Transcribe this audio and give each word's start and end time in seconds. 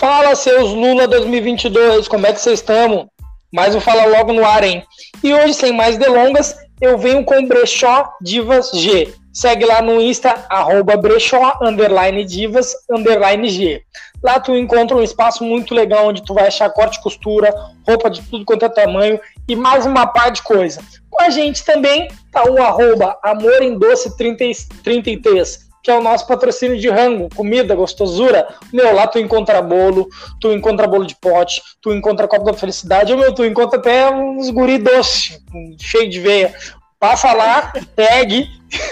Fala, 0.00 0.34
seus 0.34 0.72
Lula 0.72 1.06
2022, 1.06 2.08
como 2.08 2.26
é 2.26 2.32
que 2.32 2.40
vocês 2.40 2.60
estão? 2.60 3.06
mais 3.52 3.74
um 3.74 3.80
falar 3.82 4.06
logo 4.06 4.32
no 4.32 4.46
ar, 4.46 4.64
hein? 4.64 4.82
E 5.22 5.34
hoje, 5.34 5.52
sem 5.52 5.74
mais 5.74 5.98
delongas, 5.98 6.56
eu 6.80 6.96
venho 6.96 7.22
com 7.22 7.46
Brechó 7.46 8.10
Divas 8.18 8.70
G. 8.70 9.12
Segue 9.30 9.66
lá 9.66 9.82
no 9.82 10.00
Insta, 10.00 10.46
arroba 10.48 10.96
brechó, 10.96 11.58
underline 11.60 12.24
divas, 12.24 12.74
underline 12.90 13.46
G. 13.50 13.82
Lá 14.22 14.40
tu 14.40 14.56
encontra 14.56 14.96
um 14.96 15.02
espaço 15.02 15.44
muito 15.44 15.74
legal 15.74 16.06
onde 16.06 16.24
tu 16.24 16.32
vai 16.32 16.46
achar 16.46 16.70
corte 16.70 16.98
e 16.98 17.02
costura, 17.02 17.54
roupa 17.86 18.08
de 18.08 18.22
tudo 18.22 18.46
quanto 18.46 18.64
é 18.64 18.70
tamanho 18.70 19.20
e 19.46 19.54
mais 19.54 19.84
uma 19.84 20.06
par 20.06 20.30
de 20.30 20.42
coisa. 20.42 20.80
Com 21.10 21.22
a 21.22 21.28
gente 21.28 21.62
também 21.62 22.08
tá 22.32 22.50
o 22.50 22.62
arroba 22.62 23.18
amorindoce33, 23.22 25.68
que 25.82 25.90
é 25.90 25.98
o 25.98 26.02
nosso 26.02 26.26
patrocínio 26.26 26.78
de 26.78 26.88
rango, 26.88 27.28
comida, 27.34 27.74
gostosura. 27.74 28.46
Meu, 28.72 28.94
lá 28.94 29.06
tu 29.06 29.18
encontra 29.18 29.60
bolo, 29.62 30.08
tu 30.40 30.52
encontra 30.52 30.86
bolo 30.86 31.06
de 31.06 31.16
pote, 31.16 31.62
tu 31.80 31.92
encontra 31.92 32.28
copo 32.28 32.44
da 32.44 32.54
felicidade, 32.54 33.16
meu, 33.16 33.34
tu 33.34 33.44
encontra 33.44 33.78
até 33.78 34.10
uns 34.10 34.50
guri 34.50 34.78
doce, 34.78 35.42
cheio 35.78 36.10
de 36.10 36.20
veia. 36.20 36.54
Passa 36.98 37.32
lá, 37.32 37.72
pegue, 37.96 38.46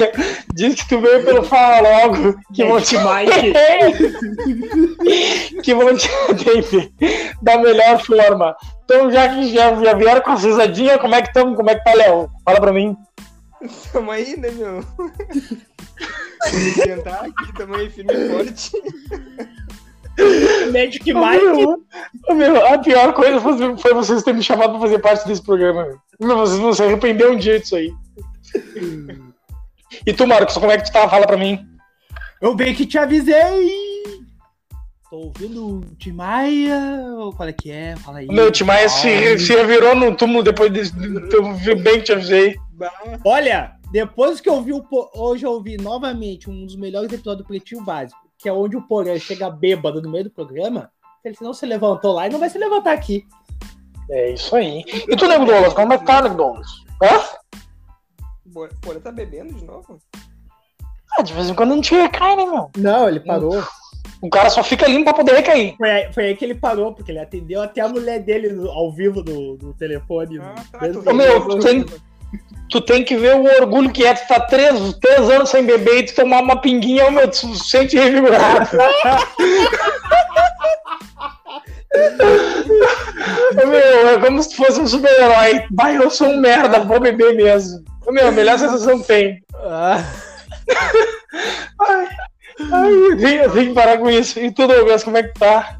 diz 0.54 0.76
que 0.76 0.88
tu 0.88 0.98
veio 0.98 1.22
pelo 1.24 1.44
Fala 1.44 2.06
Logo, 2.06 2.40
que 2.54 2.64
vão 2.64 2.80
te 2.80 2.96
que 5.62 5.74
vão 5.74 5.94
te 5.94 6.08
atender 6.30 6.90
da 7.42 7.58
melhor 7.58 8.02
forma. 8.02 8.56
Então, 8.84 9.10
já 9.10 9.28
que 9.28 9.52
já, 9.52 9.74
já 9.74 9.92
vieram 9.92 10.22
com 10.22 10.30
a 10.30 10.36
risadinha, 10.36 10.98
como 10.98 11.14
é 11.14 11.20
que 11.20 11.28
estamos? 11.28 11.54
Como 11.54 11.68
é 11.68 11.74
que 11.74 11.84
tá, 11.84 11.92
Léo? 11.92 12.30
Fala 12.42 12.58
pra 12.58 12.72
mim. 12.72 12.96
Tamo 13.92 14.10
aí, 14.10 14.38
né, 14.38 14.50
meu? 14.52 14.82
Tentar 16.82 17.26
aqui, 17.26 17.52
tamo 17.54 17.74
aí 17.74 17.90
firme 17.90 18.12
e 18.12 18.28
forte. 18.28 18.72
Magic 20.72 21.14
Mike. 21.14 21.44
Meu, 21.44 22.36
meu, 22.36 22.66
a 22.66 22.78
pior 22.78 23.12
coisa 23.12 23.40
foi, 23.40 23.76
foi 23.76 23.94
vocês 23.94 24.22
terem 24.22 24.38
me 24.38 24.44
chamado 24.44 24.72
pra 24.72 24.80
fazer 24.80 24.98
parte 24.98 25.26
desse 25.26 25.42
programa. 25.42 25.86
Meu. 26.20 26.36
Vocês 26.38 26.60
não 26.60 26.72
se 26.72 26.82
arrependeram 26.82 27.34
um 27.34 27.38
dia 27.38 27.60
disso 27.60 27.76
aí. 27.76 27.92
E 30.06 30.12
tu, 30.12 30.26
Marcos, 30.26 30.56
como 30.56 30.72
é 30.72 30.76
que 30.76 30.84
tu 30.84 30.92
tá? 30.92 31.08
Fala 31.08 31.26
pra 31.26 31.36
mim. 31.36 31.64
Eu 32.40 32.54
bem 32.54 32.74
que 32.74 32.86
te 32.86 32.98
avisei. 32.98 33.88
Tô 35.10 35.16
ouvindo 35.16 35.78
o 35.78 35.80
Timaya. 35.96 36.80
Qual 37.36 37.48
é 37.48 37.52
que 37.52 37.70
é? 37.70 37.96
Fala 37.96 38.18
aí. 38.18 38.26
Meu, 38.26 38.50
Timaya 38.50 38.88
se, 38.88 39.38
se 39.38 39.54
revirou 39.54 39.94
no 39.94 40.14
túmulo 40.14 40.42
depois 40.42 40.72
de. 40.72 40.82
Eu 41.66 41.76
bem 41.76 41.98
que 41.98 42.06
te 42.06 42.12
avisei. 42.12 42.56
Olha, 43.24 43.77
depois 43.90 44.40
que 44.40 44.48
eu 44.48 44.60
vi 44.62 44.72
o. 44.72 44.84
Hoje 45.14 45.44
eu 45.44 45.52
ouvi 45.52 45.76
novamente 45.76 46.50
um 46.50 46.64
dos 46.64 46.76
melhores 46.76 47.12
episódios 47.12 47.44
do 47.44 47.48
Pretinho 47.48 47.84
Básico, 47.84 48.20
que 48.38 48.48
é 48.48 48.52
onde 48.52 48.76
o 48.76 48.82
Porã 48.82 49.18
chega 49.18 49.50
bêbado 49.50 50.02
no 50.02 50.10
meio 50.10 50.24
do 50.24 50.30
programa. 50.30 50.90
Ele 51.24 51.36
não 51.40 51.52
se 51.52 51.66
levantou 51.66 52.14
lá 52.14 52.26
e 52.26 52.30
não 52.30 52.38
vai 52.38 52.48
se 52.48 52.58
levantar 52.58 52.92
aqui. 52.92 53.26
É 54.10 54.32
isso 54.32 54.54
aí. 54.56 54.84
E 55.08 55.16
tu, 55.16 55.26
Nego 55.26 55.44
Douglas, 55.44 55.74
como 55.74 55.92
é 55.92 55.98
que 55.98 56.06
tá, 56.06 56.22
Nego 56.22 56.36
Douglas? 56.36 56.68
Hã? 57.02 57.38
O 58.54 58.68
Porã 58.80 59.00
tá 59.00 59.12
bebendo 59.12 59.52
de 59.54 59.64
novo? 59.64 59.98
Ah, 61.18 61.22
de 61.22 61.32
vez 61.32 61.50
em 61.50 61.54
quando 61.54 61.72
a 61.72 61.74
gente 61.76 61.94
recai, 61.94 62.36
né, 62.36 62.44
meu? 62.44 62.70
Não, 62.76 63.08
ele 63.08 63.20
parou. 63.20 63.62
O 64.20 64.28
cara 64.28 64.50
só 64.50 64.64
fica 64.64 64.88
limpo 64.88 65.04
pra 65.04 65.14
poder 65.14 65.36
recair. 65.36 65.76
Foi 65.76 65.90
aí, 65.90 66.12
foi 66.12 66.24
aí 66.26 66.36
que 66.36 66.44
ele 66.44 66.54
parou, 66.54 66.92
porque 66.92 67.12
ele 67.12 67.20
atendeu 67.20 67.62
até 67.62 67.80
a 67.80 67.88
mulher 67.88 68.20
dele 68.20 68.48
no, 68.48 68.68
ao 68.68 68.92
vivo 68.92 69.22
no, 69.22 69.56
no 69.56 69.74
telefone. 69.74 70.38
Ah, 70.40 70.54
tá, 70.72 71.10
Ô, 71.10 71.14
meu, 71.14 71.48
tu 71.48 71.58
tem, 71.60 71.84
tu 72.70 72.80
tem 72.80 73.04
que 73.04 73.16
ver 73.16 73.36
o 73.36 73.44
orgulho 73.60 73.90
que 73.90 74.04
é 74.04 74.14
tu 74.14 74.26
tá 74.28 74.40
três, 74.40 74.94
três 75.00 75.30
anos 75.30 75.48
sem 75.48 75.64
beber 75.64 75.98
e 75.98 76.02
tu 76.06 76.14
tomar 76.14 76.42
uma 76.42 76.60
pinguinha, 76.60 77.06
ô, 77.06 77.10
meu, 77.10 77.28
tu 77.28 77.54
se 77.54 77.70
sente 77.70 77.96
revigorado. 77.96 78.68
Meu, 83.54 84.08
é 84.08 84.20
como 84.20 84.42
se 84.42 84.50
tu 84.50 84.56
fosse 84.56 84.80
um 84.80 84.86
super-herói. 84.86 85.64
Vai, 85.72 85.96
eu 85.96 86.10
sou 86.10 86.28
um 86.28 86.38
merda, 86.38 86.80
vou 86.80 87.00
beber 87.00 87.34
mesmo. 87.34 87.82
Meu, 88.08 88.28
a 88.28 88.30
melhor 88.30 88.58
sensação 88.58 89.00
tem. 89.00 89.42
Ah, 89.54 90.04
Ai, 91.80 92.08
ai, 92.72 93.50
tenho 93.50 93.68
que 93.68 93.74
parar 93.74 93.98
com 93.98 94.10
isso. 94.10 94.38
E 94.40 94.50
tu, 94.50 94.66
Douglas, 94.66 95.04
como 95.04 95.16
é 95.16 95.22
que 95.22 95.38
tá? 95.38 95.77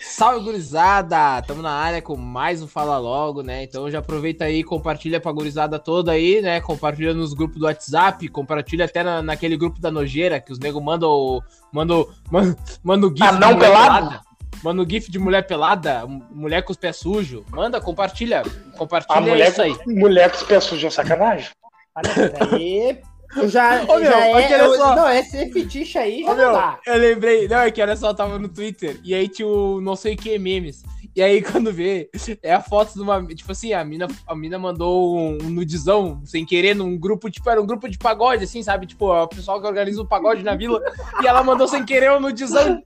Salve, 0.00 0.44
gurizada! 0.44 1.42
Tamo 1.42 1.60
na 1.62 1.72
área 1.72 2.00
com 2.00 2.16
mais 2.16 2.62
um 2.62 2.66
Fala 2.66 2.96
Logo, 2.98 3.42
né? 3.42 3.62
Então 3.64 3.90
já 3.90 3.98
aproveita 3.98 4.44
aí, 4.44 4.64
compartilha 4.64 5.20
pra 5.20 5.30
gurizada 5.30 5.78
toda 5.78 6.12
aí, 6.12 6.40
né? 6.40 6.60
Compartilha 6.60 7.12
nos 7.12 7.34
grupos 7.34 7.58
do 7.58 7.66
WhatsApp, 7.66 8.26
compartilha 8.28 8.86
até 8.86 9.02
na, 9.02 9.22
naquele 9.22 9.56
grupo 9.58 9.78
da 9.78 9.90
nojeira, 9.90 10.40
que 10.40 10.52
os 10.52 10.58
nego 10.58 10.80
mandam 10.80 11.40
mandam 11.72 12.06
mandam 12.32 12.56
manda 12.82 13.06
o 13.06 13.10
gif 13.10 13.22
Ah, 13.22 13.32
não 13.32 13.52
mulher 13.52 13.68
pelado? 13.68 14.08
pelada. 14.08 14.22
Manda 14.64 14.82
o 14.82 14.88
gif 14.88 15.10
de 15.10 15.18
mulher 15.18 15.46
pelada, 15.46 16.06
mulher 16.30 16.62
com 16.62 16.72
os 16.72 16.78
pés 16.78 16.96
sujos. 16.96 17.42
Manda, 17.50 17.80
compartilha. 17.80 18.42
Compartilha 18.76 19.18
A 19.18 19.20
mulher, 19.20 19.50
isso 19.50 19.62
aí. 19.62 19.76
mulher 19.86 20.30
com 20.30 20.36
os 20.36 20.42
pés 20.42 20.64
sujos 20.64 20.84
é 20.84 20.90
sacanagem. 20.90 21.50
mas 21.94 22.52
aí. 22.52 23.00
Já, 23.46 23.82
Ô, 23.88 23.96
meu, 23.98 24.04
já 24.10 24.26
é, 24.26 24.34
olha 24.34 24.58
eu- 24.58 24.74
só. 24.76 24.96
não, 24.96 25.08
esse 25.10 25.52
fetiche 25.52 25.98
aí 25.98 26.22
já 26.22 26.32
Ô, 26.32 26.34
meu, 26.34 26.52
dá. 26.52 26.80
eu 26.86 26.96
lembrei, 26.96 27.46
não, 27.48 27.58
é 27.58 27.70
que 27.70 27.80
olha 27.80 27.96
só, 27.96 28.12
tava 28.12 28.38
no 28.38 28.48
Twitter, 28.48 28.98
e 29.04 29.14
aí 29.14 29.28
tinha 29.28 29.46
o 29.46 29.80
não 29.80 29.94
sei 29.94 30.14
o 30.14 30.16
que 30.16 30.38
memes. 30.38 30.82
E 31.14 31.22
aí, 31.22 31.42
quando 31.42 31.72
vê, 31.72 32.08
é 32.42 32.52
a 32.54 32.60
foto 32.60 32.94
de 32.94 33.00
uma. 33.00 33.24
Tipo 33.26 33.52
assim, 33.52 33.72
a 33.72 33.84
mina, 33.84 34.06
a 34.26 34.34
mina 34.34 34.58
mandou 34.58 35.16
um, 35.16 35.38
um 35.42 35.50
nudizão 35.50 36.22
sem 36.24 36.44
querer 36.46 36.74
num 36.74 36.96
grupo, 36.96 37.30
tipo, 37.30 37.48
era 37.50 37.60
um 37.60 37.66
grupo 37.66 37.88
de 37.88 37.98
pagode, 37.98 38.44
assim, 38.44 38.62
sabe? 38.62 38.86
Tipo, 38.86 39.12
o 39.12 39.28
pessoal 39.28 39.60
que 39.60 39.66
organiza 39.66 40.00
o 40.00 40.06
pagode 40.06 40.42
na 40.42 40.54
vila. 40.54 40.80
E 41.22 41.26
ela 41.26 41.42
mandou 41.42 41.66
sem 41.66 41.84
querer 41.84 42.12
um 42.12 42.20
nudizão 42.20 42.80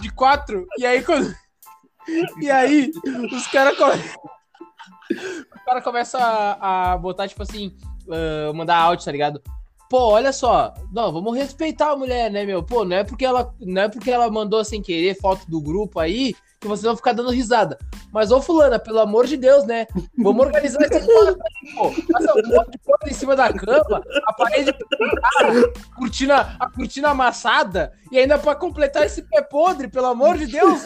de 0.00 0.10
quatro. 0.12 0.66
E 0.78 0.84
aí, 0.84 1.02
quando. 1.02 1.32
E 2.40 2.50
aí, 2.50 2.90
os 3.32 3.46
caras 3.46 3.76
come... 3.78 3.94
Os 5.10 5.64
caras 5.64 5.84
começam 5.84 6.20
a, 6.20 6.92
a 6.92 6.98
botar, 6.98 7.28
tipo 7.28 7.42
assim, 7.42 7.76
ah, 8.10 8.52
mandar 8.54 8.76
áudio, 8.76 9.04
tá 9.04 9.12
ligado? 9.12 9.40
Pô, 9.94 10.08
olha 10.08 10.32
só, 10.32 10.74
não, 10.92 11.12
vamos 11.12 11.36
respeitar 11.36 11.92
a 11.92 11.96
mulher, 11.96 12.28
né, 12.28 12.44
meu? 12.44 12.64
Pô, 12.64 12.84
não 12.84 12.96
é 12.96 13.04
porque 13.04 13.24
ela, 13.24 13.54
não 13.60 13.82
é 13.82 13.88
porque 13.88 14.10
ela 14.10 14.28
mandou 14.28 14.64
sem 14.64 14.82
querer 14.82 15.14
foto 15.14 15.48
do 15.48 15.60
grupo 15.60 16.00
aí 16.00 16.34
que 16.64 16.68
vocês 16.68 16.84
vão 16.84 16.96
ficar 16.96 17.12
dando 17.12 17.30
risada. 17.30 17.78
Mas, 18.10 18.30
ô 18.32 18.40
fulana, 18.40 18.78
pelo 18.78 19.00
amor 19.00 19.26
de 19.26 19.36
Deus, 19.36 19.64
né? 19.66 19.86
Vamos 20.16 20.46
organizar 20.46 20.80
esse 20.82 20.94
aí, 20.96 21.74
pô. 21.76 21.90
Passa 22.10 22.32
um 22.32 22.48
monte 22.56 22.70
de 22.70 22.78
coisa 22.78 23.04
em 23.06 23.12
cima 23.12 23.36
da 23.36 23.52
cama, 23.52 24.02
a 24.26 24.32
parede 24.32 24.72
pintada, 24.72 25.72
a 25.92 25.96
cortina, 25.98 26.56
a 26.58 26.70
cortina 26.70 27.10
amassada, 27.10 27.92
e 28.10 28.18
ainda 28.18 28.38
pra 28.38 28.54
completar 28.54 29.04
esse 29.04 29.20
pé 29.22 29.42
podre, 29.42 29.88
pelo 29.88 30.06
amor 30.06 30.38
de 30.38 30.46
Deus. 30.46 30.80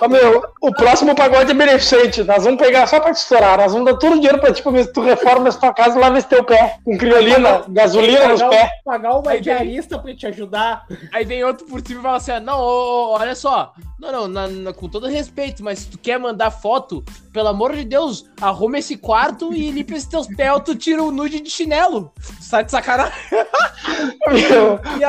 Ô, 0.00 0.08
meu, 0.08 0.42
o 0.62 0.72
próximo 0.72 1.14
pagode 1.14 1.50
é 1.50 1.54
beneficente. 1.54 2.22
Nós 2.24 2.44
vamos 2.44 2.58
pegar 2.60 2.86
só 2.86 3.00
pra 3.00 3.12
te 3.12 3.16
estourar. 3.18 3.58
Nós 3.58 3.72
vamos 3.72 3.92
dar 3.92 3.98
todo 3.98 4.12
o 4.12 4.16
dinheiro 4.16 4.38
pra 4.38 4.52
ti, 4.52 4.62
pra 4.62 4.72
tu 4.86 5.00
reforma 5.02 5.48
essa 5.48 5.58
tua 5.60 5.74
casa 5.74 5.98
e 5.98 6.00
lava 6.00 6.16
esse 6.18 6.28
teu 6.28 6.42
pé. 6.44 6.78
Com 6.84 6.96
criolina, 6.96 7.64
gasolina 7.68 8.28
nos 8.28 8.40
Pagar, 8.40 8.50
pés. 8.56 8.70
um- 8.80 8.84
pagar 8.90 9.12
uma 9.18 9.32
vem- 9.32 9.40
diarista 9.42 9.98
pra 9.98 10.14
te 10.14 10.26
ajudar. 10.26 10.86
Aí 11.12 11.24
vem 11.24 11.44
outro 11.44 11.66
por 11.66 11.84
cima 11.84 12.00
e 12.00 12.02
fala 12.02 12.16
assim: 12.16 12.30
ah, 12.32 12.40
não, 12.40 12.60
ô, 12.60 12.64
ô, 13.08 13.10
olha 13.18 13.34
só. 13.34 13.72
Não, 14.00 14.12
não, 14.12 14.28
na- 14.46 14.48
na- 14.48 14.72
com 14.72 14.88
todo 14.88 15.06
respeito, 15.08 15.64
mas 15.64 15.80
se 15.80 15.88
tu 15.88 15.98
quer 15.98 16.18
mandar 16.18 16.50
foto, 16.50 17.02
pelo 17.32 17.48
amor 17.48 17.74
de 17.74 17.84
Deus, 17.84 18.24
arruma 18.40 18.78
esse 18.78 18.96
quarto 18.96 19.52
e 19.52 19.70
limpa 19.70 19.94
esses 19.94 20.08
teus 20.08 20.26
pés 20.28 20.62
tu 20.64 20.74
tira 20.74 21.02
o 21.02 21.10
nude 21.10 21.40
de 21.40 21.50
chinelo. 21.50 22.12
Sai 22.40 22.64
de 22.64 22.70
sacanagem. 22.70 23.12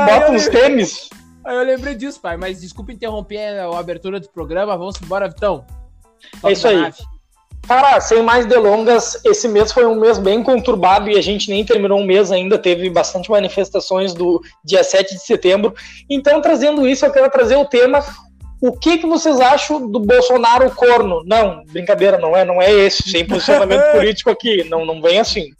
Bota 0.06 0.32
uns 0.32 0.48
tênis. 0.48 1.10
Aí 1.46 1.56
eu 1.56 1.64
lembrei 1.64 1.96
disso, 1.96 2.20
pai, 2.20 2.38
mas 2.38 2.62
desculpa 2.62 2.92
interromper 2.92 3.60
a 3.60 3.78
abertura 3.80 4.20
do 4.20 4.30
programa. 4.30 4.78
Vamos 4.78 4.96
embora, 5.02 5.28
Vitão. 5.28 5.66
É 6.44 6.52
isso 6.52 6.68
aí. 6.68 6.92
Cara, 7.68 8.00
sem 8.02 8.24
mais 8.24 8.46
delongas, 8.46 9.20
esse 9.24 9.48
mês 9.48 9.72
foi 9.72 9.86
um 9.86 9.94
mês 10.00 10.18
bem 10.18 10.42
conturbado 10.42 11.10
e 11.10 11.18
a 11.18 11.22
gente 11.22 11.50
nem 11.50 11.64
terminou 11.64 12.00
um 12.00 12.06
mês 12.06 12.32
ainda, 12.32 12.58
teve 12.58 12.90
bastante 12.90 13.30
manifestações 13.30 14.14
do 14.14 14.42
dia 14.64 14.84
7 14.84 15.14
de 15.14 15.22
setembro. 15.22 15.74
Então, 16.10 16.42
trazendo 16.42 16.88
isso, 16.88 17.06
eu 17.06 17.12
quero 17.12 17.30
trazer 17.30 17.58
o 17.58 17.66
tema. 17.66 18.04
O 18.62 18.74
que, 18.74 18.98
que 18.98 19.08
vocês 19.08 19.40
acham 19.40 19.90
do 19.90 20.00
Bolsonaro 20.00 20.70
corno? 20.76 21.24
Não, 21.26 21.64
brincadeira, 21.66 22.18
não 22.18 22.36
é, 22.36 22.44
não 22.44 22.62
é 22.62 22.72
esse, 22.72 23.10
sem 23.10 23.26
posicionamento 23.26 23.92
político 23.94 24.30
aqui, 24.30 24.64
não, 24.66 24.86
não 24.86 25.02
vem 25.02 25.20
assim. 25.20 25.54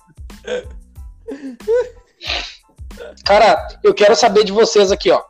Cara, 3.26 3.68
eu 3.84 3.94
quero 3.94 4.16
saber 4.16 4.44
de 4.44 4.52
vocês 4.52 4.92
aqui, 4.92 5.12
ó. 5.12 5.22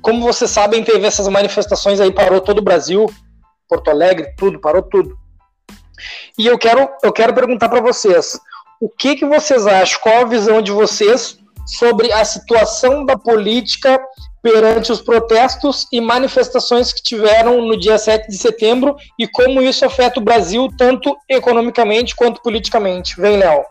Como 0.00 0.22
vocês 0.22 0.50
sabem, 0.50 0.82
teve 0.82 1.06
essas 1.06 1.28
manifestações 1.28 2.00
aí, 2.00 2.12
parou 2.12 2.40
todo 2.40 2.58
o 2.58 2.64
Brasil, 2.64 3.06
Porto 3.68 3.90
Alegre, 3.90 4.34
tudo, 4.36 4.60
parou 4.60 4.82
tudo. 4.82 5.18
E 6.38 6.46
eu 6.46 6.58
quero, 6.58 6.88
eu 7.02 7.12
quero 7.12 7.34
perguntar 7.34 7.68
para 7.68 7.80
vocês, 7.80 8.38
o 8.80 8.88
que 8.88 9.16
que 9.16 9.26
vocês 9.26 9.66
acham? 9.66 10.00
Qual 10.00 10.20
a 10.20 10.24
visão 10.24 10.60
de 10.60 10.72
vocês 10.72 11.38
sobre 11.66 12.12
a 12.12 12.24
situação 12.24 13.04
da 13.04 13.16
política 13.16 13.98
perante 14.44 14.92
os 14.92 15.00
protestos 15.00 15.86
e 15.90 16.02
manifestações 16.02 16.92
que 16.92 17.02
tiveram 17.02 17.66
no 17.66 17.80
dia 17.80 17.96
7 17.96 18.28
de 18.28 18.36
setembro 18.36 18.94
e 19.18 19.26
como 19.26 19.62
isso 19.62 19.86
afeta 19.86 20.20
o 20.20 20.22
Brasil 20.22 20.68
tanto 20.76 21.16
economicamente 21.26 22.14
quanto 22.14 22.42
politicamente? 22.42 23.18
Vem, 23.18 23.38
Léo. 23.38 23.64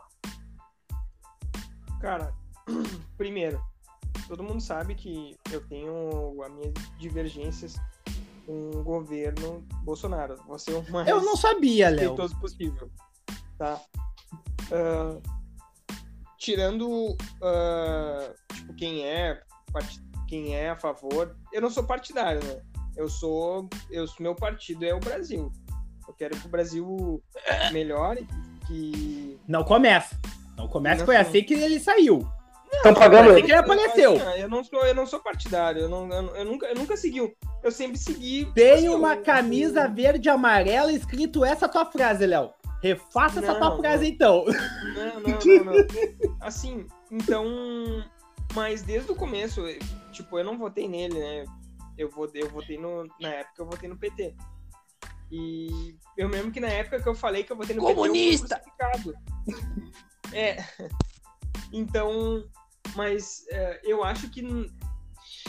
Cara, 2.01 2.33
primeiro, 3.15 3.61
todo 4.27 4.41
mundo 4.41 4.59
sabe 4.61 4.95
que 4.95 5.37
eu 5.51 5.61
tenho 5.67 6.41
as 6.43 6.51
minhas 6.51 6.73
divergências 6.97 7.75
um 8.47 8.83
governo 8.83 9.63
Bolsonaro. 9.83 10.37
Vou 10.47 10.57
ser 10.57 10.73
o 10.73 10.91
mais 10.91 11.07
Eu 11.07 11.21
não 11.21 11.37
sabia, 11.37 11.91
Léo. 11.91 12.15
possível. 12.41 12.89
Tá? 13.59 13.79
Ah, 14.71 15.17
tirando 16.39 17.15
ah, 17.43 18.33
tipo, 18.51 18.73
quem 18.73 19.05
é 19.05 19.39
parti- 19.71 20.01
quem 20.33 20.56
é 20.56 20.71
a 20.71 20.75
favor, 20.75 21.35
eu 21.51 21.62
não 21.62 21.69
sou 21.69 21.83
partidário, 21.83 22.44
né? 22.44 22.59
Eu 22.97 23.07
sou. 23.07 23.69
Eu, 23.91 24.06
meu 24.19 24.33
partido 24.33 24.83
é 24.83 24.91
o 24.91 25.00
Brasil. 25.00 25.51
Eu 26.07 26.13
quero 26.15 26.35
que 26.35 26.47
o 26.47 26.50
Brasil 26.50 27.21
melhore, 27.71 28.27
que. 28.65 29.39
Não 29.47 29.63
começa. 29.63 30.19
Não 30.57 30.68
começa, 30.68 31.06
foi 31.06 31.13
sou. 31.15 31.21
assim 31.21 31.44
que 31.44 31.53
ele 31.53 31.80
saiu. 31.80 32.27
Estão 32.71 32.95
pagando 32.95 33.30
Assim 33.30 33.38
ele. 33.38 33.44
que 33.44 33.51
ele 33.51 33.59
apareceu. 33.59 34.15
Assim, 34.15 34.39
eu 34.41 34.50
não 34.50 34.63
sou, 34.63 34.83
eu 34.88 34.95
não 34.95 35.06
sou 35.06 35.19
partidário, 35.19 35.81
eu, 35.83 35.89
não, 35.89 36.09
eu, 36.12 36.35
eu 36.38 36.45
nunca, 36.45 36.65
eu 36.65 36.75
nunca 36.75 36.97
segui. 36.97 37.21
um- 37.21 37.31
Eu 37.62 37.71
sempre 37.71 37.97
segui. 38.00 38.51
Tem 38.56 38.74
assim, 38.74 38.89
uma 38.89 39.13
eu- 39.15 39.21
camisa 39.21 39.88
verde 39.88 40.30
e 40.30 40.31
amarela 40.31 40.91
escrito 40.91 41.45
essa 41.45 41.69
tua 41.69 41.85
frase, 41.85 42.25
Léo. 42.25 42.50
Refaça 42.81 43.39
essa 43.39 43.53
Não, 43.53 43.59
tua 43.59 43.77
frase 43.77 44.06
não. 44.06 44.09
então. 44.09 44.45
Não, 44.45 45.19
não, 45.21 45.30
não, 45.65 45.74
não. 45.74 46.38
Assim, 46.41 46.88
então. 47.12 47.45
Mas 48.53 48.83
desde 48.83 49.11
o 49.11 49.15
começo, 49.15 49.61
tipo, 50.11 50.38
eu 50.38 50.44
não 50.44 50.57
votei 50.57 50.88
nele, 50.88 51.19
né? 51.19 51.45
Eu, 51.97 52.09
votei, 52.09 52.44
eu 52.44 52.50
votei 52.50 52.77
no. 52.77 53.07
Na 53.19 53.29
época 53.29 53.61
eu 53.61 53.65
votei 53.65 53.89
no 53.89 53.97
PT. 53.97 54.35
E 55.31 55.97
eu 56.15 56.29
mesmo 56.29 56.51
que 56.51 56.59
na 56.59 56.67
época 56.67 57.01
que 57.01 57.09
eu 57.09 57.15
falei 57.15 57.44
que 57.44 57.51
eu 57.51 57.57
votei 57.57 57.75
no 57.75 57.81
Comunista! 57.81 58.59
PT. 58.59 58.71
crucificado. 58.77 59.13
É. 60.35 60.65
Então. 61.71 62.44
Mas 62.95 63.45
é, 63.50 63.81
eu 63.83 64.03
acho 64.03 64.29
que. 64.31 64.41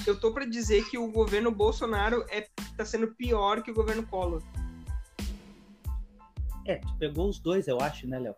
Eu 0.07 0.21
tô 0.21 0.33
pra 0.33 0.45
dizer 0.45 0.87
que 0.91 0.99
o 0.99 1.11
governo 1.11 1.51
Bolsonaro 1.51 2.27
é, 2.29 2.49
tá 2.77 2.85
sendo 2.85 3.15
pior 3.15 3.63
que 3.63 3.71
o 3.71 3.75
governo 3.75 4.07
Collor. 4.07 4.43
É, 6.67 6.77
tu 6.77 6.95
pegou 6.99 7.29
os 7.29 7.39
dois, 7.39 7.67
eu 7.67 7.81
acho, 7.81 8.07
né, 8.07 8.19
Léo? 8.19 8.35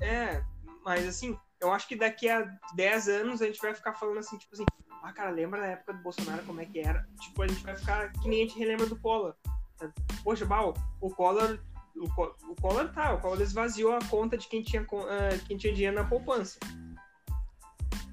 É, 0.00 0.42
mas 0.84 1.06
assim, 1.06 1.38
eu 1.60 1.72
acho 1.72 1.86
que 1.86 1.96
daqui 1.96 2.28
a 2.28 2.50
10 2.74 3.08
anos 3.08 3.42
a 3.42 3.46
gente 3.46 3.60
vai 3.60 3.74
ficar 3.74 3.94
falando 3.94 4.18
assim, 4.18 4.38
tipo 4.38 4.54
assim, 4.54 4.64
ah, 5.02 5.12
cara, 5.12 5.30
lembra 5.30 5.60
da 5.60 5.66
época 5.66 5.94
do 5.94 6.02
Bolsonaro 6.02 6.42
como 6.44 6.60
é 6.60 6.66
que 6.66 6.80
era? 6.80 7.06
Tipo, 7.20 7.42
a 7.42 7.48
gente 7.48 7.62
vai 7.62 7.76
ficar 7.76 8.12
que 8.12 8.28
nem 8.28 8.42
a 8.42 8.46
gente 8.46 8.58
relembra 8.58 8.86
do 8.86 8.96
Collor. 8.96 9.34
Poxa, 10.22 10.44
Bal, 10.44 10.74
o 11.00 11.10
Collor. 11.10 11.58
O, 11.96 12.04
o 12.52 12.56
Collor 12.60 12.92
tá, 12.92 13.14
o 13.14 13.20
Collor 13.20 13.40
esvaziou 13.40 13.92
a 13.94 13.98
conta 14.08 14.36
de 14.38 14.46
quem 14.46 14.62
tinha, 14.62 14.82
ah, 14.82 15.38
quem 15.46 15.56
tinha 15.56 15.72
dinheiro 15.72 15.96
na 15.96 16.04
poupança. 16.04 16.58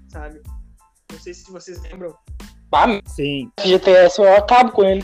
Sabe? 0.09 0.41
Não 1.11 1.19
sei 1.19 1.33
se 1.33 1.51
vocês 1.51 1.81
lembram. 1.81 2.17
Ah, 2.71 2.85
Sim. 3.05 3.51
FGTS 3.59 4.19
eu 4.19 4.35
acabo 4.35 4.71
com 4.71 4.83
ele. 4.83 5.03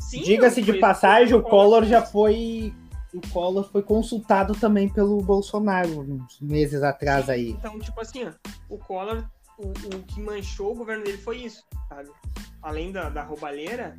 Sim, 0.00 0.22
Diga-se 0.22 0.62
de 0.62 0.74
passagem, 0.74 1.34
o 1.34 1.42
Collor 1.42 1.84
já 1.84 2.00
foi. 2.00 2.72
O 3.18 3.28
Collor 3.32 3.68
foi 3.70 3.82
consultado 3.82 4.54
também 4.54 4.88
pelo 4.88 5.20
Bolsonaro 5.20 6.00
uns 6.00 6.40
meses 6.40 6.82
atrás 6.82 7.28
aí. 7.28 7.50
Então, 7.50 7.78
tipo 7.80 8.00
assim, 8.00 8.30
o 8.68 8.78
Collor, 8.78 9.24
o, 9.58 9.68
o 9.68 10.02
que 10.06 10.20
manchou 10.20 10.72
o 10.72 10.76
governo 10.76 11.04
dele 11.04 11.18
foi 11.18 11.38
isso, 11.38 11.64
sabe? 11.88 12.10
Além 12.62 12.92
da, 12.92 13.08
da 13.10 13.22
roubalheira, 13.24 13.98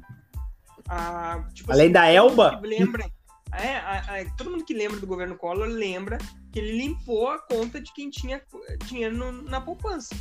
a, 0.87 1.43
tipo 1.53 1.71
Além 1.71 1.91
da 1.91 2.01
todo 2.05 2.11
Elba? 2.15 2.51
mundo 2.53 2.61
que 2.61 2.67
Lembra, 2.67 3.05
é, 3.53 3.75
a- 3.77 3.99
a- 4.21 4.35
todo 4.37 4.51
mundo 4.51 4.63
que 4.63 4.73
lembra 4.73 4.99
do 4.99 5.07
governo 5.07 5.35
Collor 5.37 5.67
lembra 5.67 6.17
que 6.51 6.59
ele 6.59 6.77
limpou 6.77 7.27
a 7.29 7.39
conta 7.39 7.81
de 7.81 7.93
quem 7.93 8.09
tinha 8.09 8.41
dinheiro 8.85 9.15
no- 9.17 9.41
na 9.43 9.59
poupança. 9.59 10.15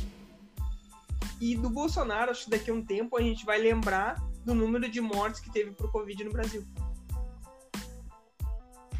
E 1.39 1.55
do 1.55 1.69
Bolsonaro, 1.69 2.31
acho 2.31 2.45
que 2.45 2.51
daqui 2.51 2.69
a 2.69 2.73
um 2.73 2.83
tempo 2.85 3.15
a 3.15 3.21
gente 3.21 3.45
vai 3.45 3.57
lembrar 3.59 4.21
do 4.43 4.53
número 4.53 4.89
de 4.89 4.99
mortes 4.99 5.39
que 5.39 5.49
teve 5.49 5.71
por 5.71 5.89
Covid 5.89 6.21
no 6.25 6.31
Brasil. 6.33 6.65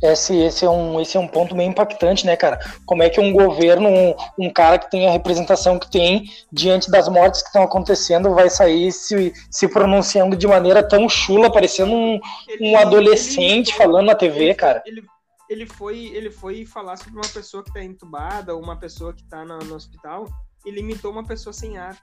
Esse, 0.01 0.35
esse, 0.37 0.63
é 0.65 0.69
um, 0.69 0.99
esse 1.01 1.17
é 1.17 1.19
um 1.19 1.27
ponto 1.27 1.55
meio 1.55 1.69
impactante, 1.69 2.25
né, 2.25 2.35
cara? 2.37 2.57
Como 2.85 3.03
é 3.03 3.09
que 3.09 3.19
um 3.19 3.33
governo, 3.33 3.89
um, 3.89 4.15
um 4.37 4.49
cara 4.49 4.79
que 4.79 4.89
tem 4.89 5.07
a 5.07 5.11
representação 5.11 5.77
que 5.77 5.91
tem, 5.91 6.31
diante 6.51 6.89
das 6.89 7.09
mortes 7.09 7.41
que 7.41 7.47
estão 7.49 7.63
acontecendo, 7.63 8.33
vai 8.33 8.49
sair 8.49 8.91
se, 8.91 9.33
se 9.51 9.67
pronunciando 9.67 10.35
de 10.37 10.47
maneira 10.47 10.81
tão 10.87 11.09
chula, 11.09 11.51
parecendo 11.51 11.93
um, 11.93 12.19
Ele- 12.47 12.71
um 12.71 12.77
adolescente 12.77 13.69
ele- 13.69 13.77
falando 13.77 14.05
na 14.07 14.15
TV, 14.15 14.45
ele- 14.45 14.55
cara. 14.55 14.81
Ele, 14.85 15.03
ele, 15.49 15.65
foi, 15.65 16.05
ele 16.13 16.31
foi 16.31 16.65
falar 16.65 16.95
sobre 16.95 17.13
uma 17.15 17.29
pessoa 17.33 17.63
que 17.63 17.73
tá 17.73 17.83
entubada 17.83 18.55
ou 18.55 18.61
uma 18.63 18.77
pessoa 18.79 19.13
que 19.13 19.23
tá 19.25 19.43
no, 19.43 19.59
no 19.59 19.75
hospital. 19.75 20.25
Ele 20.65 20.79
imitou 20.79 21.11
uma 21.11 21.25
pessoa 21.25 21.51
sem 21.51 21.77
ar. 21.77 21.97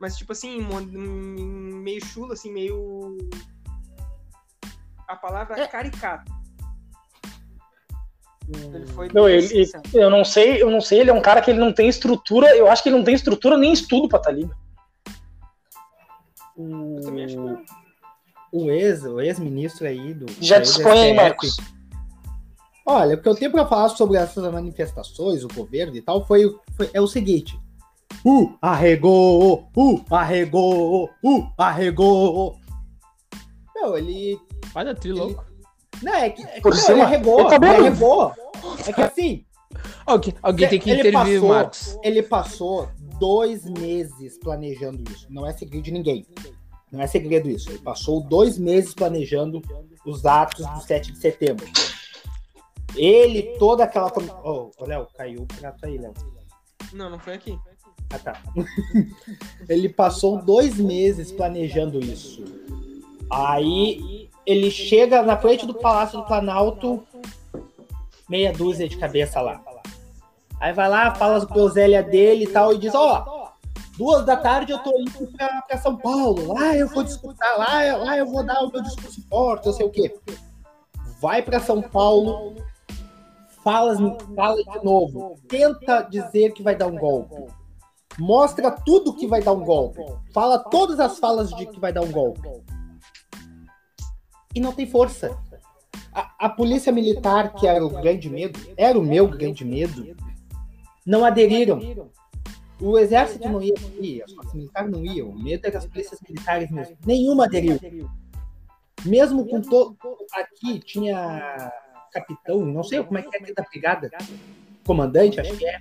Mas, 0.00 0.16
tipo 0.16 0.30
assim, 0.30 0.60
meio 0.60 2.04
chula, 2.06 2.34
assim, 2.34 2.52
meio. 2.52 3.16
A 5.08 5.16
palavra 5.16 5.60
É. 5.60 5.66
caricato. 5.66 6.37
Ele 8.74 8.86
foi. 8.88 9.08
Não, 9.12 9.28
ele, 9.28 9.44
ele- 9.46 9.66
sincero. 9.66 9.82
eu 9.94 10.10
não 10.10 10.24
sei, 10.24 10.62
eu 10.62 10.70
não 10.70 10.80
sei, 10.80 11.00
ele 11.00 11.10
é 11.10 11.12
um 11.14 11.20
cara 11.20 11.40
que 11.40 11.50
ele 11.50 11.60
não 11.60 11.72
tem 11.72 11.88
estrutura, 11.88 12.54
eu 12.56 12.68
acho 12.68 12.82
que 12.82 12.88
ele 12.88 12.96
não 12.96 13.04
tem 13.04 13.14
estrutura 13.14 13.56
nem 13.56 13.72
estudo 13.72 14.08
pra 14.08 14.18
estar 14.18 14.30
ali. 14.30 14.48
Eu 16.56 17.00
também 17.02 17.24
acho 17.24 17.34
que 17.34 17.40
não. 17.40 17.62
O 18.50 18.70
ex, 18.70 19.02
o 19.04 19.20
ex-ministro 19.20 19.86
aí 19.86 20.14
do. 20.14 20.26
Já 20.40 20.58
dispõe 20.58 20.98
aí. 20.98 21.14
Marcos. 21.14 21.56
Olha, 22.86 23.14
o 23.16 23.20
que 23.20 23.28
eu 23.28 23.34
tenho 23.34 23.50
pra 23.52 23.66
falar 23.66 23.90
sobre 23.90 24.16
essas 24.16 24.50
manifestações, 24.50 25.44
o 25.44 25.48
governo 25.48 25.94
e 25.94 26.00
tal, 26.00 26.26
foi, 26.26 26.44
foi- 26.74 26.88
é 26.94 27.00
o 27.00 27.06
seguinte. 27.06 27.58
Uh, 28.24 28.54
arregou! 28.62 29.68
Uh, 29.76 30.02
arregou! 30.10 31.10
Uh, 31.22 31.46
arregou! 31.58 32.58
Meu, 33.76 33.96
ele. 33.98 34.40
Olha, 34.74 34.94
tri 34.94 35.12
louco. 35.12 35.44
Não, 36.02 36.14
é 36.14 36.30
que, 36.30 36.42
é 36.42 36.46
que 36.46 36.60
Por 36.60 36.72
meu, 36.72 36.80
cima, 36.80 36.92
ele 36.92 37.02
arregou, 37.02 37.52
ele 37.52 37.66
arregou. 37.66 38.32
É 38.86 38.92
que 38.92 39.00
assim, 39.02 39.44
Alguém, 40.06 40.34
alguém 40.42 40.68
tem 40.68 40.80
que 40.80 40.90
Ele 40.90 41.00
intervir, 41.00 41.40
passou- 41.40 41.48
Marcos. 41.48 41.98
ele 42.02 42.22
passou 42.22 42.88
dois 43.18 43.64
meses 43.66 44.38
planejando 44.38 45.02
isso. 45.12 45.26
Não 45.30 45.46
é 45.46 45.52
segredo 45.52 45.82
de 45.84 45.90
ninguém. 45.92 46.26
Não 46.90 47.00
é 47.02 47.06
segredo 47.06 47.50
isso. 47.50 47.68
Ele 47.68 47.78
passou 47.78 48.20
dois 48.22 48.58
meses 48.58 48.94
planejando 48.94 49.60
os 50.06 50.24
atos 50.24 50.64
do 50.66 50.80
7 50.80 51.12
de 51.12 51.18
setembro. 51.18 51.66
Ele, 52.96 53.42
toda 53.58 53.84
aquela. 53.84 54.10
ô, 54.42 54.70
Léo, 54.80 55.06
caiu 55.16 55.42
o 55.42 55.46
prato 55.46 55.84
aí, 55.84 55.98
Léo. 55.98 56.14
Não, 56.94 57.10
não 57.10 57.18
foi 57.18 57.34
aqui. 57.34 57.58
Ah, 58.10 58.18
tá. 58.18 58.42
ele 59.68 59.90
passou 59.90 60.42
dois 60.42 60.76
meses 60.78 61.30
planejando 61.30 62.00
isso. 62.00 62.42
Aí 63.30 64.17
ele 64.48 64.70
chega 64.70 65.22
na 65.22 65.36
frente 65.36 65.66
do 65.66 65.74
Palácio 65.74 66.18
do 66.18 66.24
Planalto, 66.24 67.06
meia 68.28 68.52
dúzia 68.52 68.88
de 68.88 68.96
cabeça 68.96 69.40
lá. 69.42 69.60
Aí 70.58 70.72
vai 70.72 70.88
lá, 70.88 71.14
fala 71.14 71.36
as 71.36 71.44
groselhas 71.44 72.06
dele 72.06 72.44
e 72.44 72.48
tal, 72.48 72.72
e 72.72 72.78
diz: 72.78 72.94
Ó, 72.94 73.50
duas 73.98 74.24
da 74.24 74.36
tarde 74.36 74.72
eu 74.72 74.78
tô 74.78 74.90
indo 74.98 75.26
pra, 75.36 75.62
pra 75.62 75.78
São 75.78 75.96
Paulo. 75.96 76.54
Lá 76.54 76.74
eu 76.74 76.88
vou 76.88 77.04
discursar, 77.04 77.58
lá, 77.58 77.84
eu- 77.84 78.04
lá 78.04 78.16
eu 78.16 78.26
vou 78.26 78.42
dar 78.42 78.60
o 78.64 78.72
meu 78.72 78.82
discurso 78.82 79.22
forte, 79.28 79.66
não 79.66 79.72
sei 79.74 79.86
o 79.86 79.90
quê. 79.90 80.16
Vai 81.20 81.42
pra 81.42 81.60
São 81.60 81.82
Paulo, 81.82 82.56
fala, 83.62 83.94
fala 84.34 84.56
de 84.64 84.84
novo, 84.84 85.38
tenta 85.48 86.02
dizer 86.02 86.52
que 86.54 86.62
vai 86.62 86.74
dar 86.74 86.86
um 86.86 86.96
golpe. 86.96 87.36
Mostra 88.18 88.70
tudo 88.70 89.14
que 89.14 89.26
vai 89.28 89.42
dar 89.42 89.52
um 89.52 89.64
golpe. 89.64 90.04
Fala 90.32 90.58
todas 90.58 90.98
as 90.98 91.18
falas 91.18 91.50
de 91.50 91.66
que 91.66 91.78
vai 91.78 91.92
dar 91.92 92.00
um 92.00 92.10
golpe. 92.10 92.48
E 94.58 94.60
não 94.60 94.72
tem 94.72 94.88
força. 94.88 95.38
A, 96.12 96.46
a 96.46 96.48
polícia 96.48 96.90
militar, 96.90 97.54
que 97.54 97.64
era 97.64 97.86
o 97.86 97.88
grande 97.88 98.28
medo, 98.28 98.58
era 98.76 98.98
o 98.98 99.02
meu 99.04 99.28
grande 99.28 99.64
medo, 99.64 100.16
não 101.06 101.24
aderiram. 101.24 101.78
O 102.80 102.98
exército 102.98 103.48
não 103.48 103.62
ia 103.62 103.74
ir, 104.00 104.20
as 104.24 104.32
forças 104.32 104.54
militares 104.54 104.90
não 104.90 105.04
iam. 105.04 105.28
O 105.28 105.38
medo 105.38 105.64
era 105.64 105.78
as 105.78 105.86
polícias 105.86 106.18
militares 106.28 106.72
mesmo. 106.72 106.96
Nenhuma 107.06 107.44
aderiu. 107.44 107.78
Mesmo 109.04 109.46
com 109.46 109.60
todo. 109.60 109.96
Aqui 110.32 110.80
tinha 110.80 111.72
capitão, 112.12 112.58
não 112.66 112.82
sei 112.82 113.00
como 113.04 113.16
é 113.16 113.22
que 113.22 113.36
é 113.36 113.38
aqui 113.38 113.54
da 113.54 113.62
brigada, 113.62 114.10
comandante, 114.84 115.38
acho 115.38 115.56
que 115.56 115.68
é, 115.68 115.78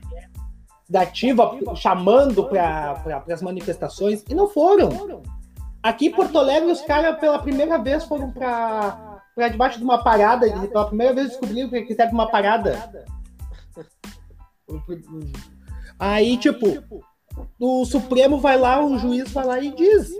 da 0.88 1.02
ativa 1.02 1.58
chamando 1.76 2.48
para 2.48 3.02
as 3.28 3.42
manifestações 3.42 4.24
e 4.30 4.36
não 4.36 4.48
foram. 4.48 4.90
Aqui 5.88 6.08
em 6.08 6.12
Porto 6.12 6.38
Alegre, 6.38 6.70
os 6.70 6.82
caras 6.82 7.18
pela 7.18 7.40
primeira 7.40 7.78
vez 7.78 8.04
foram 8.04 8.30
para 8.30 9.22
pra 9.34 9.48
debaixo 9.48 9.78
de 9.78 9.86
uma 9.86 10.04
parada, 10.04 10.46
e 10.46 10.68
pela 10.68 10.88
primeira 10.88 11.14
vez 11.14 11.30
descobriram 11.30 11.70
que 11.70 11.84
quiseram 11.84 12.12
uma 12.12 12.30
parada. 12.30 13.06
Aí, 15.98 16.36
tipo, 16.36 16.84
o 17.58 17.86
Supremo 17.86 18.38
vai 18.38 18.58
lá, 18.58 18.84
o 18.84 18.98
juiz 18.98 19.32
vai 19.32 19.46
lá 19.46 19.60
e 19.62 19.74
diz 19.74 20.12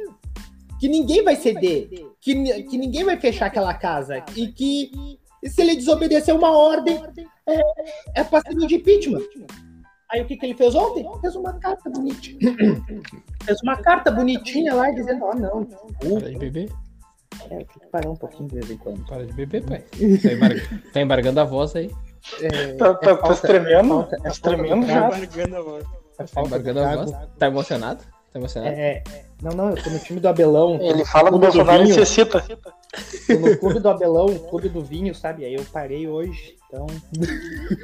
que 0.80 0.88
ninguém 0.88 1.22
vai 1.22 1.36
ceder, 1.36 1.90
que, 2.22 2.64
que 2.64 2.78
ninguém 2.78 3.04
vai 3.04 3.20
fechar 3.20 3.48
aquela 3.48 3.74
casa 3.74 4.24
e 4.38 4.48
que 4.48 5.20
se 5.44 5.62
ele 5.62 5.76
desobedecer 5.76 6.34
uma 6.34 6.58
ordem 6.58 6.98
é, 7.46 8.22
é 8.22 8.24
passível 8.24 8.66
de 8.68 8.76
impeachment. 8.76 9.28
Aí 10.12 10.22
o 10.22 10.26
que, 10.26 10.38
que 10.38 10.46
ele 10.46 10.56
fez 10.56 10.74
ontem? 10.76 11.06
Fez 11.22 11.36
uma 11.36 11.54
carta 11.60 11.90
bonitinha. 11.90 12.40
fez 13.44 13.62
uma 13.64 13.76
carta 13.78 14.10
bonitinha 14.12 14.74
lá 14.74 14.90
dizendo, 14.92 15.26
ó, 15.26 15.34
não, 15.36 15.64
desculpa, 15.64 16.40
bebê. 16.40 16.70
É, 17.46 17.48
tem 17.58 17.66
que 17.66 17.88
parar 17.92 18.10
um 18.10 18.16
pouquinho 18.16 18.48
de 18.50 18.56
vez 18.56 18.72
em 18.72 18.78
quando. 18.78 19.06
Para 19.06 19.26
de 19.26 19.34
beber, 19.34 19.64
pai. 19.66 19.80
Tá, 19.82 20.32
embar... 20.34 20.52
tá 20.94 21.02
embargando 21.02 21.40
a 21.40 21.44
voz 21.44 21.76
aí. 21.76 21.92
É, 22.42 22.74
Tá, 22.74 22.94
tá, 22.96 23.12
é 23.12 23.16
tá 23.16 23.22
falta- 23.22 23.48
tremendo? 23.48 23.76
é 23.76 23.84
falta- 23.84 24.16
é 24.16 24.20
Tá 24.20 24.24
falta 24.24 24.42
tremendo 24.42 24.86
de 24.86 24.88
já. 24.92 25.08
trago, 25.10 25.16
Embargando 25.24 25.56
a 25.58 25.62
voz. 25.62 25.86
é 25.86 26.24
Tá 26.24 26.42
de 26.42 26.48
embargando 26.48 26.80
a 26.80 26.96
voz. 26.96 27.12
Tá 27.38 27.48
emocionado? 27.48 28.04
Tá 28.34 28.40
emocionado? 28.40 28.76
É, 28.76 29.04
não, 29.42 29.52
não, 29.52 29.70
eu 29.70 29.84
tô 29.84 29.90
no 29.90 30.00
time 30.00 30.20
do 30.20 30.28
Abelão. 30.28 30.78
Ele 30.82 31.06
fala 31.06 31.30
do 31.32 31.38
Bolsonaro 31.40 31.82
e 31.84 31.86
vinho. 31.86 31.96
se 31.96 32.02
excita. 32.02 32.42
Tô 33.28 33.34
no 33.40 33.58
clube 33.58 33.80
do 33.80 33.90
Abelão, 33.90 34.28
clube 34.50 34.70
do 34.70 34.82
vinho, 34.84 35.14
sabe? 35.14 35.46
Aí 35.46 35.54
eu 35.54 35.64
parei 35.72 36.08
hoje, 36.08 36.56
então. 36.68 36.86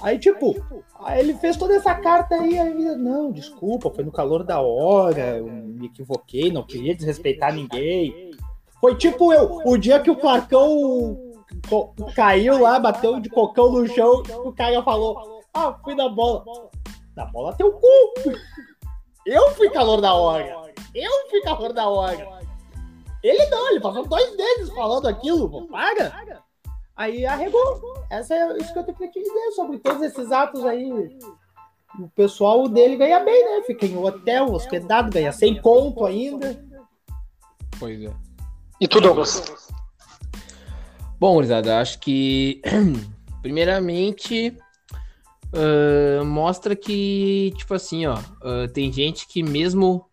Aí, 0.00 0.16
tipo, 0.16 0.54
aí 1.02 1.18
ele 1.18 1.34
fez 1.34 1.56
toda 1.56 1.74
essa 1.74 1.92
carta 1.92 2.36
aí, 2.36 2.56
aí 2.56 2.70
ele, 2.70 2.94
não, 2.94 3.32
desculpa, 3.32 3.90
foi 3.90 4.04
no 4.04 4.12
calor 4.12 4.44
da 4.44 4.60
hora, 4.60 5.38
eu 5.38 5.46
me 5.46 5.86
equivoquei, 5.86 6.52
não 6.52 6.62
queria 6.62 6.94
desrespeitar 6.94 7.52
ninguém. 7.52 8.30
Foi 8.80 8.94
tipo 8.94 9.32
eu, 9.32 9.60
o 9.64 9.76
dia 9.76 9.98
que 9.98 10.08
o 10.08 10.14
Clarcão 10.14 11.18
co- 11.68 11.92
caiu 12.14 12.60
lá, 12.60 12.78
bateu 12.78 13.18
de 13.18 13.28
cocão 13.28 13.72
no 13.72 13.88
chão, 13.88 14.22
o 14.44 14.52
cara 14.52 14.80
falou, 14.84 15.40
ah, 15.52 15.74
fui 15.82 15.96
na 15.96 16.08
bola. 16.08 16.44
Na 17.16 17.24
bola 17.26 17.52
teu 17.56 17.72
cu! 17.72 18.32
Eu 19.26 19.50
fui 19.56 19.68
calor 19.70 20.00
da 20.00 20.14
hora! 20.14 20.67
Eu 20.94 21.10
fui 21.30 21.40
calor 21.42 21.72
da 21.72 21.88
hora! 21.88 22.38
Ele 23.22 23.46
não, 23.46 23.70
ele 23.70 23.80
passou 23.80 24.06
dois 24.06 24.36
meses 24.36 24.70
falando 24.70 25.08
aquilo, 25.08 25.48
pô, 25.48 25.66
para! 25.66 26.42
Aí 26.96 27.24
arregou. 27.24 28.04
Essa 28.10 28.34
é 28.34 28.58
isso 28.58 28.72
que 28.72 28.78
eu 28.78 28.84
tenho 28.84 29.10
que 29.10 29.22
dizer 29.22 29.52
sobre 29.54 29.78
todos 29.78 30.02
esses 30.02 30.32
atos 30.32 30.64
aí. 30.64 31.18
O 31.98 32.08
pessoal 32.14 32.68
dele 32.68 32.96
ganha 32.96 33.20
bem, 33.20 33.44
né? 33.44 33.62
Fica 33.64 33.86
em 33.86 33.96
hotel, 33.96 34.52
hospedado, 34.52 35.10
ganha 35.10 35.32
100 35.32 35.62
conto 35.62 36.04
ainda. 36.04 36.64
Pois 37.78 38.02
é. 38.02 38.12
E 38.80 38.88
tu, 38.88 39.00
Douglas? 39.00 39.68
Bom, 41.20 41.34
gurizada, 41.34 41.80
acho 41.80 41.98
que 41.98 42.60
primeiramente 43.42 44.56
ah, 45.52 46.24
mostra 46.24 46.76
que, 46.76 47.52
tipo 47.56 47.74
assim, 47.74 48.06
ó, 48.06 48.18
ah, 48.42 48.68
tem 48.72 48.92
gente 48.92 49.26
que 49.26 49.42
mesmo 49.42 50.07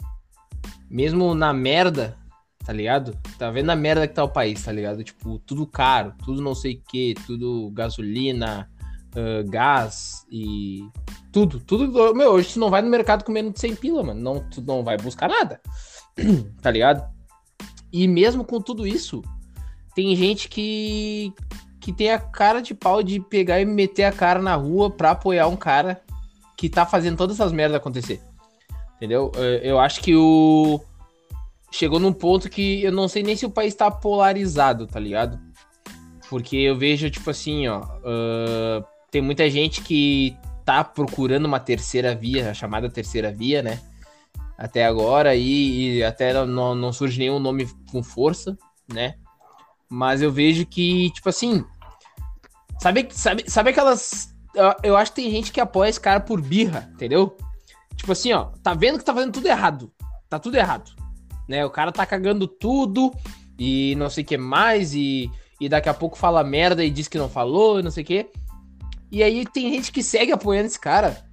mesmo 0.90 1.34
na 1.34 1.54
merda, 1.54 2.18
tá 2.66 2.74
ligado? 2.74 3.18
Tá 3.38 3.52
vendo 3.52 3.70
a 3.70 3.76
merda 3.76 4.08
que 4.08 4.14
tá 4.14 4.24
o 4.24 4.30
país, 4.30 4.64
tá 4.64 4.72
ligado? 4.72 5.04
Tipo, 5.04 5.40
tudo 5.40 5.66
caro, 5.66 6.14
tudo 6.24 6.42
não 6.42 6.56
sei 6.56 6.76
o 6.76 6.82
que, 6.90 7.16
tudo 7.26 7.72
gasolina, 7.72 8.70
ah, 9.16 9.44
gás 9.48 10.26
e 10.30 10.90
tudo, 11.32 11.60
tudo. 11.60 12.14
Meu, 12.14 12.32
hoje 12.34 12.54
tu 12.54 12.60
não 12.60 12.70
vai 12.70 12.82
no 12.82 12.90
mercado 12.90 13.24
com 13.24 13.32
menos 13.32 13.54
de 13.54 13.60
100 13.62 13.76
pila, 13.76 14.04
mano. 14.04 14.20
Não, 14.20 14.50
tu 14.50 14.62
não 14.62 14.84
vai 14.84 14.98
buscar 14.98 15.30
nada, 15.30 15.62
tá 16.62 16.70
ligado? 16.70 17.10
E 17.92 18.08
mesmo 18.08 18.44
com 18.44 18.60
tudo 18.60 18.86
isso, 18.86 19.22
tem 19.96 20.14
gente 20.16 20.50
que, 20.50 21.34
que 21.80 21.94
tem 21.94 22.12
a 22.12 22.20
cara 22.20 22.62
de 22.62 22.74
pau 22.74 23.02
de 23.02 23.22
pegar 23.22 23.62
e 23.62 23.66
meter 23.66 24.04
a 24.04 24.12
cara 24.12 24.42
na 24.42 24.56
rua 24.56 24.92
pra 24.92 25.12
apoiar 25.12 25.48
um 25.48 25.56
cara 25.56 26.02
que 26.58 26.70
tá 26.70 26.86
fazendo 26.86 27.18
todas 27.18 27.40
essas 27.40 27.54
merdas 27.54 27.78
acontecer. 27.78 28.22
Entendeu? 28.98 29.32
Eh, 29.36 29.62
Eu 29.64 29.80
acho 29.80 30.02
que 30.02 30.16
o. 30.16 30.80
Chegou 31.72 32.00
num 32.00 32.14
ponto 32.14 32.50
que 32.50 32.84
eu 32.84 32.92
não 32.92 33.08
sei 33.08 33.22
nem 33.22 33.36
se 33.36 33.46
o 33.46 33.50
país 33.50 33.76
tá 33.76 33.92
polarizado, 33.92 34.88
tá 34.88 35.00
ligado? 35.00 35.38
Porque 36.30 36.56
eu 36.56 36.78
vejo, 36.78 37.10
tipo 37.10 37.30
assim, 37.30 37.68
ó. 37.68 37.82
ah, 38.04 38.84
tem 39.12 39.22
muita 39.22 39.50
gente 39.50 39.82
que 39.82 40.38
tá 40.66 40.84
procurando 40.84 41.46
uma 41.46 41.60
terceira 41.60 42.16
via, 42.16 42.50
a 42.50 42.54
chamada 42.54 42.90
terceira 42.90 43.32
via, 43.32 43.62
né? 43.62 43.80
Até 44.58 44.86
agora, 44.86 45.36
e, 45.36 45.98
e 45.98 46.04
até 46.04 46.34
não, 46.46 46.74
não 46.74 46.92
surge 46.92 47.20
nenhum 47.20 47.40
nome 47.40 47.68
com 47.92 48.02
força, 48.02 48.58
né? 48.92 49.16
Mas 49.90 50.22
eu 50.22 50.32
vejo 50.32 50.66
que, 50.66 51.12
tipo 51.12 51.30
assim. 51.30 51.64
Sabe, 52.80 53.08
sabe, 53.12 53.50
sabe 53.50 53.70
aquelas. 53.70 54.34
Eu 54.82 54.96
acho 54.96 55.12
que 55.12 55.22
tem 55.22 55.32
gente 55.32 55.52
que 55.52 55.60
apoia 55.60 55.90
esse 55.90 56.00
cara 56.00 56.20
por 56.20 56.42
birra, 56.42 56.90
entendeu? 56.94 57.36
Tipo 57.96 58.12
assim, 58.12 58.34
ó, 58.34 58.46
tá 58.62 58.74
vendo 58.74 59.00
que 59.00 59.06
tá 59.06 59.14
fazendo 59.14 59.34
tudo 59.34 59.48
errado. 59.48 59.92
Tá 60.30 60.38
tudo 60.40 60.56
errado. 60.56 60.92
Né? 61.48 61.66
O 61.66 61.70
cara 61.70 61.92
tá 61.92 62.06
cagando 62.06 62.48
tudo 62.48 63.14
e 63.58 63.96
não 63.98 64.10
sei 64.10 64.24
o 64.24 64.28
que 64.28 64.38
mais, 64.38 64.94
e, 64.94 65.30
e 65.62 65.70
daqui 65.70 65.88
a 65.90 65.94
pouco 65.94 66.18
fala 66.18 66.44
merda 66.44 66.84
e 66.84 66.90
diz 66.90 67.08
que 67.08 67.18
não 67.18 67.30
falou, 67.30 67.80
e 67.80 67.84
não 67.84 67.92
sei 67.92 68.04
o 68.04 68.06
que. 68.06 68.30
E 69.12 69.24
aí 69.24 69.46
tem 69.46 69.72
gente 69.72 69.92
que 69.92 70.04
segue 70.04 70.32
apoiando 70.32 70.68
esse 70.68 70.80
cara 70.80 71.24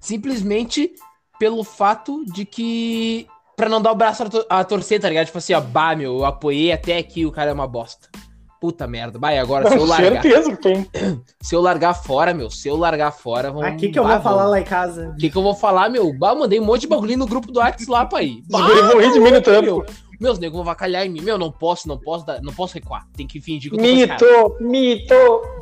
simplesmente 0.00 0.92
pelo 1.38 1.62
fato 1.64 2.24
de 2.26 2.44
que. 2.44 3.26
Pra 3.56 3.68
não 3.68 3.82
dar 3.82 3.90
o 3.90 3.96
braço 3.96 4.22
a, 4.22 4.28
tor- 4.28 4.46
a 4.48 4.62
torcer, 4.62 5.00
tá 5.00 5.08
ligado? 5.08 5.26
Tipo 5.26 5.38
assim, 5.38 5.52
ó, 5.52 5.60
bah, 5.60 5.96
meu, 5.96 6.18
eu 6.18 6.24
apoiei 6.24 6.70
até 6.70 6.96
aqui 6.96 7.26
o 7.26 7.32
cara 7.32 7.50
é 7.50 7.52
uma 7.52 7.66
bosta. 7.66 8.08
Puta 8.60 8.86
merda. 8.88 9.18
Vai, 9.18 9.38
agora 9.38 9.68
se 9.68 9.74
eu 9.76 9.80
Com 9.80 9.86
largar. 9.86 10.20
certeza 10.22 10.50
que 10.56 10.62
tem. 10.62 10.86
Se 11.40 11.54
eu 11.54 11.60
largar 11.60 11.94
fora, 11.94 12.34
meu, 12.34 12.50
se 12.50 12.68
eu 12.68 12.76
largar 12.76 13.12
fora, 13.12 13.52
vão. 13.52 13.62
Aqui 13.62 13.90
que 13.90 13.98
eu 13.98 14.02
bah, 14.02 14.14
vou 14.14 14.22
falar 14.22 14.42
vão- 14.42 14.50
lá 14.50 14.60
em 14.60 14.64
casa. 14.64 15.10
O 15.10 15.16
que, 15.16 15.30
que 15.30 15.38
eu 15.38 15.42
vou 15.42 15.54
falar, 15.54 15.88
meu? 15.88 16.12
Bah, 16.12 16.34
mandei 16.34 16.58
um 16.60 16.64
monte 16.64 16.80
de 16.82 16.86
bagulho 16.88 17.16
no 17.16 17.26
grupo 17.26 17.52
do 17.52 17.60
Arts 17.60 17.86
lá, 17.86 18.04
pai. 18.04 18.42
Os 18.52 18.60
guri 18.60 18.82
vão 18.82 19.00
rir 19.00 19.12
de 19.12 19.20
mim 19.20 19.30
no 19.30 19.40
trampo. 19.40 19.64
meu, 19.64 19.86
meus 20.20 20.38
negros 20.40 20.56
vão 20.56 20.64
vacalhar 20.64 21.06
em 21.06 21.08
mim. 21.08 21.20
Meu, 21.20 21.38
não 21.38 21.52
posso, 21.52 21.86
não 21.86 21.96
posso, 21.96 22.26
dar- 22.26 22.42
não 22.42 22.52
posso 22.52 22.74
recuar. 22.74 23.06
Tem 23.16 23.26
que 23.26 23.40
fingir 23.40 23.70
que 23.70 23.76
eu 23.78 24.18
tô. 24.18 24.56
Mito, 24.58 24.64
mito. 24.64 25.14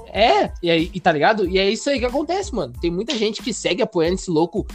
É, 0.08 0.50
e 0.62 0.70
aí, 0.70 0.90
e 0.94 0.98
tá 0.98 1.12
ligado? 1.12 1.46
E 1.46 1.58
é 1.58 1.68
isso 1.68 1.90
aí 1.90 1.98
que 1.98 2.06
acontece, 2.06 2.54
mano. 2.54 2.72
Tem 2.80 2.90
muita 2.90 3.14
gente 3.14 3.42
que 3.42 3.52
segue 3.52 3.82
apoiando 3.82 4.14
esse 4.14 4.30
louco. 4.30 4.66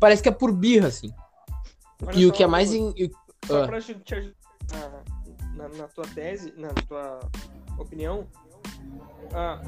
Parece 0.00 0.20
que 0.22 0.28
é 0.28 0.32
por 0.32 0.52
birra, 0.52 0.88
assim. 0.88 1.10
Olha 2.04 2.16
e 2.18 2.26
o 2.26 2.32
que 2.32 2.42
é 2.42 2.46
mais. 2.48 2.74
Em, 2.74 2.92
Só 3.46 3.62
ah, 3.62 3.66
pra 3.68 3.80
te 3.80 3.94
te 3.94 4.14
ajudar 4.16 4.34
na, 5.54 5.68
na- 5.68 5.76
na 5.76 5.84
tua 5.88 6.04
tese, 6.14 6.52
na 6.56 6.68
tua 6.88 7.20
opinião, 7.78 8.26
ah, 9.32 9.60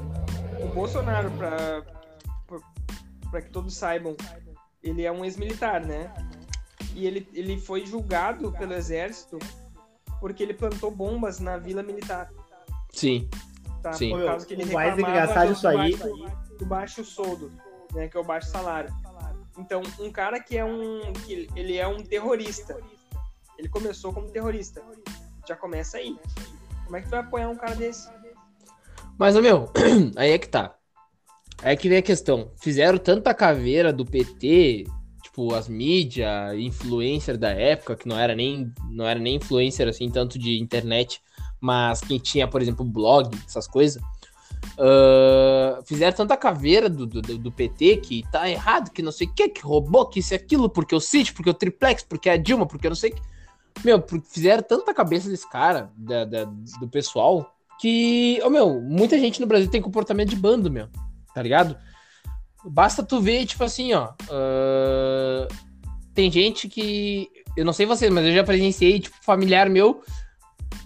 o 0.63 0.67
Bolsonaro, 0.73 1.31
pra 3.29 3.41
que 3.41 3.49
todos 3.49 3.75
saibam, 3.75 4.15
ele 4.83 5.03
é 5.03 5.11
um 5.11 5.23
ex-militar, 5.23 5.85
né? 5.85 6.13
E 6.93 7.05
ele, 7.05 7.27
ele 7.33 7.57
foi 7.59 7.85
julgado 7.85 8.51
pelo 8.51 8.73
exército 8.73 9.39
porque 10.19 10.43
ele 10.43 10.53
plantou 10.53 10.91
bombas 10.91 11.39
na 11.39 11.57
vila 11.57 11.81
militar, 11.81 12.29
sim. 12.91 13.29
tá? 13.81 13.93
Sim. 13.93 14.11
Por 14.11 14.25
causa 14.25 14.45
que 14.45 14.53
ele 14.53 14.65
O 14.65 14.73
mais 14.73 14.97
engraçado 14.99 15.47
do- 15.47 15.53
disso 15.53 15.67
aí- 15.67 15.95
do 15.95 16.41
do 16.61 16.65
baixo 16.67 17.03
soldo, 17.03 17.51
né? 17.93 18.07
Que 18.07 18.15
é 18.15 18.19
o 18.19 18.23
baixo 18.23 18.47
salário. 18.49 18.93
Então, 19.57 19.81
um 19.99 20.11
cara 20.11 20.39
que 20.39 20.55
é 20.57 20.63
um. 20.63 21.11
que 21.25 21.49
ele 21.55 21.77
é 21.77 21.87
um 21.87 22.03
terrorista. 22.03 22.77
Ele 23.57 23.67
começou 23.67 24.13
como 24.13 24.29
terrorista. 24.29 24.81
Já 25.47 25.55
começa 25.55 25.97
aí. 25.97 26.15
Como 26.91 26.97
é 26.97 27.01
que 27.03 27.07
tu 27.07 27.11
vai 27.11 27.19
apoiar 27.21 27.47
um 27.47 27.55
cara 27.55 27.73
desse? 27.73 28.09
Mas, 29.17 29.33
meu, 29.39 29.71
aí 30.17 30.31
é 30.31 30.37
que 30.37 30.49
tá. 30.49 30.75
Aí 31.63 31.71
é 31.71 31.75
que 31.77 31.87
vem 31.87 31.99
a 31.99 32.01
questão. 32.01 32.51
Fizeram 32.61 32.97
tanta 32.97 33.33
caveira 33.33 33.93
do 33.93 34.03
PT, 34.03 34.87
tipo, 35.23 35.55
as 35.55 35.69
mídias, 35.69 36.53
influencer 36.59 37.37
da 37.37 37.47
época, 37.51 37.95
que 37.95 38.09
não 38.09 38.19
era 38.19 38.35
nem, 38.35 38.73
não 38.89 39.07
era 39.07 39.17
nem 39.17 39.37
influencer, 39.37 39.87
assim, 39.87 40.09
tanto 40.09 40.37
de 40.37 40.61
internet, 40.61 41.21
mas 41.61 42.01
quem 42.01 42.19
tinha, 42.19 42.45
por 42.45 42.61
exemplo, 42.61 42.83
blog, 42.83 43.33
essas 43.47 43.69
coisas. 43.69 44.03
ah, 44.77 45.79
fizeram 45.85 46.17
tanta 46.17 46.35
caveira 46.35 46.89
do, 46.89 47.07
do, 47.07 47.21
do 47.21 47.51
PT 47.53 47.97
que 48.03 48.25
tá 48.33 48.49
errado, 48.49 48.91
que 48.91 49.01
não 49.01 49.13
sei 49.13 49.27
o 49.27 49.33
que, 49.33 49.47
que 49.47 49.61
roubou, 49.61 50.09
que 50.09 50.19
isso 50.19 50.33
e 50.33 50.35
aquilo, 50.35 50.69
porque 50.69 50.93
o 50.93 50.99
City, 50.99 51.31
porque 51.31 51.51
o 51.51 51.53
Triplex, 51.53 52.03
porque 52.03 52.29
a 52.29 52.35
Dilma, 52.35 52.65
porque 52.65 52.87
eu 52.87 52.91
não 52.91 52.97
sei 52.97 53.11
o 53.11 53.15
que. 53.15 53.21
Meu, 53.83 54.01
por- 54.01 54.21
fizeram 54.21 54.63
tanta 54.63 54.93
cabeça 54.93 55.29
desse 55.29 55.49
cara, 55.49 55.91
da- 55.95 56.25
da- 56.25 56.45
do 56.79 56.87
pessoal, 56.89 57.53
que, 57.79 58.39
ô 58.43 58.49
meu, 58.49 58.79
muita 58.81 59.17
gente 59.17 59.41
no 59.41 59.47
Brasil 59.47 59.69
tem 59.69 59.81
comportamento 59.81 60.29
de 60.29 60.35
bando, 60.35 60.69
meu, 60.69 60.87
tá 61.33 61.41
ligado? 61.41 61.75
Basta 62.63 63.01
tu 63.01 63.19
ver, 63.19 63.45
tipo 63.45 63.63
assim, 63.63 63.93
ó. 63.93 64.09
ah, 64.29 65.47
tem 66.13 66.31
gente 66.31 66.67
que. 66.67 67.29
Eu 67.57 67.65
não 67.65 67.73
sei 67.73 67.85
vocês, 67.85 68.11
mas 68.11 68.25
eu 68.25 68.33
já 68.33 68.43
presenciei, 68.43 68.99
tipo, 68.99 69.15
familiar 69.21 69.69
meu 69.69 70.01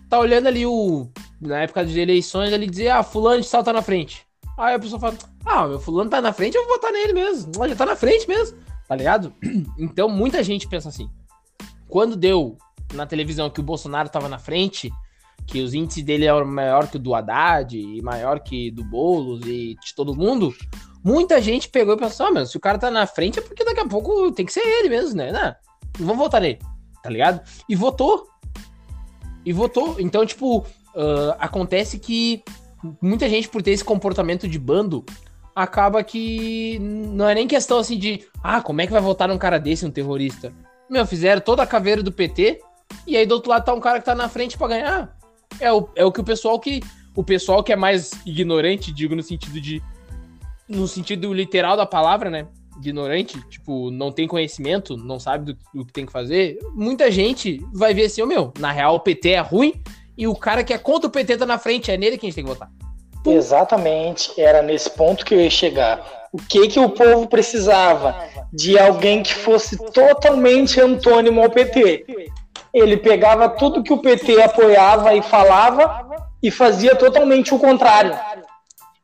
tá 0.10 0.20
olhando 0.20 0.48
ali 0.48 0.65
o. 0.65 1.10
Na 1.42 1.60
época 1.62 1.86
de 1.86 2.00
eleições, 2.00 2.51
ele 2.54 2.68
dizia, 2.68 2.98
ah, 2.98 3.04
fulano 3.04 3.42
de 3.42 3.50
tal 3.50 3.63
tá 3.63 3.74
na 3.74 3.82
frente. 3.82 4.25
Aí 4.58 4.74
a 4.75 4.80
pessoa 4.80 5.00
fala, 5.00 5.18
ah, 5.46 5.68
meu 5.68 5.80
fulano 5.80 6.10
tá 6.10 6.22
na 6.22 6.32
frente, 6.32 6.56
eu 6.56 6.63
vou 6.65 6.75
votar 6.75 6.92
nele 6.94 7.12
mesmo. 7.12 7.51
Já 7.68 7.75
tá 7.75 7.86
na 7.86 7.96
frente 7.96 8.27
mesmo, 8.27 8.58
tá 8.88 8.96
ligado? 8.96 9.34
Então 9.77 10.08
muita 10.08 10.42
gente 10.44 10.68
pensa 10.68 10.88
assim. 10.89 11.10
Quando 11.89 12.15
deu 12.15 12.58
na 12.96 13.06
televisão 13.06 13.50
que 13.50 13.60
o 13.60 13.64
Bolsonaro 13.64 14.10
tava 14.10 14.30
na 14.30 14.40
frente, 14.40 14.92
que 15.46 15.62
os 15.62 15.74
índices 15.74 16.04
dele 16.04 16.25
eram 16.25 16.46
maior 16.46 16.88
que 16.88 16.98
o 16.98 17.00
do 17.00 17.14
Haddad 17.14 17.78
e 17.78 18.02
maior 18.02 18.40
que 18.40 18.72
do 18.72 18.84
Boulos 18.84 19.42
e 19.46 19.75
de 19.75 19.94
todo 19.96 20.16
mundo, 20.16 20.54
muita 21.04 21.42
gente 21.42 21.70
pegou 21.70 21.96
e 21.96 22.00
pensou, 22.00 22.28
ah, 22.28 22.32
meu, 22.32 22.46
se 22.46 22.58
o 22.58 22.60
cara 22.60 22.78
tá 22.78 22.90
na 22.90 23.06
frente 23.06 23.40
é 23.40 23.42
porque 23.42 23.64
daqui 23.64 23.80
a 23.80 23.88
pouco 23.88 24.32
tem 24.32 24.46
que 24.46 24.54
ser 24.54 24.62
ele 24.62 24.90
mesmo, 24.90 25.16
né? 25.16 25.32
Não, 25.32 25.56
não 26.00 26.08
vamos 26.08 26.24
votar 26.24 26.42
nele, 26.42 26.60
tá 27.04 27.10
ligado? 27.10 27.42
E 27.70 27.75
votou. 27.75 28.28
E 29.46 29.54
votou. 29.54 29.98
Então, 30.00 30.25
tipo, 30.25 30.66
ah, 30.96 31.36
acontece 31.40 32.00
que 32.00 32.44
muita 33.02 33.30
gente, 33.30 33.50
por 33.50 33.62
ter 33.62 33.72
esse 33.72 33.84
comportamento 33.84 34.48
de 34.48 34.58
bando, 34.58 35.06
acaba 35.56 36.04
que 36.04 36.78
não 36.80 37.28
é 37.28 37.36
nem 37.36 37.48
questão 37.48 37.80
assim 37.80 37.98
de, 37.98 38.25
ah, 38.44 38.62
como 38.62 38.82
é 38.82 38.86
que 38.86 38.92
vai 38.92 39.02
votar 39.02 39.28
num 39.28 39.38
cara 39.38 39.60
desse, 39.60 39.86
um 39.86 39.92
terrorista? 39.92 40.52
Meu, 40.90 41.06
fizeram 41.06 41.42
toda 41.42 41.64
a 41.64 41.68
caveira 41.68 42.04
do 42.04 42.12
PT, 42.12 42.62
e 43.08 43.15
aí 43.15 43.25
do 43.25 43.36
outro 43.36 43.50
lado 43.50 43.65
tá 43.65 43.74
um 43.74 43.80
cara 43.80 44.00
que 44.00 44.06
tá 44.06 44.15
na 44.15 44.30
frente 44.30 44.58
pra 44.58 44.68
ganhar. 44.68 45.18
É 45.60 45.72
o, 45.72 45.89
é 45.96 46.04
o 46.04 46.12
que 46.12 46.22
o 46.22 46.24
pessoal 46.24 46.60
que. 46.60 46.82
O 47.15 47.24
pessoal 47.24 47.63
que 47.63 47.72
é 47.72 47.75
mais 47.77 48.12
ignorante, 48.25 48.92
digo 48.92 49.15
no 49.15 49.24
sentido 49.24 49.62
de. 49.62 49.82
No 50.68 50.88
sentido 50.88 51.34
literal 51.34 51.77
da 51.77 51.86
palavra, 51.86 52.30
né? 52.30 52.48
Ignorante, 52.77 53.39
tipo, 53.48 53.89
não 53.89 54.12
tem 54.12 54.27
conhecimento, 54.27 54.98
não 54.98 55.20
sabe 55.20 55.54
do, 55.54 55.58
do 55.74 55.86
que 55.86 55.94
tem 55.94 56.06
que 56.06 56.12
fazer. 56.12 56.60
Muita 56.74 57.10
gente 57.10 57.62
vai 57.74 57.94
ver 57.94 58.06
assim, 58.06 58.22
ô 58.22 58.25
meu, 58.25 58.51
na 58.60 58.72
real 58.72 58.96
o 58.96 59.00
PT 59.00 59.30
é 59.30 59.39
ruim 59.39 59.82
e 60.18 60.27
o 60.27 60.36
cara 60.36 60.63
que 60.63 60.74
é 60.74 60.77
contra 60.77 61.08
o 61.08 61.12
PT 61.12 61.38
tá 61.38 61.46
na 61.46 61.58
frente, 61.58 61.92
é 61.92 61.98
nele 61.98 62.18
que 62.18 62.25
a 62.25 62.27
gente 62.27 62.36
tem 62.36 62.44
que 62.44 62.50
votar. 62.50 62.70
Exatamente, 63.25 64.39
era 64.39 64.62
nesse 64.62 64.89
ponto 64.89 65.24
que 65.24 65.34
eu 65.34 65.42
ia 65.42 65.50
chegar. 65.50 66.27
O 66.34 66.38
que 66.38 66.68
que 66.68 66.80
o 66.80 66.89
povo 66.89 67.27
precisava? 67.27 68.15
De 68.51 68.77
alguém 68.77 69.24
que 69.24 69.34
fosse 69.34 69.77
totalmente 69.92 70.82
antônimo 70.82 71.42
ao 71.42 71.50
PT. 71.50 72.06
Ele 72.75 72.98
pegava 72.98 73.48
tudo 73.48 73.82
que 73.82 73.94
o 73.94 73.98
PT 73.98 74.41
apoiava 74.44 75.15
e 75.15 75.22
falava 75.22 76.05
e 76.44 76.51
fazia 76.51 76.94
totalmente 76.94 77.55
o 77.55 77.58
contrário. 77.58 78.13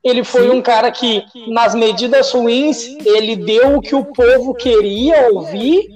Ele 0.04 0.26
foi 0.26 0.50
um 0.50 0.62
cara 0.62 0.92
que, 0.92 1.24
nas 1.48 1.74
medidas 1.74 2.32
ruins, 2.34 2.98
ele 3.06 3.38
deu 3.38 3.78
o 3.78 3.82
que 3.82 3.96
o 3.96 4.04
povo 4.04 4.54
queria 4.54 5.32
ouvir, 5.32 5.88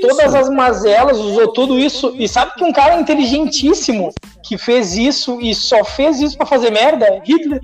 todas 0.00 0.34
as 0.34 0.48
mazelas, 0.48 1.18
usou 1.18 1.48
tudo 1.48 1.78
isso. 1.78 2.14
E 2.16 2.26
sabe 2.26 2.54
que 2.54 2.64
um 2.64 2.72
cara 2.72 2.98
inteligentíssimo 2.98 4.10
que 4.42 4.56
fez 4.56 4.96
isso 4.96 5.38
e 5.38 5.54
só 5.54 5.84
fez 5.84 6.18
isso 6.18 6.36
para 6.36 6.46
fazer 6.46 6.70
merda? 6.70 7.20
Hitler. 7.24 7.60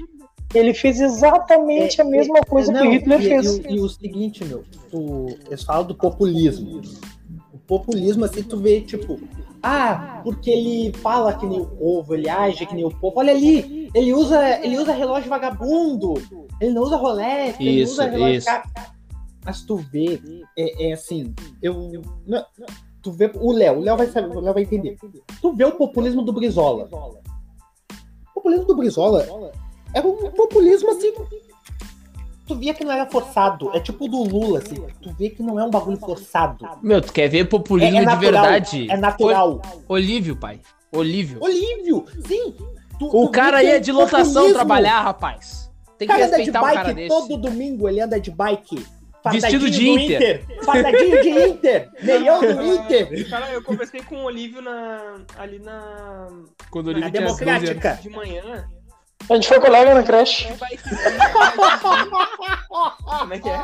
Ele 0.54 0.74
fez 0.74 1.00
exatamente 1.00 2.02
a 2.02 2.04
mesma 2.04 2.40
coisa 2.40 2.72
que 2.72 2.86
o 2.86 2.90
Hitler 2.90 3.20
e, 3.20 3.28
fez. 3.28 3.56
E, 3.56 3.76
e 3.76 3.80
o 3.80 3.88
seguinte, 3.88 4.44
meu, 4.44 4.64
o, 4.92 5.36
eles 5.46 5.62
falam 5.62 5.84
do 5.84 5.94
populismo. 5.94 6.82
Populismo, 7.68 8.24
assim, 8.24 8.42
tu 8.42 8.56
vê, 8.56 8.80
tipo, 8.80 9.20
ah, 9.62 10.20
porque 10.24 10.50
ele 10.50 10.92
fala 10.98 11.34
que 11.34 11.46
nem 11.46 11.60
o 11.60 11.66
povo, 11.66 12.14
ele 12.14 12.28
age 12.28 12.64
que 12.64 12.74
nem 12.74 12.84
o 12.84 12.90
povo. 12.90 13.20
Olha 13.20 13.32
ali, 13.32 13.90
ele 13.94 14.12
usa, 14.14 14.58
ele 14.64 14.78
usa 14.78 14.92
relógio 14.92 15.28
vagabundo, 15.28 16.14
ele 16.60 16.72
não 16.72 16.82
usa 16.82 16.96
Rolex, 16.96 17.60
ele 17.60 17.82
Isso, 17.82 17.92
usa 17.92 18.04
relógio 18.06 18.36
isso. 18.36 18.46
caro. 18.46 18.68
Mas 19.44 19.62
tu 19.62 19.76
vê, 19.76 20.20
é, 20.56 20.88
é 20.88 20.92
assim, 20.92 21.34
eu. 21.62 22.02
não, 22.26 22.44
tu 23.02 23.12
vê 23.12 23.30
o 23.34 23.52
Léo, 23.52 23.78
o 23.78 23.80
Léo 23.80 23.96
vai 23.96 24.06
saber, 24.06 24.34
o 24.36 24.40
Léo 24.40 24.54
vai 24.54 24.62
entender. 24.62 24.96
Tu 25.40 25.52
vê 25.54 25.64
o 25.64 25.72
populismo 25.72 26.22
do 26.22 26.32
Brizola. 26.32 26.88
O 28.30 28.34
populismo 28.34 28.64
do 28.64 28.76
Brizola 28.76 29.52
era 29.94 30.06
um 30.06 30.30
populismo 30.30 30.90
assim. 30.90 31.12
Tu 32.48 32.54
via 32.56 32.72
que 32.74 32.82
não 32.84 32.92
era 32.92 33.06
forçado. 33.06 33.70
É 33.74 33.78
tipo 33.80 34.06
o 34.06 34.08
do 34.08 34.22
Lula, 34.24 34.58
assim. 34.58 34.74
Tu 35.02 35.14
vê 35.18 35.28
que 35.30 35.42
não 35.42 35.60
é 35.60 35.64
um 35.64 35.70
bagulho 35.70 35.98
forçado. 35.98 36.66
Meu, 36.82 37.00
tu 37.02 37.12
quer 37.12 37.28
ver 37.28 37.44
populismo 37.48 37.98
É, 37.98 38.02
é 38.02 38.06
de 38.06 38.16
verdade? 38.16 38.90
É 38.90 38.96
natural. 38.96 39.60
Ol- 39.74 39.82
Olívio, 39.88 40.34
pai. 40.34 40.60
Olívio. 40.90 41.38
Olívio, 41.42 42.06
sim. 42.26 42.54
Tu- 42.98 43.06
O 43.06 43.26
tu 43.26 43.30
cara 43.30 43.62
ia 43.62 43.76
é 43.76 43.78
de 43.78 43.92
lotação 43.92 44.52
trabalhar, 44.52 45.02
rapaz. 45.02 45.70
Tem 45.98 46.08
que 46.08 46.14
cara 46.14 46.26
anda 46.26 46.36
de 46.36 46.42
respeitar 46.44 46.60
um 46.62 46.64
cara 46.74 46.82
bike 46.84 46.94
desse. 46.96 47.08
todo 47.08 47.36
domingo, 47.36 47.88
ele 47.88 48.00
anda 48.00 48.18
de 48.18 48.30
bike. 48.30 48.86
Vestido 49.30 49.68
de 49.68 49.88
Inter. 49.90 50.46
Fardadinho 50.64 51.22
de 51.22 51.28
Inter. 51.28 51.90
Meião 52.02 52.40
do 52.40 52.62
Inter. 52.62 53.28
Cara, 53.28 53.50
eu 53.52 53.62
conversei 53.62 54.00
com 54.02 54.16
o 54.16 54.24
Olívio 54.24 54.62
na, 54.62 55.16
ali 55.36 55.58
na. 55.58 56.28
Quando 56.70 56.88
o 56.88 56.92
Na 56.92 56.98
Olívio 56.98 57.12
tinha 57.12 57.26
12 57.28 57.44
anos. 57.44 57.62
democrática. 57.62 57.98
de 58.02 58.08
manhã. 58.10 58.68
A 59.30 59.34
gente 59.34 59.46
foi 59.48 59.60
colega 59.60 59.94
na 59.94 60.02
creche. 60.02 60.48
Como 63.18 63.34
é 63.34 63.38
que 63.38 63.48
é? 63.48 63.58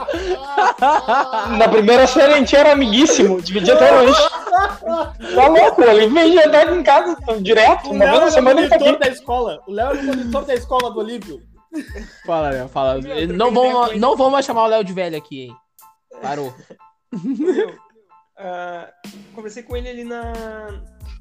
Na 1.56 1.68
primeira 1.68 2.06
série 2.06 2.34
a 2.34 2.38
gente 2.38 2.54
era 2.54 2.72
amiguíssimo, 2.72 3.40
dividia 3.40 3.74
até 3.74 3.90
lanche. 3.90 4.28
Tá 5.34 5.48
louco, 5.48 5.82
ele 5.82 6.06
vem 6.08 6.34
jantar 6.34 6.70
em 6.72 6.82
casa 6.82 7.16
direto, 7.40 7.88
O 7.88 7.92
uma 7.92 8.04
Léo 8.04 8.10
vez 8.12 8.20
na 8.20 8.26
era 8.26 8.30
semana 8.30 8.60
ele 8.60 8.68
tá 8.68 8.78
monitor 8.78 8.94
aqui. 8.96 9.04
da 9.08 9.12
escola. 9.12 9.62
O 9.66 9.72
Léo 9.72 9.88
era 9.90 9.98
o 10.00 10.04
monitor 10.04 10.44
da 10.44 10.54
escola 10.54 10.90
do 10.90 10.98
Olívio. 11.00 11.40
Fala, 12.26 12.50
Léo, 12.50 12.68
fala. 12.68 13.00
Meu, 13.00 13.16
eu 13.16 13.28
Não 13.28 13.50
vamos, 13.52 13.96
não 13.98 14.16
vamos 14.16 14.32
mais 14.32 14.44
chamar 14.46 14.64
o 14.64 14.68
Léo 14.68 14.84
de 14.84 14.92
velho 14.92 15.16
aqui, 15.16 15.46
hein? 15.46 15.56
Parou. 16.22 16.54
Meu, 17.24 17.74
ah, 18.38 18.88
conversei 19.34 19.62
com 19.62 19.76
ele 19.76 19.88
ali 19.88 20.04
na, 20.04 20.32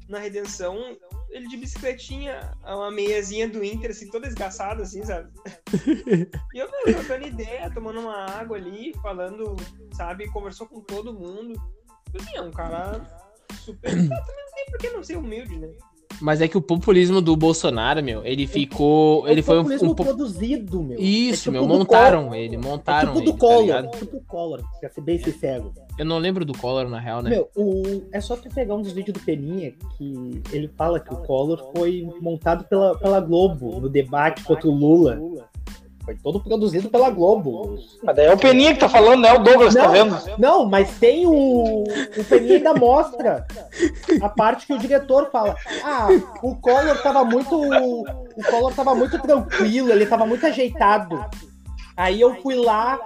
na 0.08 0.18
Redenção. 0.18 0.96
Ele 1.30 1.48
de 1.48 1.56
bicicletinha, 1.56 2.52
uma 2.62 2.90
meiazinha 2.90 3.48
do 3.48 3.64
Inter, 3.64 3.90
assim, 3.90 4.08
toda 4.08 4.28
esgaçada, 4.28 4.82
assim, 4.82 5.04
sabe? 5.04 5.30
E 6.54 6.58
eu, 6.58 6.70
meu, 6.70 6.94
trocando 6.94 7.26
ideia, 7.26 7.72
tomando 7.72 8.00
uma 8.00 8.30
água 8.30 8.56
ali, 8.56 8.92
falando, 9.02 9.56
sabe? 9.92 10.30
Conversou 10.30 10.68
com 10.68 10.80
todo 10.80 11.12
mundo. 11.12 11.60
Assim, 12.14 12.36
é 12.36 12.40
um 12.40 12.52
cara 12.52 13.00
super. 13.64 13.90
Ah, 13.90 13.92
também 13.92 14.44
não 14.44 14.54
tem 14.54 14.66
por 14.70 14.78
que 14.78 14.90
não 14.90 15.02
ser 15.02 15.16
humilde, 15.16 15.58
né? 15.58 15.68
Mas 16.20 16.40
é 16.40 16.48
que 16.48 16.56
o 16.56 16.60
populismo 16.62 17.20
do 17.20 17.36
Bolsonaro, 17.36 18.02
meu, 18.02 18.24
ele 18.24 18.46
ficou. 18.46 19.26
Ele 19.28 19.40
É 19.40 19.42
foi 19.42 19.58
um, 19.58 19.62
populismo 19.62 19.90
um 19.90 19.94
produzido, 19.94 20.82
meu. 20.82 20.98
Isso, 21.00 21.50
É 21.50 21.52
tipo 21.52 21.66
meu, 21.66 21.66
montaram 21.66 22.24
Collor. 22.24 22.36
ele, 22.36 22.54
É 22.54 22.58
montaram 22.58 23.08
tipo 23.08 23.18
ele, 23.18 23.26
do 23.26 23.32
tá 23.32 23.38
Collor. 23.38 23.60
ligado? 23.62 23.90
tipo 23.98 24.16
o 24.16 24.20
Collor, 24.22 24.62
pra 24.80 24.88
ser 24.88 25.00
bem 25.00 25.18
sincero. 25.18 25.72
Eu 25.98 26.04
não 26.04 26.18
lembro 26.18 26.44
do 26.44 26.56
Collor, 26.56 26.88
na 26.88 26.98
real, 26.98 27.22
né? 27.22 27.30
Meu, 27.30 27.48
o... 27.56 28.02
é 28.12 28.20
só 28.20 28.36
tu 28.36 28.48
pegar 28.48 28.74
um 28.74 28.82
dos 28.82 28.92
vídeos 28.92 29.14
do 29.14 29.20
Peninha 29.24 29.72
que 29.96 30.42
ele 30.52 30.68
fala 30.76 30.98
que 30.98 31.12
o 31.12 31.18
Collor 31.18 31.70
foi 31.76 32.08
montado 32.20 32.64
pela, 32.64 32.96
pela 32.98 33.20
Globo 33.20 33.80
no 33.80 33.88
debate 33.88 34.42
contra 34.44 34.68
o 34.68 34.72
Lula. 34.74 35.20
Foi 36.04 36.14
todo 36.16 36.38
produzido 36.40 36.90
pela 36.90 37.08
Globo. 37.10 37.78
Mas 38.02 38.16
daí 38.16 38.26
é 38.26 38.32
o 38.34 38.38
Peninha 38.38 38.74
que 38.74 38.80
tá 38.80 38.88
falando, 38.88 39.22
né? 39.22 39.32
O 39.32 39.38
Douglas, 39.42 39.74
tá 39.74 39.88
vendo? 39.88 40.14
Não, 40.38 40.66
mas 40.66 40.98
tem 40.98 41.26
o. 41.26 41.82
O 41.82 42.24
Peninha 42.28 42.56
ainda 42.56 42.74
mostra 42.74 43.46
a 44.20 44.28
parte 44.28 44.66
que 44.66 44.72
o 44.74 44.78
diretor 44.78 45.30
fala. 45.30 45.56
Ah, 45.82 46.08
o 46.42 46.54
Collor 46.56 47.02
tava 47.02 47.24
muito. 47.24 47.56
O 47.58 48.42
Collor 48.50 48.74
tava 48.74 48.94
muito 48.94 49.18
tranquilo, 49.18 49.90
ele 49.90 50.04
tava 50.06 50.26
muito 50.26 50.44
ajeitado. 50.46 51.24
Aí 51.96 52.20
eu 52.20 52.34
fui 52.42 52.56
lá, 52.56 52.98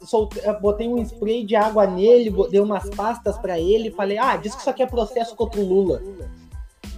solte- 0.00 0.40
botei 0.60 0.88
um 0.88 0.98
spray 1.02 1.44
de 1.44 1.54
água 1.54 1.86
nele, 1.86 2.34
dei 2.50 2.58
umas 2.60 2.88
pastas 2.90 3.38
pra 3.38 3.60
ele 3.60 3.88
e 3.88 3.92
falei, 3.92 4.18
ah, 4.18 4.36
diz 4.36 4.54
que 4.54 4.60
isso 4.62 4.70
aqui 4.70 4.82
é 4.82 4.86
processo 4.86 5.36
contra 5.36 5.60
o 5.60 5.64
Lula. 5.64 6.02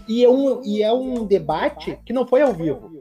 E 0.07 0.25
é 0.25 0.29
um, 0.29 0.63
e 0.65 0.83
é 0.83 0.93
um 0.93 1.25
debate 1.25 1.99
que 2.07 2.13
não 2.13 2.27
foi 2.27 2.41
ao 2.43 2.53
vivo. 2.53 2.94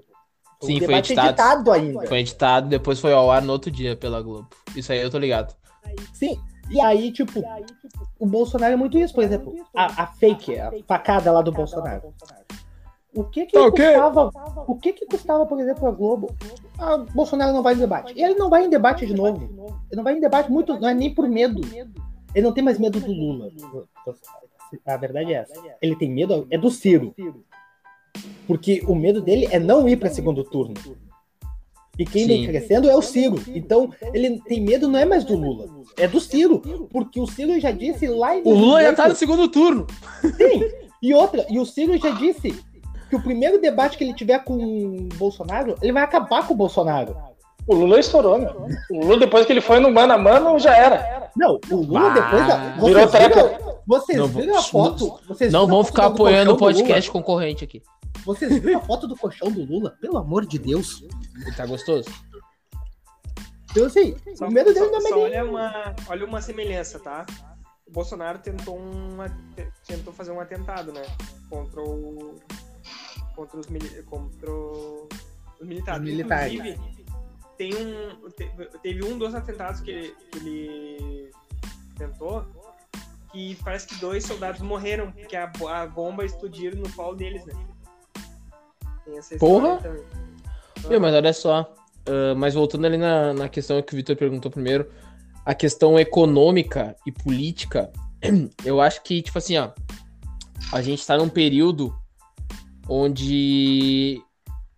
Foi 0.64 0.74
Sim, 0.74 0.78
foi 0.80 0.88
debate 0.88 1.12
editado. 1.12 1.28
editado 1.30 1.72
ainda. 1.72 2.08
Foi 2.08 2.20
editado, 2.20 2.70
depois 2.70 3.00
foi 3.00 3.12
ao 3.12 3.30
ar 3.30 3.42
no 3.42 3.52
outro 3.52 3.70
dia 3.70 3.96
pela 3.98 4.22
Globo. 4.22 4.48
Isso 4.76 4.92
aí 4.92 5.00
eu 5.02 5.10
tô 5.10 5.18
ligado. 5.18 5.54
Sim. 6.14 6.40
E 6.70 6.80
aí, 6.80 7.12
tipo, 7.12 7.44
o 8.18 8.26
Bolsonaro 8.26 8.74
é 8.74 8.78
muito 8.78 8.98
isso, 8.98 9.14
por 9.14 9.24
exemplo. 9.24 9.54
A, 9.76 10.04
a 10.04 10.08
fake, 10.08 10.58
a 10.58 10.72
facada 10.88 11.32
lá 11.32 11.42
do 11.42 11.52
Bolsonaro. 11.52 12.14
O 13.14 13.26
que 13.26 13.46
que 13.46 13.52
Tá 13.52 13.70
custava, 13.70 14.32
o 14.66 14.76
que 14.76 14.94
que 14.94 15.06
custava, 15.06 15.46
por 15.46 15.60
exemplo, 15.60 15.88
a 15.88 15.92
Globo? 15.92 16.34
Ah, 16.80 16.96
o 16.96 17.06
Bolsonaro 17.06 17.54
não 17.54 17.62
vai 17.62 17.76
em 17.76 17.78
debate. 17.78 18.14
E 18.16 18.24
ele 18.24 18.36
não 18.36 18.50
vai 18.50 18.66
em 18.66 18.70
debate 18.70 19.06
de 19.06 19.14
novo. 19.14 19.44
Ele 19.92 19.98
não 19.98 20.04
vai 20.04 20.16
em 20.16 20.22
debate 20.22 20.52
muito, 20.52 20.80
não 20.80 20.88
é 20.88 20.94
nem 20.94 21.14
por 21.14 21.28
medo. 21.28 21.62
Ele 22.34 22.46
não 22.46 22.54
tem 22.54 22.64
mais 22.64 22.80
medo 22.80 23.00
do 23.00 23.12
Lula. 23.12 23.52
A 24.86 24.98
verdade 24.98 25.34
é 25.34 25.38
essa. 25.38 25.54
Ele 25.82 25.96
tem 25.96 26.10
medo 26.10 26.48
é 26.50 26.58
do 26.58 26.72
Ciro. 26.72 27.14
Porque 28.48 28.84
o 28.88 28.96
medo 28.96 29.22
dele 29.22 29.48
é 29.52 29.60
não 29.60 29.88
ir 29.88 29.98
para 29.98 30.10
segundo 30.10 30.44
turno. 30.44 30.74
E 31.98 32.06
quem 32.06 32.26
vem 32.26 32.42
Sim. 32.42 32.48
crescendo 32.48 32.90
é 32.90 32.96
o 32.96 33.02
Ciro. 33.02 33.40
Então, 33.48 33.92
ele 34.14 34.42
tem 34.48 34.60
medo 34.60 34.88
não 34.88 35.00
é 35.00 35.06
mais 35.06 35.24
do 35.24 35.36
Lula, 35.36 35.68
é 35.96 36.08
do 36.08 36.20
Ciro. 36.20 36.60
Porque 36.92 37.20
o 37.20 37.28
Ciro 37.28 37.60
já 37.60 37.72
disse 37.72 38.08
lá 38.08 38.36
em 38.36 38.42
O 38.44 38.54
Lula 38.54 38.82
já 38.82 38.94
tá 38.94 39.04
no 39.04 39.10
2018 39.10 39.18
segundo 39.18 39.48
turno. 39.48 39.88
Sim. 40.22 40.84
E 41.02 41.14
outra, 41.14 41.46
e 41.50 41.60
o 41.60 41.66
Ciro 41.66 41.96
já 41.98 42.10
disse 42.12 42.56
que 43.10 43.16
o 43.16 43.22
primeiro 43.22 43.62
debate 43.62 43.98
que 43.98 44.04
ele 44.04 44.14
tiver 44.14 44.44
com 44.44 44.56
o 44.56 45.10
Bolsonaro, 45.16 45.76
ele 45.82 45.92
vai 45.92 46.02
acabar 46.02 46.48
com 46.48 46.54
o 46.54 46.58
Bolsonaro. 46.58 47.16
O 47.68 47.76
Lula 47.76 48.00
estourou, 48.00 48.40
meu. 48.40 48.68
O 48.90 49.06
Lula, 49.06 49.20
depois 49.20 49.46
que 49.46 49.54
ele 49.54 49.62
foi 49.62 49.80
no 49.80 49.92
mano 49.92 50.14
a 50.14 50.18
mano, 50.18 50.58
já 50.58 50.76
era. 50.76 51.30
Não, 51.36 51.60
o 51.70 51.76
Lula 51.76 52.10
depois 52.12 52.48
da. 52.48 52.58
virou 52.80 53.08
viram, 53.08 53.73
vocês 53.86 54.18
Não 54.18 54.28
viram 54.28 54.58
a 54.58 54.62
foto? 54.62 55.20
Vocês 55.28 55.52
Não 55.52 55.68
vão 55.68 55.84
ficar 55.84 56.08
do 56.10 56.14
apoiando 56.16 56.54
o 56.54 56.58
podcast 56.58 57.10
concorrente 57.12 57.64
aqui. 57.64 57.82
Vocês 58.26 58.58
viram 58.60 58.80
a 58.80 58.82
foto 58.82 59.08
do 59.08 59.16
colchão 59.18 59.52
do 59.52 59.64
Lula? 59.66 59.98
Pelo 60.00 60.18
amor 60.18 60.46
de 60.46 60.58
Deus. 60.58 61.04
Ele 61.42 61.52
tá 61.56 61.66
gostoso? 61.66 62.10
Então, 63.72 63.86
assim, 63.88 64.16
Só, 64.36 64.48
o 64.48 64.52
medo 64.52 64.74
dele 64.74 64.90
não 64.92 65.00
é 65.08 65.14
olha, 65.14 65.46
uma, 65.46 65.96
olha 66.08 66.26
uma 66.26 66.42
semelhança, 66.42 67.00
tá? 67.00 67.26
O 67.88 67.92
Bolsonaro 67.92 68.40
tentou, 68.40 68.78
um, 68.80 69.18
te- 69.56 69.68
tentou 69.88 70.14
fazer 70.14 70.32
um 70.32 70.40
atentado, 70.40 70.92
né? 70.94 71.02
Contra 71.50 71.82
o. 71.82 72.36
Contra 73.36 73.60
os, 73.60 73.68
mili- 73.68 74.04
contra 74.04 74.50
o- 74.52 75.10
os 75.60 75.68
militares. 75.68 76.02
Os 76.04 76.08
militares. 76.08 76.54
Inclusive, 76.54 76.80
tem 77.58 77.74
um, 77.76 78.30
te- 78.30 78.52
teve 78.84 79.04
um 79.04 79.18
dos 79.18 79.34
atentados 79.34 79.82
que 79.82 79.90
ele, 79.90 80.16
que 80.32 80.38
ele 80.38 81.32
tentou 81.98 82.46
que 83.34 83.58
parece 83.64 83.88
que 83.88 83.96
dois 83.96 84.24
soldados 84.24 84.62
morreram 84.62 85.12
porque 85.12 85.36
a, 85.36 85.52
a 85.70 85.88
bomba 85.88 86.24
explodiram 86.24 86.78
no 86.80 86.90
colo 86.94 87.16
deles, 87.16 87.44
né? 87.46 87.54
Tem 89.04 89.18
essa 89.18 89.38
Porra! 89.38 89.78
também. 89.78 90.04
Meu, 90.88 91.02
mas 91.02 91.14
olha 91.16 91.34
só. 91.34 91.74
ah, 92.08 92.36
mas 92.38 92.54
voltando 92.54 92.86
ali 92.86 92.98
na, 92.98 93.34
na 93.34 93.50
questão 93.50 93.82
que 93.82 93.94
o 93.94 93.96
Vitor 93.96 94.16
perguntou 94.16 94.52
primeiro, 94.52 94.90
a 95.44 95.56
questão 95.56 96.00
econômica 96.00 96.96
e 97.06 97.12
política, 97.12 97.92
eu 98.64 98.80
acho 98.80 99.02
que, 99.04 99.22
tipo 99.22 99.38
assim, 99.38 99.58
ó, 99.58 99.72
a 100.72 100.82
gente 100.82 101.06
tá 101.06 101.18
num 101.18 101.28
período 101.28 101.94
onde 102.88 104.22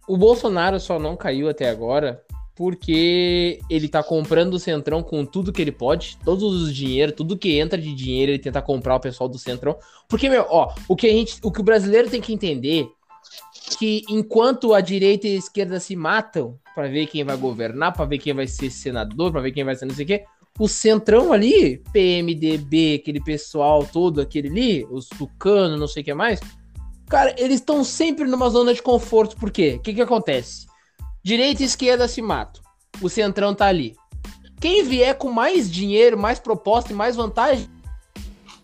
o 0.07 0.15
Bolsonaro 0.15 0.79
só 0.79 0.97
não 0.97 1.17
caiu 1.17 1.49
até 1.49 1.69
agora 1.69 2.23
porque 2.55 3.59
ele 3.69 3.89
tá 3.89 4.01
comprando 4.01 4.53
o 4.53 4.59
Centrão 4.59 5.03
com 5.03 5.25
tudo 5.25 5.51
que 5.51 5.61
ele 5.61 5.71
pode, 5.71 6.17
todos 6.23 6.61
os 6.61 6.73
dinheiro, 6.73 7.11
tudo 7.11 7.37
que 7.37 7.59
entra 7.59 7.77
de 7.77 7.93
dinheiro, 7.93 8.31
ele 8.31 8.39
tenta 8.39 8.61
comprar 8.61 8.95
o 8.95 8.99
pessoal 8.99 9.27
do 9.27 9.37
Centrão. 9.37 9.75
Porque, 10.07 10.29
meu, 10.29 10.45
ó, 10.49 10.73
o 10.87 10.95
que 10.95 11.07
a 11.07 11.11
gente, 11.11 11.37
o 11.43 11.51
que 11.51 11.59
o 11.59 11.63
brasileiro 11.63 12.09
tem 12.09 12.21
que 12.21 12.33
entender 12.33 12.87
que 13.77 14.03
enquanto 14.09 14.73
a 14.73 14.79
direita 14.79 15.27
e 15.27 15.35
a 15.35 15.39
esquerda 15.39 15.79
se 15.79 15.95
matam 15.95 16.57
para 16.73 16.87
ver 16.87 17.07
quem 17.07 17.23
vai 17.23 17.35
governar, 17.35 17.93
para 17.93 18.05
ver 18.05 18.19
quem 18.19 18.33
vai 18.33 18.47
ser 18.47 18.69
senador, 18.69 19.31
para 19.31 19.41
ver 19.41 19.51
quem 19.51 19.63
vai 19.63 19.75
ser 19.75 19.85
não 19.85 19.95
sei 19.95 20.05
o 20.05 20.07
quê, 20.07 20.23
o 20.57 20.67
centrão 20.67 21.33
ali, 21.33 21.81
PMDB, 21.91 23.01
aquele 23.01 23.21
pessoal 23.21 23.85
todo, 23.85 24.21
aquele 24.21 24.47
ali, 24.47 24.87
os 24.89 25.09
tucano, 25.09 25.77
não 25.77 25.87
sei 25.87 26.01
o 26.01 26.05
que 26.05 26.13
mais, 26.13 26.39
cara, 27.09 27.35
eles 27.37 27.59
estão 27.59 27.83
sempre 27.83 28.25
numa 28.25 28.49
zona 28.49 28.73
de 28.73 28.81
conforto, 28.81 29.35
por 29.35 29.51
quê? 29.51 29.75
O 29.77 29.81
que 29.81 29.93
que 29.93 30.01
acontece? 30.01 30.67
Direita 31.25 31.63
e 31.63 31.65
esquerda 31.65 32.07
se 32.07 32.21
matam, 32.21 32.61
o 33.01 33.09
centrão 33.09 33.55
tá 33.55 33.65
ali. 33.65 33.95
Quem 34.61 34.83
vier 34.83 35.17
com 35.17 35.31
mais 35.31 35.71
dinheiro, 35.71 36.15
mais 36.15 36.37
proposta 36.37 36.93
e 36.93 36.95
mais 36.95 37.15
vantagem, 37.15 37.67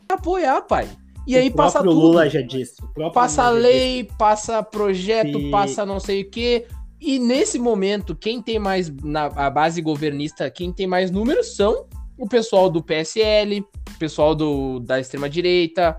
apoiar, 0.07 0.61
pai. 0.61 0.87
E 1.25 1.35
o 1.35 1.39
aí 1.39 1.49
passa 1.49 1.79
próprio 1.79 1.91
tudo. 1.91 2.05
Lula 2.05 2.29
já 2.29 2.39
disse. 2.39 2.75
Passa 3.11 3.49
Lula 3.49 3.61
lei, 3.61 4.07
passa 4.15 4.61
projeto, 4.61 5.49
passa 5.49 5.87
não 5.87 5.99
sei 5.99 6.21
o 6.21 6.29
quê. 6.29 6.67
E 6.99 7.17
nesse 7.17 7.57
momento, 7.57 8.15
quem 8.15 8.39
tem 8.39 8.59
mais 8.59 8.91
na 9.03 9.25
a 9.25 9.49
base 9.49 9.81
governista, 9.81 10.47
quem 10.51 10.71
tem 10.71 10.85
mais 10.85 11.09
números 11.09 11.55
são 11.55 11.87
o 12.15 12.29
pessoal 12.29 12.69
do 12.69 12.83
PSL, 12.83 13.61
o 13.95 13.97
pessoal 13.97 14.35
do, 14.35 14.79
da 14.81 14.99
extrema-direita, 14.99 15.97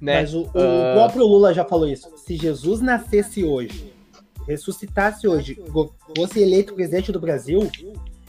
né? 0.00 0.22
Mas 0.22 0.32
o, 0.32 0.44
o 0.44 0.48
Ah. 0.54 0.92
próprio 0.94 1.26
Lula 1.26 1.52
já 1.52 1.66
falou 1.66 1.86
isso. 1.86 2.08
Se 2.16 2.34
Jesus 2.34 2.80
nascesse 2.80 3.44
hoje, 3.44 3.91
ressuscitasse 4.46 5.26
hoje, 5.26 5.62
fosse 6.16 6.40
eleito 6.40 6.74
presidente 6.74 7.12
do 7.12 7.20
Brasil, 7.20 7.70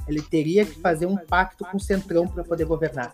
ele 0.08 0.21
teria 0.21 0.65
que 0.65 0.80
fazer 0.80 1.06
um 1.06 1.17
pacto 1.17 1.65
com 1.65 1.78
o 1.78 1.80
Centrão 1.80 2.28
para 2.28 2.43
poder 2.43 2.65
governar. 2.65 3.13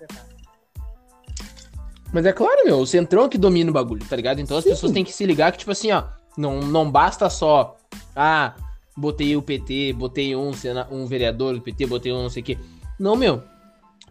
Mas 2.11 2.25
é 2.25 2.33
claro, 2.33 2.65
meu, 2.65 2.79
o 2.79 2.87
Centrão 2.87 3.25
é 3.25 3.29
que 3.29 3.37
domina 3.37 3.69
o 3.69 3.73
bagulho, 3.73 4.03
tá 4.05 4.15
ligado? 4.15 4.39
Então 4.41 4.57
as 4.57 4.63
Sim. 4.63 4.71
pessoas 4.71 4.91
têm 4.91 5.03
que 5.03 5.13
se 5.13 5.25
ligar 5.25 5.51
que, 5.51 5.59
tipo 5.59 5.71
assim, 5.71 5.91
ó, 5.91 6.03
não, 6.37 6.59
não 6.59 6.89
basta 6.89 7.29
só, 7.29 7.77
ah, 8.15 8.55
botei 8.97 9.35
o 9.35 9.41
PT, 9.41 9.93
botei 9.93 10.35
um, 10.35 10.51
um 10.91 11.05
vereador 11.05 11.53
do 11.53 11.61
PT, 11.61 11.85
botei 11.85 12.11
um 12.11 12.23
não 12.23 12.29
sei 12.29 12.41
o 12.41 12.45
quê. 12.45 12.57
Não, 12.99 13.15
meu, 13.15 13.43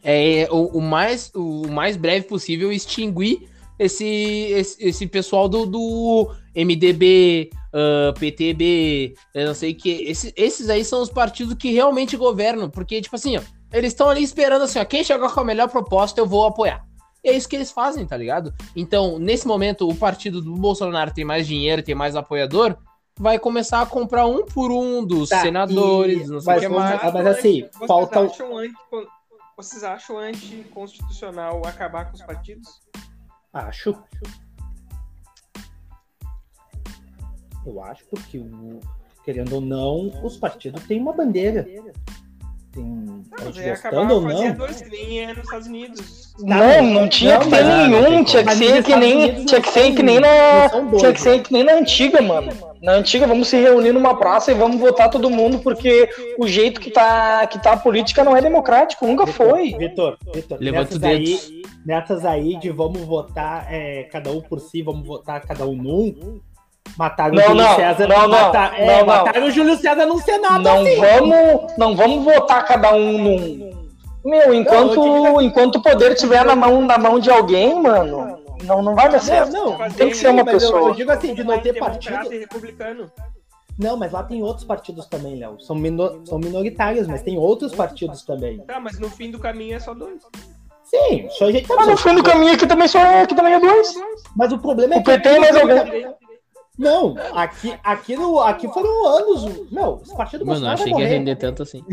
é 0.03 0.49
o, 0.51 0.79
o 0.79 0.81
mais, 0.81 1.33
o 1.35 1.67
mais 1.69 1.97
breve 1.97 2.27
possível 2.27 2.71
extinguir 2.71 3.49
esse, 3.79 4.05
esse, 4.07 4.85
esse 4.89 5.07
pessoal 5.07 5.49
do, 5.49 5.65
do 5.67 6.31
MDB, 6.55 7.51
ah, 7.73 8.13
PTB, 8.19 9.15
eu 9.35 9.47
não 9.49 9.55
sei 9.55 9.73
o 9.73 9.77
que. 9.77 9.91
Esse, 10.03 10.33
esses 10.37 10.69
aí 10.69 10.85
são 10.85 11.01
os 11.03 11.11
partidos 11.11 11.55
que 11.55 11.71
realmente 11.73 12.17
governam, 12.17 12.69
porque, 12.71 13.01
tipo 13.01 13.17
assim, 13.17 13.37
ó, 13.37 13.41
eles 13.73 13.93
estão 13.93 14.09
ali 14.09 14.23
esperando 14.23 14.63
assim, 14.63 14.79
ó, 14.79 14.85
quem 14.85 15.05
chegar 15.05 15.33
com 15.33 15.41
a 15.41 15.45
melhor 15.45 15.69
proposta 15.69 16.21
eu 16.21 16.27
vou 16.27 16.45
apoiar. 16.47 16.85
E 17.23 17.31
é 17.31 17.37
isso 17.37 17.49
que 17.49 17.57
eles 17.57 17.71
fazem, 17.73 18.07
tá 18.07 18.17
ligado? 18.17 18.55
Então, 18.77 19.19
nesse 19.19 19.47
momento, 19.47 19.89
o 19.89 19.95
partido 19.95 20.41
do 20.41 20.55
Bolsonaro 20.55 21.13
tem 21.13 21.25
mais 21.25 21.47
dinheiro, 21.47 21.83
tem 21.83 21.95
mais 21.95 22.15
apoiador, 22.15 22.77
vai 23.19 23.39
começar 23.41 23.83
a 23.83 23.87
comprar 23.87 24.25
um 24.27 24.47
por 24.47 24.71
um 24.71 25.05
dos 25.05 25.29
Tá, 25.29 25.43
senadores, 25.43 26.29
e- 26.29 26.31
não 26.31 26.41
sei 26.41 26.57
o 26.57 26.61
que 26.61 26.69
mais. 26.69 27.13
Mas 27.13 27.27
assim, 27.27 27.63
vocês 27.63 27.87
falta- 27.89 28.21
Acham 28.21 28.57
anti, 28.57 28.75
vocês 29.57 29.83
acham 29.83 30.17
anticonstitucional 30.19 31.63
acabar 31.67 32.07
com 32.07 32.15
os 32.15 32.23
partidos? 32.23 32.69
Acho. 33.67 33.93
Eu 37.67 37.83
acho 37.83 38.05
porque, 38.07 38.39
o- 38.39 38.79
querendo 39.25 39.55
ou 39.57 39.61
não, 39.61 40.25
os 40.25 40.37
partidos 40.37 40.83
têm 40.85 41.01
uma 41.01 41.13
bandeira. 41.13 41.65
Tem, 42.71 43.05
gostando 43.41 44.15
ou 44.15 44.21
não. 44.21 44.55
nos 44.57 44.81
Estados 44.81 45.67
Unidos. 45.67 46.29
Não, 46.41 46.83
não 46.83 47.09
tinha 47.09 47.35
Não, 47.35 47.41
que 47.41 47.51
ter 47.51 47.65
mas- 47.65 47.89
nenhum, 47.89 48.25
tinha 48.25 48.45
que 48.45 48.55
ser 48.55 48.83
que 48.85 48.97
nem, 48.97 49.45
tinha 49.45 49.59
não 49.59 49.63
que 49.63 49.71
ser 49.71 49.93
que 49.95 50.03
nem 50.03 50.21
não 50.21 50.29
na, 50.29 50.99
tinha 50.99 51.13
que 51.13 51.21
ser 51.21 51.43
que 51.43 51.53
nem 51.53 51.65
na 51.65 51.73
antiga, 51.75 52.23
mano. 52.23 52.53
Na 52.81 52.93
antiga 52.93 53.27
vamos 53.27 53.49
se 53.49 53.57
reunir 53.57 53.93
numa 53.93 54.15
praça 54.17 54.53
e 54.53 54.55
vamos 54.55 54.79
votar 54.79 55.11
todo 55.11 55.29
mundo 55.29 55.59
porque 55.59 56.09
o 56.39 56.47
jeito 56.47 56.81
que 56.81 56.91
tá 56.93 57.45
que 57.49 57.59
tá 57.61 57.73
a 57.73 57.77
política 57.77 58.23
não 58.23 58.37
é 58.37 58.41
democrático, 58.41 59.05
nunca 59.07 59.27
foi. 59.27 59.75
Vitor, 59.77 60.17
Vitor, 60.33 60.59
Levanta 60.61 60.95
o 60.95 60.99
dedo. 60.99 61.11
aí, 61.13 61.63
nessas 61.85 62.25
aí 62.25 62.57
de 62.57 62.71
vamos 62.71 63.03
votar 63.03 63.67
é, 63.69 64.05
cada 64.05 64.31
um 64.31 64.41
por 64.41 64.61
si, 64.61 64.81
vamos 64.83 65.05
votar 65.07 65.41
cada 65.41 65.67
um 65.67 65.75
num. 65.75 66.41
Mataram 66.97 67.35
Não, 67.35 67.43
o 67.43 67.47
Júlio 67.49 67.65
não, 67.65 67.77
César. 67.77 68.07
não, 68.09 68.19
não, 68.23 68.29
mata- 68.29 68.73
é, 68.77 68.87
não, 68.87 68.99
não. 68.99 69.07
mataram 69.07 69.47
o 69.47 69.51
Júlio 69.51 69.77
César 69.77 70.07
no 70.07 70.19
Senado. 70.21 70.63
Não 70.63 70.81
assim. 70.83 70.97
vamos, 70.97 71.73
não 71.79 71.97
vamos 71.97 72.25
votar 72.25 72.65
cada 72.65 72.93
um 72.95 73.19
num. 73.19 73.79
Meu, 74.25 74.53
enquanto 74.55 74.97
Não, 74.97 75.41
enquanto 75.41 75.77
o 75.77 75.83
poder 75.83 76.13
estiver 76.13 76.45
na 76.45 76.57
mão 76.57 76.81
na 76.83 76.99
mão 76.99 77.19
de 77.21 77.31
alguém, 77.31 77.81
mano, 77.81 78.39
não 78.65 78.83
não 78.83 78.95
vai 78.95 79.07
dar 79.09 79.19
Não, 79.19 79.21
certo. 79.25 79.53
não, 79.53 79.77
Tem 79.91 80.09
que 80.09 80.17
ser 80.17 80.29
uma 80.29 80.45
mas 80.45 80.55
eu- 80.55 80.61
pessoa. 80.61 80.91
Eu, 80.91 80.95
digo 80.95 81.11
assim, 81.13 81.35
de 81.35 81.45
não 81.45 81.59
ter 81.61 81.79
partido. 81.79 82.29
republicano. 82.29 83.11
Não, 83.79 83.97
mas 83.97 84.11
lá 84.11 84.25
tem 84.25 84.43
outros 84.43 84.65
partidos 84.67 85.07
também, 85.07 85.37
Léo. 85.37 85.61
São, 85.61 85.77
mino- 85.77 86.21
são 86.27 86.37
minoritários, 86.39 87.07
mas 87.07 87.23
tem 87.23 87.39
outros 87.39 87.73
partidos 87.73 88.23
também. 88.23 88.59
Tá, 88.67 88.81
mas 88.81 88.99
no 88.99 89.09
fim 89.09 89.31
do 89.31 89.39
caminho 89.39 89.77
é 89.77 89.79
só 89.79 89.95
dois. 89.95 90.21
Sim, 90.83 91.29
só 91.31 91.45
a 91.47 91.53
gente 91.53 91.69
tá 91.69 91.77
Mas 91.77 91.87
no 91.87 91.97
fim 91.97 92.15
do 92.15 92.23
caminho 92.23 92.53
aqui 92.55 92.67
também 92.67 92.89
só 92.89 92.99
é, 92.99 93.23
aqui 93.23 93.35
também 93.37 93.53
é 93.53 93.61
dois. 93.61 93.95
Mas 94.35 94.51
o 94.53 94.59
problema 94.59 94.95
é 94.95 94.99
O 94.99 95.03
PT 95.05 95.29
e 95.29 95.39
mais 95.39 95.57
alguém. 95.57 96.07
Não, 96.79 97.17
aqui, 97.35 97.75
aqui, 97.83 98.15
no, 98.17 98.39
aqui 98.39 98.69
foram 98.69 99.07
anos. 99.07 99.69
Meu, 99.71 100.01
esse 100.01 100.17
partido 100.17 100.41
do 100.45 100.47
Mano, 100.47 100.61
Bolsonaro 100.61 100.75
achei 100.81 100.93
vai 100.93 100.95
que 100.95 101.01
ia 101.01 101.07
morrer. 101.09 101.19
render 101.19 101.37
tanto 101.37 101.63
assim. 101.65 101.85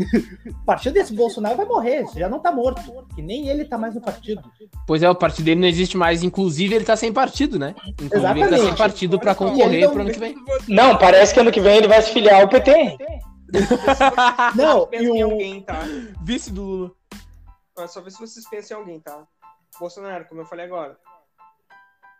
O 0.46 0.64
partido 0.64 0.92
desse 0.92 1.12
Bolsonaro 1.12 1.56
vai 1.56 1.66
morrer, 1.66 2.04
já 2.14 2.28
não 2.28 2.38
tá 2.38 2.52
morto. 2.52 2.80
Que 3.14 3.20
nem 3.20 3.48
ele 3.48 3.64
tá 3.64 3.76
mais 3.76 3.94
no 3.96 4.00
partido. 4.00 4.42
Pois 4.86 5.02
é, 5.02 5.10
o 5.10 5.14
partido 5.14 5.44
dele 5.46 5.60
não 5.60 5.66
existe 5.68 5.96
mais. 5.96 6.22
Inclusive, 6.22 6.74
ele 6.74 6.84
tá 6.84 6.94
sem 6.96 7.12
partido, 7.12 7.58
né? 7.58 7.74
Inclusive, 8.00 8.06
ele 8.14 8.20
tá 8.20 8.28
sem 8.34 8.42
Exatamente. 8.44 8.78
partido 8.78 9.18
pra 9.18 9.34
concorrer 9.34 9.80
então- 9.80 9.92
pro 9.92 10.02
ano 10.02 10.12
que 10.12 10.18
vem. 10.20 10.36
Não, 10.68 10.96
parece 10.96 11.34
que 11.34 11.40
ano 11.40 11.50
que 11.50 11.60
vem 11.60 11.78
ele 11.78 11.88
vai 11.88 12.00
se 12.02 12.12
filiar 12.12 12.40
ao 12.42 12.48
PT. 12.48 12.96
Não, 14.54 14.88
e 14.92 14.96
em 14.96 15.24
o. 15.24 15.30
alguém, 15.32 15.60
tá? 15.62 15.80
Vice 16.22 16.52
do 16.52 16.62
Lula. 16.62 16.90
Mas 17.76 17.92
só 17.92 18.00
ver 18.00 18.10
se 18.10 18.18
vocês 18.20 18.48
pensam 18.48 18.76
em 18.78 18.80
alguém, 18.80 19.00
tá? 19.00 19.22
Bolsonaro, 19.78 20.24
como 20.28 20.40
eu 20.40 20.46
falei 20.46 20.64
agora, 20.64 20.96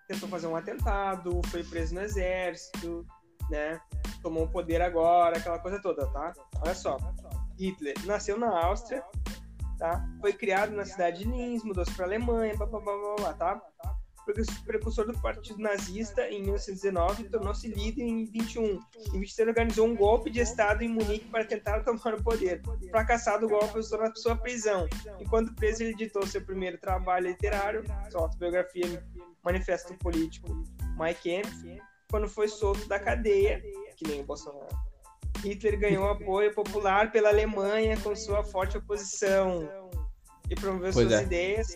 tentou 0.07 0.29
fazer 0.29 0.47
um 0.47 0.57
atentado, 0.57 1.40
foi 1.47 1.62
preso 1.64 1.95
no 1.95 2.01
exército, 2.01 3.07
né? 3.51 3.81
Tomou 4.23 4.45
o 4.45 4.51
poder 4.51 4.83
agora, 4.83 5.38
aquela 5.38 5.59
coisa 5.59 5.81
toda, 5.81 6.07
tá? 6.12 6.33
Olha 6.61 6.75
só. 6.75 6.97
Hitler 7.59 7.95
nasceu 8.05 8.38
na 8.38 8.64
Áustria, 8.66 9.03
tá? 9.79 10.05
Foi 10.21 10.33
criado 10.33 10.73
na 10.73 10.85
cidade 10.85 11.19
de 11.19 11.31
Linz, 11.31 11.64
mudou-se 11.64 11.92
para 11.95 12.07
Alemanha, 12.07 12.57
blá, 12.57 12.66
blá, 12.66 12.81
blá, 12.81 13.14
blá, 13.16 13.33
tá? 13.35 13.62
Precursor- 14.65 15.07
do 15.07 15.19
Partido 15.21 15.59
Nazista 15.59 16.29
em 16.29 16.43
1919, 16.43 17.29
tornou-se 17.29 17.69
líder 17.69 18.03
em 18.03 18.25
21. 18.25 18.81
Em 19.15 19.21
23 19.21 19.49
organizou 19.49 19.87
um 19.87 19.95
golpe 19.95 20.31
de 20.31 20.41
Estado 20.41 20.83
em 20.83 20.89
Munique 20.89 21.27
para 21.27 21.45
tentar 21.45 21.85
tomar 21.85 22.15
o 22.15 22.23
poder. 22.23 22.61
Fracassado 22.91 23.47
o 23.47 23.49
golpe, 23.49 23.79
usou 23.79 23.99
na 23.99 24.12
sua 24.15 24.37
prisão. 24.37 24.89
Enquanto 25.21 25.55
preso, 25.55 25.83
ele 25.83 25.93
editou 25.93 26.27
seu 26.27 26.45
primeiro 26.45 26.79
trabalho 26.79 27.29
literário, 27.29 27.85
sua 28.11 28.23
autobiografia 28.23 29.03
Manifesto 29.45 29.95
Político, 29.95 30.49
My 30.99 31.15
Camp, 31.15 31.47
quando 32.11 32.29
foi 32.29 32.49
solto 32.49 32.87
da 32.89 32.99
cadeia, 32.99 33.62
que 33.97 34.07
nem 34.09 34.21
o 34.21 34.25
Bolsonaro. 34.25 34.67
Hitler 35.45 35.79
ganhou 35.79 36.09
apoio 36.11 36.53
popular 36.55 37.12
pela 37.12 37.29
Alemanha 37.29 37.97
com 38.01 38.15
sua 38.17 38.43
forte 38.43 38.79
oposição 38.79 39.69
e 40.51 40.55
promoveu 40.55 40.93
Pois 40.93 41.09
suas 41.09 41.21
é. 41.21 41.23
ideias, 41.23 41.75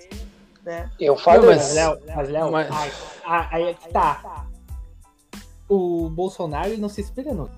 né? 0.70 0.90
Eu 1.00 1.14
Não, 1.14 1.20
falei. 1.20 1.50
Mas, 1.50 1.74
Léo, 1.74 1.98
mas, 2.14 2.28
Léo, 2.28 2.52
Mas- 2.52 2.70
Aí, 2.70 2.90
aí- 3.24 3.48
aí 3.50 3.62
é 3.64 3.74
que 3.74 3.88
tá. 3.88 4.46
O 5.68 6.09
Bolsonaro 6.11 6.68
ele 6.68 6.80
não 6.80 6.88
se 6.88 7.00
inspira 7.00 7.33
no. 7.35 7.50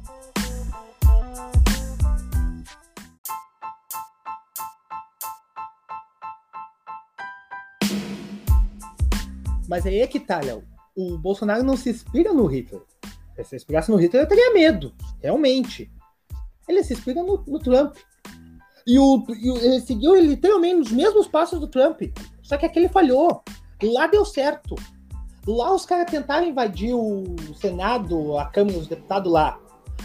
Mas 9.69 9.87
aí 9.87 10.01
é 10.01 10.07
que 10.07 10.21
tá, 10.21 10.41
Léo. 10.41 10.63
O 10.95 11.17
Bolsonaro 11.17 11.63
não 11.63 11.77
se 11.77 11.91
inspira 11.91 12.33
no 12.33 12.47
Hitler. 12.47 12.83
Se 13.37 13.45
se 13.45 13.57
inspirasse 13.57 13.91
no 13.91 13.97
Hitler, 13.97 14.25
eu 14.25 14.29
teria 14.29 14.53
medo. 14.53 14.93
Realmente. 15.21 15.91
Ele 16.69 16.83
se 16.85 16.93
inspira 16.93 17.23
no, 17.23 17.43
no 17.47 17.59
Trump. 17.59 17.97
E, 18.87 18.99
o, 18.99 19.25
e 19.31 19.51
o- 19.51 19.57
ele 19.59 19.81
seguiu 19.81 20.15
literalmente 20.17 20.81
os 20.81 20.93
mesmos 20.93 21.27
passos 21.27 21.59
do 21.59 21.67
Trump. 21.69 22.03
Só 22.53 22.59
que 22.59 22.67
aqui 22.67 22.79
ele 22.81 22.89
falhou. 22.91 23.43
Lá 23.83 24.07
deu 24.07 24.27
certo. 24.27 24.75
Lá 25.47 25.75
os 25.75 25.87
caras 25.87 26.11
tentaram 26.11 26.47
invadir 26.47 26.95
o 26.95 27.25
Senado, 27.55 28.37
a 28.37 28.45
Câmara 28.45 28.77
dos 28.79 28.87
Deputados 28.87 29.33
lá. 29.33 29.59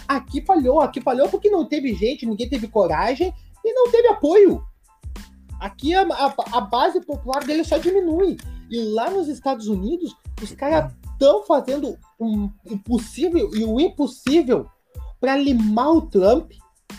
Aqui 0.07 0.41
falhou, 0.45 0.79
aqui 0.79 1.01
falhou 1.01 1.27
porque 1.27 1.49
não 1.49 1.65
teve 1.65 1.93
gente, 1.93 2.25
ninguém 2.25 2.47
teve 2.47 2.69
coragem 2.69 3.33
e 3.65 3.73
não 3.73 3.91
teve 3.91 4.07
apoio. 4.07 4.63
Aqui 5.60 5.93
a, 5.93 6.03
a- 6.03 6.36
a 6.53 6.62
base 6.62 7.01
popular 7.01 7.43
dele 7.43 7.65
só 7.65 7.77
diminui. 7.77 8.38
E 8.71 8.79
lá 8.93 9.10
nos 9.10 9.27
Estados 9.27 9.67
Unidos, 9.67 10.15
os 10.41 10.53
caras 10.53 10.89
estão 11.12 11.43
fazendo 11.43 11.97
um, 12.17 12.49
o 12.71 12.77
possível 12.77 13.49
e 13.53 13.65
o 13.65 13.77
impossível 13.77 14.67
para 15.19 15.36
limar 15.36 15.91
o 15.91 16.01
Trump 16.03 16.53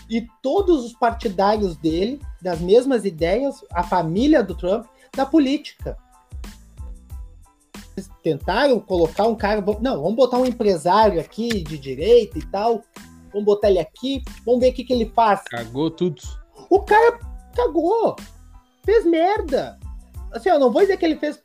e 0.07 0.27
todos 0.43 0.85
os 0.85 0.93
partidários 0.93 1.75
dele, 1.75 2.21
das 2.39 2.59
mesmas 2.61 3.03
ideias, 3.03 3.55
a 3.73 3.81
família 3.81 4.43
do 4.43 4.55
Trump, 4.55 4.85
da 5.19 5.25
política. 5.25 5.97
Eles 7.95 8.09
tentaram 8.23 8.79
colocar 8.79 9.27
um 9.27 9.35
cara. 9.35 9.61
Não, 9.81 10.01
vamos 10.01 10.15
botar 10.15 10.37
um 10.37 10.45
empresário 10.45 11.19
aqui 11.19 11.61
de 11.61 11.77
direita 11.77 12.39
e 12.39 12.45
tal. 12.45 12.81
Vamos 13.31 13.45
botar 13.45 13.69
ele 13.69 13.79
aqui, 13.79 14.23
vamos 14.45 14.61
ver 14.61 14.69
o 14.69 14.73
que, 14.73 14.83
que 14.83 14.93
ele 14.93 15.11
faz. 15.13 15.41
Cagou 15.43 15.91
tudo. 15.91 16.21
O 16.69 16.81
cara 16.81 17.19
cagou. 17.53 18.15
Fez 18.83 19.05
merda. 19.05 19.77
Assim, 20.31 20.49
eu 20.49 20.59
não 20.59 20.71
vou 20.71 20.81
dizer 20.81 20.97
que 20.97 21.05
ele 21.05 21.17
fez 21.17 21.39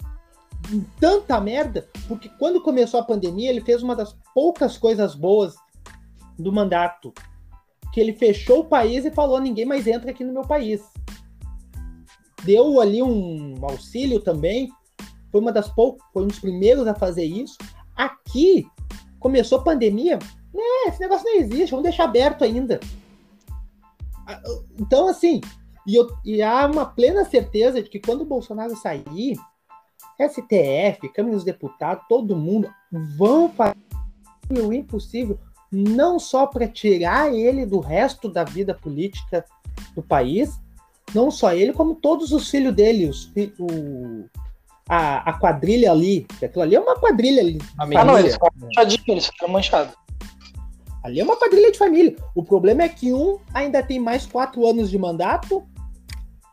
tanta 0.99 1.39
merda, 1.41 1.87
porque 2.09 2.29
quando 2.39 2.63
começou 2.63 3.01
a 3.01 3.05
pandemia, 3.05 3.51
ele 3.51 3.61
fez 3.61 3.83
uma 3.83 3.95
das 3.95 4.17
poucas 4.33 4.79
coisas 4.79 5.15
boas 5.15 5.57
do 6.39 6.53
mandato. 6.53 7.13
Que 7.93 8.01
ele 8.01 8.13
fechou 8.13 8.61
o 8.61 8.65
país 8.65 9.05
e 9.05 9.11
falou: 9.11 9.41
ninguém 9.41 9.65
mais 9.65 9.87
entra 9.87 10.11
aqui 10.11 10.25
no 10.25 10.33
meu 10.33 10.43
país. 10.43 10.81
Deu 12.45 12.81
ali 12.81 13.03
um 13.03 13.57
auxílio 13.63 14.21
também. 14.21 14.71
Foi 15.31 15.41
uma 15.41 15.53
das 15.53 15.69
poucas, 15.69 16.07
foi 16.13 16.25
um 16.25 16.29
dos 16.29 16.39
primeiros 16.39 16.87
a 16.87 16.95
fazer 16.95 17.25
isso. 17.25 17.57
Aqui 17.97 18.67
começou 19.19 19.59
a 19.59 19.65
pandemia. 19.65 20.19
É, 20.57 20.89
esse 20.89 21.01
negócio 21.01 21.25
não 21.25 21.37
existe, 21.37 21.71
vamos 21.71 21.85
deixar 21.85 22.05
aberto 22.05 22.45
ainda. 22.45 22.79
Então, 24.79 25.09
assim, 25.09 25.41
e, 25.87 25.95
eu, 25.95 26.09
e 26.25 26.43
há 26.43 26.67
uma 26.67 26.87
plena 26.87 27.25
certeza 27.25 27.83
de 27.83 27.89
que 27.89 28.01
quando 28.01 28.23
o 28.23 28.27
Bolsonaro 28.27 28.77
sair, 28.77 29.37
STF, 30.21 31.09
Câmara 31.13 31.35
dos 31.35 31.45
Deputados, 31.45 32.05
todo 32.09 32.37
mundo 32.37 32.73
vão 33.17 33.51
fazer 33.51 33.75
o 34.51 34.73
impossível, 34.73 35.39
não 35.73 36.19
só 36.19 36.47
para 36.47 36.69
tirar 36.69 37.35
ele 37.35 37.67
do 37.67 37.81
resto 37.81 38.29
da 38.29 38.45
vida 38.45 38.75
política 38.75 39.45
do 39.95 40.03
país, 40.03 40.61
não 41.13 41.31
só 41.31 41.53
ele, 41.53 41.73
como 41.73 41.95
todos 41.95 42.33
os 42.33 42.49
filhos 42.49 42.75
dele, 42.75 43.09
os, 43.09 43.33
o, 43.59 44.25
a, 44.89 45.31
a 45.31 45.33
quadrilha 45.39 45.91
ali, 45.91 46.27
aquilo 46.43 46.63
ali 46.63 46.77
é 46.77 46.81
uma 46.81 46.97
quadrilha 46.97 47.41
ali. 47.41 47.59
Ah, 47.79 48.05
não, 48.05 48.19
eles 48.19 48.35
ficaram 48.35 48.55
manchadinhos, 48.61 49.09
eles 49.09 49.27
ficaram 49.27 49.53
manchados. 49.53 49.95
Ali 51.03 51.21
é 51.21 51.25
uma 51.25 51.37
quadrilha 51.37 51.71
de 51.71 51.79
família. 51.79 52.17
O 52.35 52.43
problema 52.43 52.83
é 52.83 52.89
que 52.89 53.13
um 53.13 53.39
ainda 53.53 53.83
tem 53.83 53.99
mais 53.99 54.25
quatro 54.25 54.67
anos 54.67 54.91
de 54.91 54.99
mandato, 54.99 55.63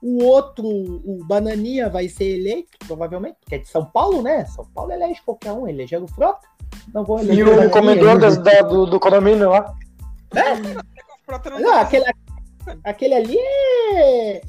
o 0.02 0.24
outro, 0.24 0.66
o 0.68 1.24
Bananinha, 1.26 1.88
vai 1.88 2.10
ser 2.10 2.40
eleito, 2.40 2.72
provavelmente, 2.88 3.38
porque 3.40 3.56
é 3.56 3.58
de 3.60 3.68
São 3.68 3.86
Paulo, 3.86 4.22
né? 4.22 4.46
São 4.46 4.66
Paulo 4.66 4.92
elege 4.92 5.22
qualquer 5.24 5.52
um, 5.52 5.68
elegeram 5.68 6.06
o 6.06 6.08
Frota. 6.08 6.48
Não 6.94 7.06
vou 7.06 7.20
eleger. 7.20 7.46
E 7.46 7.50
o 7.50 8.20
da, 8.20 8.62
do, 8.62 8.86
do 8.88 9.00
condomínio 9.00 9.50
lá. 9.50 9.74
É? 10.34 11.60
Não, 11.60 11.76
aquele, 11.76 12.06
aquele 12.84 13.14
ali 13.14 13.38
é. 13.38 14.42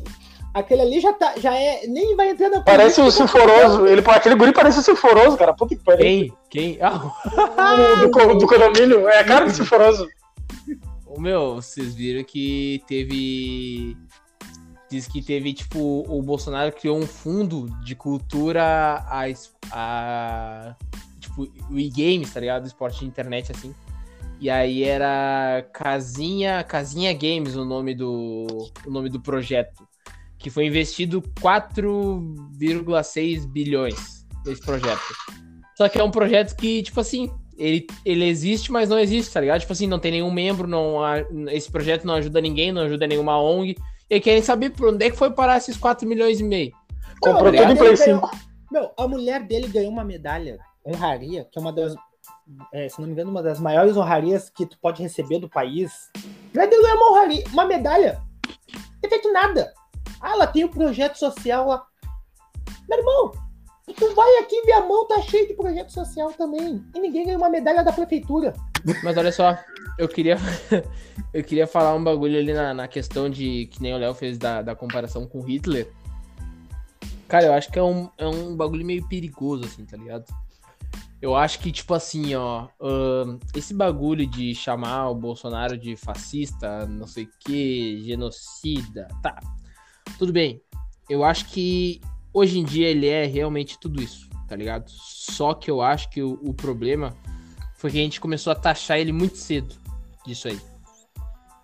Aquele 0.55 0.83
ali 0.83 1.01
já, 1.01 1.13
tá, 1.15 1.35
já 1.39 1.55
é. 1.55 1.87
Nem 1.87 2.15
vai 2.15 2.31
entrar 2.31 2.51
na 2.51 2.61
Parece 2.61 3.01
o 3.01 3.11
Sinforoso. 3.11 3.87
Ele, 3.87 4.03
aquele 4.07 4.35
guri 4.35 4.53
parece 4.53 4.79
o 4.81 4.83
Sinforoso, 4.83 5.37
cara. 5.37 5.55
Puta 5.55 5.75
que 5.75 5.83
pariu. 5.83 6.05
Quem? 6.05 6.33
Quem? 6.51 6.79
Ah. 6.83 8.01
do, 8.01 8.35
do 8.39 8.47
condomínio. 8.47 9.09
É 9.09 9.21
a 9.21 9.25
cara 9.25 9.47
do 9.47 9.51
Sinforoso. 9.51 10.07
O 11.07 11.21
meu, 11.21 11.57
vocês 11.57 11.95
viram 11.95 12.23
que 12.25 12.83
teve. 12.87 13.97
Diz 14.91 15.07
que 15.07 15.23
teve, 15.23 15.55
tipo, 15.55 16.05
o 16.07 16.23
Bolsonaro 16.23 16.71
criou 16.73 16.99
um 16.99 17.07
fundo 17.07 17.67
de 17.83 17.95
cultura 17.95 18.63
a. 18.63 19.25
a 19.71 20.77
tipo, 21.19 21.51
o 21.71 21.79
e-games, 21.79 22.33
tá 22.33 22.41
ligado? 22.41 22.67
Esporte 22.67 23.01
de 23.01 23.07
internet, 23.07 23.53
assim. 23.53 23.75
E 24.43 24.51
aí 24.51 24.83
era 24.83 25.65
Casinha, 25.73 26.65
Casinha 26.65 27.13
Games 27.13 27.55
o 27.55 27.65
nome 27.65 27.95
do, 27.95 28.45
o 28.85 28.91
nome 28.91 29.09
do 29.09 29.21
projeto 29.21 29.87
que 30.37 30.51
foi 30.51 30.67
investido 30.67 31.23
4,6 31.41 33.47
bilhões 33.47 34.27
nesse 34.45 34.61
projeto. 34.61 35.01
Só 35.77 35.89
que 35.89 36.01
é 36.01 36.03
um 36.03 36.11
projeto 36.11 36.57
que, 36.57 36.83
tipo 36.83 36.99
assim, 36.99 37.31
ele, 37.57 37.87
ele 38.05 38.25
existe, 38.25 38.73
mas 38.73 38.89
não 38.89 38.99
existe, 38.99 39.33
tá 39.33 39.41
ligado? 39.41 39.61
Tipo 39.61 39.73
assim, 39.73 39.87
não 39.87 40.01
tem 40.01 40.11
nenhum 40.11 40.33
membro, 40.33 40.67
não, 40.67 40.99
esse 41.49 41.71
projeto 41.71 42.05
não 42.05 42.15
ajuda 42.15 42.41
ninguém, 42.41 42.73
não 42.73 42.83
ajuda 42.83 43.07
nenhuma 43.07 43.41
ONG. 43.41 43.77
E 44.11 44.19
querem 44.19 44.43
saber 44.43 44.71
por 44.71 44.89
onde 44.89 45.07
é 45.07 45.11
que 45.11 45.17
foi 45.17 45.31
parar 45.31 45.59
esses 45.59 45.77
4 45.77 46.09
milhões 46.09 46.41
e 46.41 46.43
meio. 46.43 46.73
Comprou 47.21 47.53
tudo 47.53 47.71
em 47.71 47.77
Play 47.77 47.97
5. 47.97 48.29
Meu, 48.73 48.91
a 48.99 49.07
mulher 49.07 49.45
dele 49.45 49.69
ganhou 49.69 49.93
uma 49.93 50.03
medalha, 50.03 50.59
honraria, 50.85 51.47
que 51.53 51.57
é 51.57 51.63
uma 51.63 51.73
das, 51.73 51.95
é, 52.73 52.89
se 52.89 53.01
não 53.01 53.07
me 53.07 53.13
engano, 53.13 53.31
uma 53.31 53.43
das 53.43 53.61
maiores 53.61 53.97
honrarias 53.97 54.51
que 54.51 54.67
tu 54.67 54.79
pode 54.79 55.03
receber 55.03 55.39
do 55.39 55.49
país. 55.49 56.11
A 56.17 56.21
mulher 56.55 56.69
dele 56.69 56.83
ganhou 56.83 56.97
uma 56.97 57.11
honraria, 57.11 57.45
uma 57.53 57.65
medalha. 57.65 58.23
Não 58.75 59.01
tem 59.01 59.11
feito 59.11 59.33
nada. 59.33 59.73
Ah, 60.21 60.33
ela 60.33 60.47
tem 60.47 60.65
um 60.65 60.69
projeto 60.69 61.17
social 61.17 61.67
lá. 61.69 61.85
Meu 62.89 62.99
irmão, 62.99 63.33
tu 63.97 64.15
vai 64.15 64.37
aqui 64.39 64.63
ver 64.63 64.73
a 64.73 64.87
mão, 64.87 65.07
tá 65.07 65.21
cheio 65.23 65.49
de 65.49 65.55
projeto 65.55 65.93
social 65.93 66.33
também. 66.33 66.85
E 66.95 67.01
ninguém 67.01 67.25
ganha 67.27 67.39
uma 67.39 67.51
medalha 67.51 67.83
da 67.83 67.93
prefeitura. 67.93 68.55
Mas 69.03 69.17
olha 69.17 69.33
só, 69.33 69.57
eu 69.99 70.09
queria 70.09 70.37
eu 71.33 71.43
queria 71.43 71.67
falar 71.67 71.95
um 71.95 72.03
bagulho 72.03 72.39
ali 72.39 72.53
na, 72.53 72.75
na 72.75 72.89
questão 72.89 73.29
de 73.29 73.67
que 73.67 73.81
nem 73.81 73.95
o 73.95 73.99
Léo 73.99 74.15
fez 74.15 74.39
da, 74.39 74.63
da 74.63 74.75
comparação 74.75 75.27
com 75.27 75.41
Hitler. 75.41 75.91
Cara, 77.29 77.47
eu 77.47 77.53
acho 77.55 77.71
que 77.73 77.79
é 77.79 77.83
um, 77.83 78.11
é 78.19 78.27
um 78.27 78.55
bagulho 78.55 78.85
meio 78.85 79.09
perigoso, 79.09 79.65
assim, 79.65 79.87
tá 79.87 79.97
ligado? 79.97 80.27
Eu 81.23 81.37
acho 81.37 81.61
que, 81.61 81.71
tipo 81.71 81.95
assim, 81.95 82.35
ó, 82.35 82.67
uh, 82.81 83.39
esse 83.55 83.73
bagulho 83.73 84.27
de 84.27 84.57
chamar 84.57 85.09
o 85.09 85.15
Bolsonaro 85.15 85.79
de 85.79 85.95
fascista, 85.95 86.85
não 86.85 87.07
sei 87.07 87.25
o 87.25 87.31
que, 87.39 88.03
genocida, 88.05 89.07
tá, 89.23 89.39
tudo 90.19 90.33
bem. 90.33 90.61
Eu 91.09 91.23
acho 91.23 91.47
que 91.47 92.01
hoje 92.35 92.59
em 92.59 92.65
dia 92.65 92.89
ele 92.89 93.07
é 93.07 93.25
realmente 93.25 93.79
tudo 93.79 94.03
isso, 94.03 94.29
tá 94.49 94.57
ligado? 94.57 94.91
Só 94.91 95.55
que 95.55 95.71
eu 95.71 95.81
acho 95.81 96.11
que 96.11 96.21
o, 96.21 96.41
o 96.43 96.53
problema 96.53 97.15
foi 97.77 97.93
que 97.93 98.01
a 98.01 98.03
gente 98.03 98.21
começou 98.21 98.53
a 98.53 98.57
taxar 98.57 98.99
ele 98.99 99.13
muito 99.13 99.39
cedo 99.39 99.77
disso 100.27 100.49
aí. 100.49 100.61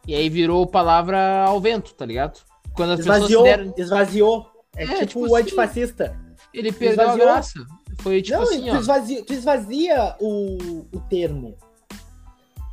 E 0.07 0.15
aí 0.15 0.29
virou 0.29 0.65
palavra 0.69 1.45
ao 1.45 1.61
vento, 1.61 1.95
tá 1.95 2.07
ligado? 2.07 2.41
Quando 2.75 2.93
as 2.93 3.01
esvaziou, 3.01 3.43
pessoas 3.43 3.45
deram... 3.45 3.75
esvaziou. 3.77 4.51
É, 4.77 4.85
é 4.85 4.87
tipo, 4.87 5.07
tipo 5.07 5.21
o 5.21 5.25
assim, 5.35 5.43
antifascista. 5.43 6.17
Ele 6.55 6.71
perdeu 6.71 7.05
esvaziou. 7.05 7.29
a 7.29 7.33
graça. 7.33 7.67
Foi 7.99 8.23
tipo 8.23 8.39
Não, 8.39 8.45
assim, 8.45 8.65
tu, 8.65 8.77
esvazia, 8.77 9.25
tu 9.25 9.33
esvazia 9.33 10.17
o, 10.21 10.87
o 10.93 11.01
termo. 11.09 11.57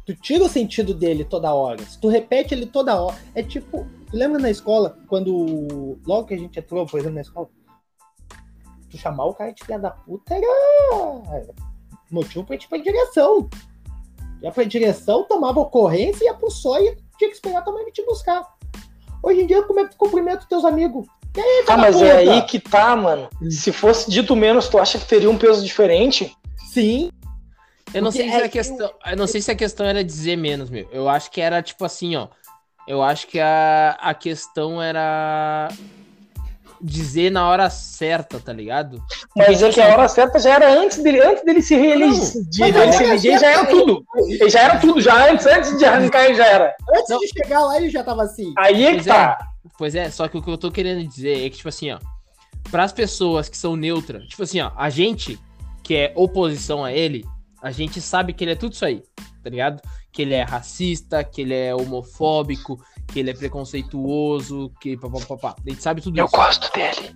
Tu 0.05 0.15
tira 0.15 0.43
o 0.43 0.49
sentido 0.49 0.93
dele 0.93 1.25
toda 1.25 1.53
hora. 1.53 1.83
Se 1.83 1.99
tu 1.99 2.07
repete 2.07 2.53
ele 2.53 2.67
toda 2.67 3.01
hora. 3.01 3.17
É 3.33 3.41
tipo, 3.41 3.87
Tu 4.15 4.17
lembra 4.17 4.39
na 4.39 4.49
escola, 4.49 4.97
quando. 5.07 5.97
Logo 6.05 6.27
que 6.27 6.33
a 6.33 6.37
gente 6.37 6.59
entrou, 6.59 6.85
por 6.85 6.99
exemplo, 6.99 7.15
na 7.15 7.21
escola, 7.21 7.49
tu 8.89 8.97
chamar 8.97 9.25
o 9.25 9.33
cara 9.33 9.51
de 9.51 9.63
filha 9.63 9.79
da 9.79 9.91
puta 9.91 10.35
era 10.35 10.47
motivo 12.11 12.45
pra 12.45 12.55
ir 12.55 12.67
pra 12.67 12.77
direção. 12.77 13.49
Ia 14.41 14.51
pra 14.51 14.63
direção, 14.63 15.25
tomava 15.25 15.59
ocorrência, 15.59 16.25
ia 16.25 16.33
pro 16.33 16.51
só 16.51 16.79
e 16.79 16.95
tinha 17.17 17.29
que 17.29 17.35
esperar 17.35 17.63
tua 17.63 17.73
mãe 17.73 17.91
te 17.91 18.05
buscar. 18.05 18.41
Hoje 19.23 19.41
em 19.41 19.47
dia, 19.47 19.63
como 19.63 19.79
é 19.79 19.83
que 19.83 19.91
tu 19.91 19.97
cumprimenta 19.97 20.45
teus 20.47 20.63
amigos? 20.63 21.07
E 21.35 21.39
aí, 21.39 21.63
tá, 21.65 21.77
mas 21.77 21.95
puta? 21.95 22.07
é 22.07 22.17
aí 22.17 22.41
que 22.43 22.59
tá, 22.59 22.95
mano. 22.95 23.29
Se 23.49 23.71
fosse 23.71 24.09
dito 24.09 24.35
menos, 24.35 24.67
tu 24.67 24.77
acha 24.77 24.97
que 24.97 25.05
teria 25.05 25.29
um 25.29 25.37
peso 25.37 25.63
diferente? 25.63 26.35
Sim. 26.71 27.09
Eu 27.93 28.01
não 28.01 28.11
sei 28.11 28.29
se 28.29 28.35
é 28.35 28.45
a 28.45 28.49
questão. 28.49 28.91
Eu 29.05 29.17
não 29.17 29.27
sei 29.27 29.41
se 29.41 29.51
a 29.51 29.55
questão 29.55 29.85
era 29.85 30.03
dizer 30.03 30.35
menos, 30.35 30.69
meu. 30.69 30.87
Eu 30.91 31.09
acho 31.09 31.29
que 31.31 31.41
era 31.41 31.61
tipo 31.61 31.83
assim, 31.85 32.15
ó. 32.15 32.27
Eu 32.87 33.01
acho 33.01 33.27
que 33.27 33.39
a, 33.39 33.97
a 33.99 34.13
questão 34.13 34.81
era 34.81 35.69
dizer 36.81 37.31
na 37.31 37.47
hora 37.47 37.69
certa, 37.69 38.39
tá 38.39 38.51
ligado? 38.53 39.03
Mas 39.35 39.61
é 39.61 39.69
que 39.69 39.81
a 39.81 39.87
hora 39.87 40.07
certa 40.07 40.39
já 40.39 40.55
era 40.55 40.79
antes 40.79 41.01
dele, 41.01 41.21
antes 41.21 41.43
dele 41.43 41.61
se 41.61 41.75
reeleger, 41.75 42.43
de, 42.49 42.71
dele 42.71 42.93
se 42.93 43.03
eleger, 43.03 43.39
já 43.39 43.51
era 43.51 43.65
tudo. 43.65 44.05
Ele 44.15 44.49
já 44.49 44.59
era 44.61 44.79
tudo, 44.79 45.01
já 45.01 45.31
antes, 45.31 45.45
antes 45.45 45.77
de 45.77 45.85
arrancar 45.85 46.25
ele 46.25 46.35
já 46.35 46.45
era. 46.45 46.75
Antes 46.95 47.09
Não. 47.09 47.19
de 47.19 47.27
chegar 47.27 47.59
lá 47.61 47.77
ele 47.77 47.89
já 47.89 48.03
tava 48.03 48.23
assim. 48.23 48.53
Aí 48.57 48.85
é 48.85 48.89
que 48.89 48.95
pois 48.95 49.05
tá. 49.05 49.37
É, 49.39 49.69
pois 49.77 49.95
é, 49.95 50.09
só 50.09 50.27
que 50.27 50.37
o 50.37 50.41
que 50.41 50.49
eu 50.49 50.57
tô 50.57 50.71
querendo 50.71 51.07
dizer 51.07 51.45
é 51.45 51.49
que, 51.49 51.57
tipo 51.57 51.69
assim, 51.69 51.91
ó, 51.91 51.99
pras 52.71 52.91
pessoas 52.91 53.49
que 53.49 53.57
são 53.57 53.75
neutras, 53.75 54.23
tipo 54.25 54.43
assim, 54.43 54.61
ó, 54.61 54.71
a 54.75 54.89
gente 54.89 55.39
que 55.83 55.95
é 55.95 56.11
oposição 56.15 56.83
a 56.83 56.91
ele, 56.91 57.23
a 57.61 57.71
gente 57.71 58.01
sabe 58.01 58.33
que 58.33 58.43
ele 58.43 58.51
é 58.51 58.55
tudo 58.55 58.73
isso 58.73 58.85
aí, 58.85 59.03
tá 59.43 59.49
ligado? 59.49 59.81
que 60.15 60.21
ele 60.21 60.33
é 60.33 60.43
racista, 60.43 61.25
que 61.25 61.41
ele 61.41 61.53
é 61.53 61.75
homofóbico, 61.75 62.81
que 63.07 63.19
ele 63.19 63.31
é 63.31 63.33
preconceituoso, 63.33 64.71
que 64.79 64.97
papapá. 64.97 65.55
A 65.65 65.69
gente 65.69 65.81
sabe 65.81 66.01
tudo 66.01 66.17
Eu 66.17 66.25
isso. 66.25 66.35
Eu 66.35 66.39
gosto 66.39 66.71
dele. 66.73 67.15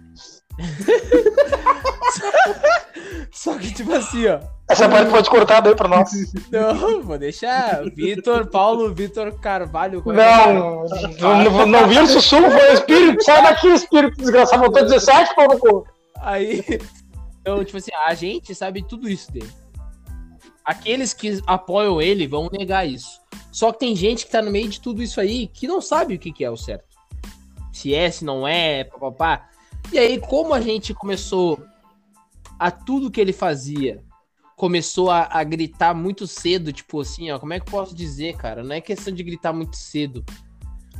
Só 3.31 3.57
que, 3.57 3.73
tipo 3.73 3.93
assim, 3.93 4.27
ó. 4.27 4.39
Essa 4.69 4.89
parte 4.89 5.09
pode 5.09 5.29
cortar 5.29 5.61
daí 5.61 5.75
pra 5.75 5.87
nós. 5.87 6.11
Não, 6.51 7.01
vou 7.01 7.17
deixar. 7.17 7.83
Vitor, 7.95 8.47
Paulo, 8.47 8.93
Vitor 8.93 9.31
Carvalho. 9.39 10.03
É 10.05 10.13
não, 10.13 10.85
não, 11.19 11.43
não, 11.43 11.65
não 11.65 11.87
vi 11.87 11.99
o 11.99 12.07
sussurro, 12.07 12.49
foi 12.51 12.71
o 12.71 12.73
espírito. 12.73 13.23
Sai 13.23 13.41
daqui, 13.43 13.67
espírito 13.67 14.17
desgraçado. 14.17 14.61
Voltou 14.61 14.83
17, 14.83 15.35
pau 15.35 15.47
no 15.47 15.59
cu. 15.59 15.87
Aí. 16.21 16.63
Então, 17.41 17.63
tipo 17.63 17.77
assim, 17.77 17.91
a 18.05 18.13
gente 18.13 18.53
sabe 18.53 18.83
tudo 18.83 19.07
isso 19.07 19.31
dele. 19.31 19.49
Aqueles 20.69 21.15
que 21.15 21.41
apoiam 21.47 21.99
ele 21.99 22.27
vão 22.27 22.47
negar 22.51 22.87
isso. 22.87 23.19
Só 23.51 23.71
que 23.71 23.79
tem 23.79 23.95
gente 23.95 24.27
que 24.27 24.31
tá 24.31 24.39
no 24.39 24.51
meio 24.51 24.69
de 24.69 24.79
tudo 24.79 25.01
isso 25.01 25.19
aí 25.19 25.47
que 25.47 25.67
não 25.67 25.81
sabe 25.81 26.13
o 26.13 26.19
que, 26.19 26.31
que 26.31 26.45
é 26.45 26.51
o 26.51 26.55
certo. 26.55 26.95
Se 27.73 27.91
é, 27.91 28.11
se 28.11 28.23
não 28.23 28.47
é, 28.47 28.83
papapá. 28.83 29.49
E 29.91 29.97
aí, 29.97 30.19
como 30.19 30.53
a 30.53 30.61
gente 30.61 30.93
começou 30.93 31.59
a 32.59 32.69
tudo 32.69 33.09
que 33.09 33.19
ele 33.19 33.33
fazia, 33.33 34.03
começou 34.55 35.09
a, 35.09 35.27
a, 35.31 35.43
gritar 35.43 35.95
muito 35.95 36.27
cedo, 36.27 36.71
tipo 36.71 37.01
assim, 37.01 37.31
ó, 37.31 37.39
como 37.39 37.53
é 37.53 37.59
que 37.59 37.67
eu 37.67 37.71
posso 37.71 37.95
dizer, 37.95 38.37
cara? 38.37 38.63
Não 38.63 38.75
é 38.75 38.79
questão 38.79 39.11
de 39.11 39.23
gritar 39.23 39.51
muito 39.51 39.75
cedo, 39.75 40.23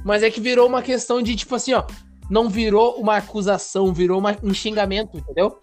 mas 0.04 0.24
é 0.24 0.32
que 0.32 0.42
virou 0.42 0.68
uma 0.68 0.82
questão 0.82 1.22
de, 1.22 1.36
tipo 1.36 1.54
assim, 1.54 1.74
ó, 1.74 1.86
não 2.28 2.50
virou 2.50 3.00
uma 3.00 3.18
acusação, 3.18 3.94
virou 3.94 4.18
uma, 4.18 4.36
um 4.42 4.54
xingamento, 4.54 5.16
entendeu? 5.16 5.60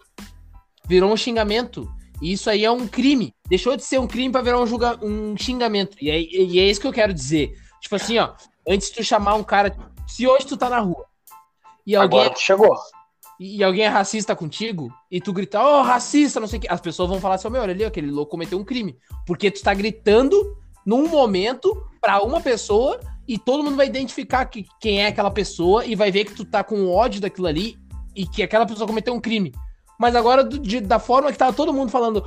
Virou 0.87 1.11
um 1.11 1.17
xingamento. 1.17 1.91
E 2.21 2.31
isso 2.33 2.49
aí 2.49 2.65
é 2.65 2.71
um 2.71 2.87
crime. 2.87 3.33
Deixou 3.47 3.75
de 3.75 3.83
ser 3.83 3.99
um 3.99 4.07
crime 4.07 4.31
para 4.31 4.41
virar 4.41 4.59
um, 4.59 4.67
julga, 4.67 4.97
um 5.03 5.35
xingamento. 5.37 5.97
E 6.01 6.09
é, 6.09 6.19
e 6.19 6.59
é 6.59 6.69
isso 6.69 6.81
que 6.81 6.87
eu 6.87 6.93
quero 6.93 7.13
dizer. 7.13 7.53
Tipo 7.81 7.95
assim, 7.95 8.17
ó, 8.17 8.33
antes 8.67 8.89
de 8.89 8.95
tu 8.95 9.03
chamar 9.03 9.35
um 9.35 9.43
cara. 9.43 9.75
Se 10.07 10.25
hoje 10.25 10.45
tu 10.45 10.57
tá 10.57 10.69
na 10.69 10.79
rua 10.79 11.05
e 11.85 11.95
alguém. 11.95 12.21
Agora 12.21 12.35
chegou 12.35 12.75
e, 13.39 13.63
alguém 13.63 13.83
é 13.83 13.87
racista 13.87 14.35
contigo, 14.35 14.91
e 15.11 15.21
tu 15.21 15.31
gritar, 15.31 15.63
ô, 15.63 15.79
oh, 15.79 15.83
racista, 15.83 16.39
não 16.39 16.47
sei 16.47 16.57
o 16.57 16.61
que, 16.63 16.67
as 16.67 16.81
pessoas 16.81 17.09
vão 17.09 17.21
falar 17.21 17.35
assim, 17.35 17.49
meu, 17.49 17.61
olha 17.61 17.73
ali, 17.73 17.85
aquele 17.85 18.09
louco 18.09 18.31
cometeu 18.31 18.57
um 18.57 18.63
crime. 18.63 18.97
Porque 19.25 19.51
tu 19.51 19.61
tá 19.61 19.73
gritando 19.73 20.57
num 20.85 21.07
momento 21.07 21.75
para 22.01 22.21
uma 22.23 22.41
pessoa 22.41 22.99
e 23.27 23.37
todo 23.37 23.63
mundo 23.63 23.75
vai 23.75 23.87
identificar 23.87 24.45
que, 24.45 24.65
quem 24.79 25.03
é 25.03 25.07
aquela 25.07 25.29
pessoa 25.29 25.85
e 25.85 25.95
vai 25.95 26.11
ver 26.11 26.25
que 26.25 26.33
tu 26.33 26.45
tá 26.45 26.63
com 26.63 26.89
ódio 26.89 27.21
daquilo 27.21 27.47
ali 27.47 27.77
e 28.15 28.25
que 28.25 28.41
aquela 28.41 28.65
pessoa 28.65 28.87
cometeu 28.87 29.13
um 29.13 29.21
crime. 29.21 29.53
Mas 29.97 30.15
agora, 30.15 30.43
do, 30.43 30.59
de, 30.59 30.79
da 30.79 30.99
forma 30.99 31.31
que 31.31 31.37
tá 31.37 31.51
todo 31.51 31.73
mundo 31.73 31.91
falando 31.91 32.25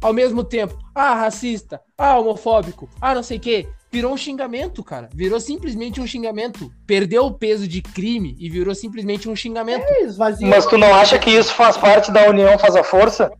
ao 0.00 0.12
mesmo 0.12 0.42
tempo, 0.42 0.78
ah, 0.94 1.14
racista, 1.14 1.80
ah, 1.96 2.18
homofóbico, 2.18 2.88
ah, 3.00 3.14
não 3.14 3.22
sei 3.22 3.36
o 3.36 3.40
quê, 3.40 3.68
virou 3.90 4.12
um 4.12 4.16
xingamento, 4.16 4.82
cara. 4.82 5.08
Virou 5.12 5.40
simplesmente 5.40 6.00
um 6.00 6.06
xingamento. 6.06 6.72
Perdeu 6.86 7.26
o 7.26 7.34
peso 7.34 7.66
de 7.66 7.82
crime 7.82 8.36
e 8.38 8.48
virou 8.48 8.74
simplesmente 8.74 9.28
um 9.28 9.36
xingamento. 9.36 9.84
É, 9.84 10.04
Mas 10.48 10.66
tu 10.66 10.78
não 10.78 10.94
acha 10.94 11.18
que 11.18 11.30
isso 11.30 11.52
faz 11.52 11.76
parte 11.76 12.10
da 12.10 12.28
união, 12.28 12.58
faz 12.58 12.76
a 12.76 12.84
força? 12.84 13.30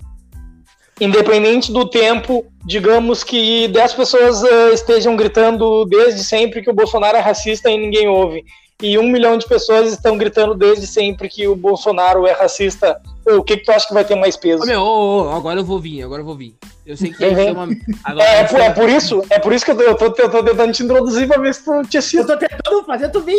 Independente 1.01 1.73
do 1.73 1.89
tempo, 1.89 2.45
digamos 2.67 3.25
que 3.25 3.69
10 3.69 3.95
pessoas 3.95 4.43
uh, 4.43 4.75
estejam 4.75 5.17
gritando 5.17 5.87
desde 5.87 6.23
sempre 6.23 6.61
que 6.61 6.69
o 6.69 6.75
Bolsonaro 6.75 7.17
é 7.17 7.21
racista 7.21 7.71
e 7.71 7.79
ninguém 7.79 8.07
ouve. 8.07 8.45
E 8.83 8.99
um 8.99 9.09
milhão 9.09 9.39
de 9.39 9.47
pessoas 9.47 9.93
estão 9.93 10.19
gritando 10.19 10.55
desde 10.55 10.87
sempre 10.87 11.29
que 11.29 11.47
o 11.47 11.57
Bolsonaro 11.57 12.27
é 12.27 12.33
racista. 12.33 13.01
O 13.39 13.43
que, 13.43 13.57
que 13.57 13.65
tu 13.65 13.73
acha 13.73 13.87
que 13.87 13.95
vai 13.95 14.05
ter 14.05 14.15
mais 14.15 14.37
peso? 14.37 14.63
Ô, 14.63 14.67
meu, 14.67 14.81
ô, 14.81 15.25
ô, 15.25 15.31
agora 15.31 15.61
eu 15.61 15.65
vou 15.65 15.79
vir, 15.79 16.03
agora 16.03 16.23
eu 16.23 16.27
vou 16.27 16.37
vir. 16.37 16.57
Eu 16.85 16.97
sei 16.97 17.13
que 17.13 17.25
uhum. 17.25 17.53
uma. 17.53 17.69
Agora, 18.05 18.29
é, 18.29 18.43
é, 18.43 18.67
é, 18.67 18.71
por 18.71 18.89
isso, 18.89 19.23
é 19.31 19.39
por 19.39 19.53
isso 19.53 19.65
que 19.65 19.71
eu 19.71 19.77
tô, 19.77 19.83
eu 19.83 19.97
tô, 19.97 20.05
eu 20.07 20.31
tô 20.31 20.43
tentando 20.43 20.73
te 20.73 20.83
introduzir 20.83 21.29
pra 21.29 21.41
ver 21.41 21.55
se 21.55 21.65
tu 21.65 21.83
tinha 21.89 22.03
sido. 22.03 22.21
Eu 22.23 22.27
tô 22.27 22.37
tentando 22.37 22.85
fazer 22.85 23.09
tu 23.11 23.21
vir. 23.21 23.39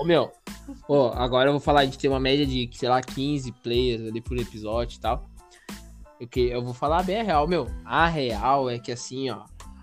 Ô 0.00 0.04
meu, 0.04 0.30
ó, 0.88 1.12
agora 1.14 1.48
eu 1.48 1.52
vou 1.52 1.60
falar, 1.60 1.80
a 1.80 1.84
gente 1.84 1.98
tem 1.98 2.10
uma 2.10 2.20
média 2.20 2.46
de, 2.46 2.68
sei 2.72 2.88
lá, 2.88 3.00
15 3.00 3.52
players 3.62 4.08
ali 4.08 4.20
por 4.20 4.36
episódio 4.38 4.96
e 4.96 5.00
tal. 5.00 5.24
Okay, 6.22 6.54
eu 6.54 6.62
vou 6.62 6.74
falar 6.74 7.02
bem 7.02 7.20
a 7.20 7.24
real, 7.24 7.48
meu. 7.48 7.66
A 7.84 8.06
real 8.06 8.70
é 8.70 8.78
que 8.78 8.92
assim, 8.92 9.30
ó, 9.30 9.40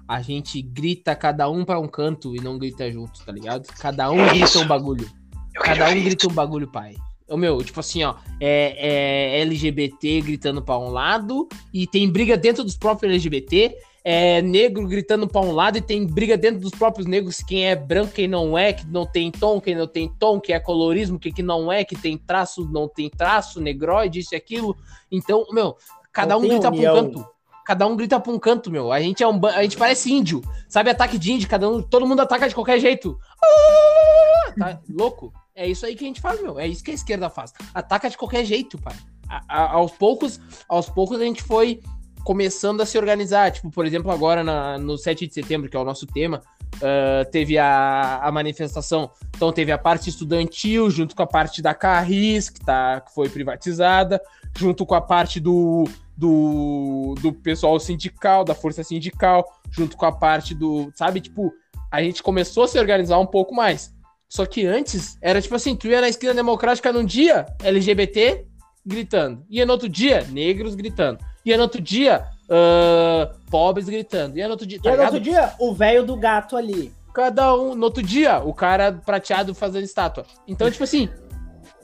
a 0.08 0.22
gente 0.22 0.62
grita 0.62 1.16
cada 1.16 1.50
um 1.50 1.66
para 1.66 1.80
um 1.80 1.88
canto 1.88 2.36
e 2.36 2.40
não 2.40 2.58
grita 2.58 2.92
junto, 2.92 3.24
tá 3.26 3.32
ligado? 3.32 3.68
Cada 3.80 4.10
um 4.10 4.28
grita 4.28 4.60
um 4.60 4.68
bagulho. 4.68 5.10
Cada 5.54 5.90
um 5.90 6.04
grita 6.04 6.28
um 6.28 6.34
bagulho, 6.34 6.68
pai. 6.68 6.96
O 7.30 7.38
meu, 7.38 7.63
tipo 7.63 7.80
assim, 7.80 8.04
ó, 8.04 8.15
é, 8.39 9.38
é 9.38 9.42
LGBT 9.42 10.22
gritando 10.22 10.62
pra 10.62 10.78
um 10.78 10.89
lado 10.89 11.48
e 11.74 11.86
tem 11.86 12.10
briga 12.10 12.36
dentro 12.36 12.63
dos 12.63 12.76
próprios 12.76 13.12
LGBT, 13.12 13.76
é 14.04 14.42
negro 14.42 14.88
gritando 14.88 15.28
pra 15.28 15.42
um 15.42 15.52
lado 15.52 15.78
e 15.78 15.82
tem 15.82 16.06
briga 16.06 16.38
dentro 16.38 16.62
dos 16.62 16.72
próprios 16.72 17.06
negros, 17.06 17.38
quem 17.38 17.68
é 17.68 17.76
branco, 17.76 18.13
quem 18.13 18.28
não 18.28 18.58
é, 18.58 18.74
que 18.74 18.88
não 18.88 19.06
tem 19.06 19.32
tom, 19.32 19.60
quem 19.60 19.76
não 19.76 19.88
tem 19.88 20.08
tom, 20.18 20.39
que 20.39 20.54
é 20.54 20.60
colorismo, 20.60 21.20
que, 21.20 21.32
que 21.32 21.44
não 21.44 21.72
é, 21.72 21.84
que 21.84 21.96
tem 21.96 22.18
traço, 22.18 22.68
não 22.72 22.88
tem 22.88 23.10
traço, 23.10 23.62
negroide, 23.62 24.20
isso 24.20 24.34
e 24.34 24.38
aquilo. 24.38 24.76
Então, 25.12 25.46
meu, 25.52 25.76
cada 26.12 26.36
não 26.36 26.42
um 26.42 26.48
grita 26.48 26.70
união. 26.70 26.94
pra 26.94 27.02
um 27.04 27.13
canto. 27.13 27.30
Cada 27.65 27.86
um 27.86 27.96
grita 27.96 28.20
pra 28.20 28.32
um 28.32 28.39
canto, 28.39 28.72
meu. 28.72 28.92
A 28.92 29.00
gente 29.00 29.22
é 29.22 29.28
um 29.28 29.39
a 29.46 29.62
gente 29.62 29.78
parece 29.78 30.12
índio. 30.12 30.42
Sabe 30.68 30.89
ataque 30.89 31.20
de 31.20 31.34
índio, 31.34 31.48
cada 31.48 31.70
um, 31.70 31.84
todo 31.84 32.08
mundo 32.08 32.22
ataca 32.22 32.50
de 32.50 32.56
qualquer 32.56 32.80
jeito. 32.80 33.15
Ah, 33.44 34.54
tá 34.58 34.82
louco? 34.89 35.32
É 35.60 35.67
isso 35.67 35.86
aí 35.86 35.93
que 35.93 36.06
a 36.06 36.08
gente 36.08 36.22
faz, 36.22 36.41
meu. 36.41 36.58
É 36.58 36.65
isso 36.65 36.82
que 36.82 36.89
a 36.89 36.93
esquerda 36.93 37.30
faz. 37.30 37.54
Ataca 37.74 38.10
de 38.10 38.17
qualquer 38.17 38.45
jeito, 38.45 38.78
pai. 38.78 38.95
A, 39.28 39.43
a, 39.50 39.72
aos 39.74 39.91
poucos, 39.91 40.39
aos 40.69 40.89
poucos 40.89 41.19
a 41.19 41.26
gente 41.26 41.43
foi 41.43 41.82
começando 42.24 42.80
a 42.80 42.86
se 42.86 42.98
organizar. 42.98 43.52
Tipo, 43.52 43.69
por 43.69 43.86
exemplo, 43.86 44.10
agora 44.10 44.41
na, 44.41 44.78
no 44.78 44.98
7 44.98 45.28
de 45.28 45.34
setembro, 45.34 45.69
que 45.69 45.76
é 45.76 45.80
o 45.80 45.84
nosso 45.84 46.08
tema, 46.08 46.41
uh, 46.76 47.30
teve 47.30 47.58
a, 47.58 48.22
a 48.24 48.32
manifestação. 48.32 49.12
Então 49.36 49.52
teve 49.52 49.69
a 49.69 49.78
parte 49.78 50.10
estudantil, 50.10 50.89
junto 50.89 51.13
com 51.13 51.24
a 51.24 51.28
parte 51.28 51.62
da 51.62 51.74
Carris, 51.74 52.50
que, 52.50 52.62
tá, 52.62 53.02
que 53.02 53.13
foi 53.13 53.28
privatizada, 53.28 54.22
junto 54.58 54.86
com 54.86 54.95
a 54.95 55.02
parte 55.02 55.41
do, 55.41 55.84
do, 56.15 57.15
do 57.22 57.34
pessoal 57.34 57.78
sindical, 57.82 58.45
da 58.45 58.56
força 58.56 58.82
sindical, 58.82 59.45
junto 59.69 59.98
com 59.98 60.06
a 60.06 60.12
parte 60.13 60.56
do. 60.56 60.89
Sabe, 60.95 61.19
tipo, 61.19 61.52
a 61.91 62.02
gente 62.02 62.24
começou 62.24 62.63
a 62.63 62.67
se 62.69 62.80
organizar 62.80 63.19
um 63.19 63.28
pouco 63.28 63.54
mais. 63.54 63.93
Só 64.30 64.46
que 64.46 64.65
antes 64.65 65.18
era 65.22 65.42
tipo 65.42 65.56
assim: 65.56 65.76
tu 65.76 65.88
ia 65.88 66.00
na 66.00 66.08
esquina 66.08 66.34
democrática 66.34 66.94
num 66.94 67.04
dia, 67.04 67.48
LGBT 67.63 68.46
gritando. 68.86 69.44
Ia 69.50 69.65
no 69.65 69.74
outro 69.74 69.89
dia, 69.89 70.26
negros 70.30 70.76
gritando. 70.76 71.20
Ia 71.46 71.58
no 71.58 71.63
outro 71.63 71.82
dia, 71.82 72.26
uh, 72.46 73.50
pobres 73.50 73.89
gritando. 73.89 74.38
Ia 74.38 74.46
no 74.46 74.52
outro 74.52 74.68
dia. 74.68 74.80
Tá 74.82 74.92
Ia 74.92 74.98
no 74.98 75.04
outro 75.04 75.20
dia, 75.20 75.54
o 75.60 75.74
velho 75.74 76.06
do 76.06 76.15
gato 76.15 76.56
ali. 76.56 76.94
Cada 77.13 77.56
um. 77.56 77.74
No 77.74 77.86
outro 77.86 78.04
dia, 78.04 78.39
o 78.39 78.54
cara 78.54 78.92
prateado 78.92 79.56
fazendo 79.56 79.84
estátua. 79.84 80.26
Então, 80.48 80.70
tipo 80.70 80.84
assim, 80.84 81.10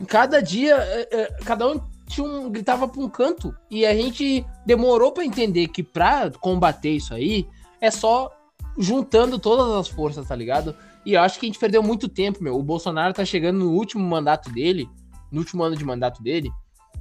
cada 0.08 0.40
dia, 0.40 0.78
uh, 0.78 1.42
uh, 1.42 1.46
cada 1.46 1.68
um 1.68 1.80
tinha 2.08 2.26
um, 2.26 2.50
gritava 2.52 2.88
pra 2.88 3.02
um 3.02 3.10
canto. 3.10 3.56
E 3.72 3.86
a 3.86 3.94
gente 3.96 4.46
demorou 4.66 5.12
para 5.12 5.26
entender 5.26 5.68
que 5.70 5.82
pra 5.82 6.30
combater 6.40 6.92
isso 6.92 7.14
aí, 7.14 7.48
é 7.82 7.90
só 7.90 8.32
juntando 8.78 9.40
todas 9.40 9.68
as 9.80 9.88
forças, 9.88 10.28
tá 10.28 10.36
ligado? 10.36 10.76
E 11.06 11.14
eu 11.14 11.22
acho 11.22 11.40
que 11.40 11.46
a 11.46 11.50
gente 11.50 11.60
perdeu 11.60 11.84
muito 11.84 12.10
tempo, 12.10 12.44
meu. 12.44 12.56
O 12.56 12.64
Bolsonaro 12.64 13.14
tá 13.14 13.24
chegando 13.24 13.60
no 13.60 13.72
último 13.72 14.04
mandato 14.04 14.52
dele, 14.52 14.90
no 15.32 15.40
último 15.40 15.64
ano 15.64 15.76
de 15.76 15.86
mandato 15.86 16.24
dele. 16.24 16.50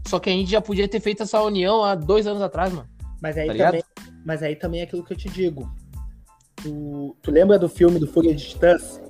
Só 0.07 0.21
que 0.21 0.29
a 0.29 0.33
gente 0.33 0.51
já 0.51 0.61
podia 0.61 0.87
ter 0.87 1.01
feito 1.01 1.23
essa 1.23 1.43
união 1.43 1.83
há 1.83 1.95
dois 1.95 2.27
anos 2.27 2.43
atrás, 2.43 2.73
mano. 2.73 2.89
Mas 3.23 3.39
aí, 3.39 3.57
tá 3.57 3.67
também, 3.67 3.85
mas 4.27 4.43
aí 4.43 4.57
também 4.57 4.81
é 4.81 4.85
aquilo 4.85 5.03
que 5.03 5.15
eu 5.15 5.17
te 5.17 5.31
digo. 5.31 5.73
Tu, 6.57 7.17
tu 7.23 7.31
lembra 7.31 7.59
do 7.59 7.69
filme 7.69 7.99
do 7.99 8.07
Fúria 8.07 8.35
de 8.35 8.45
Titãs? 8.45 9.01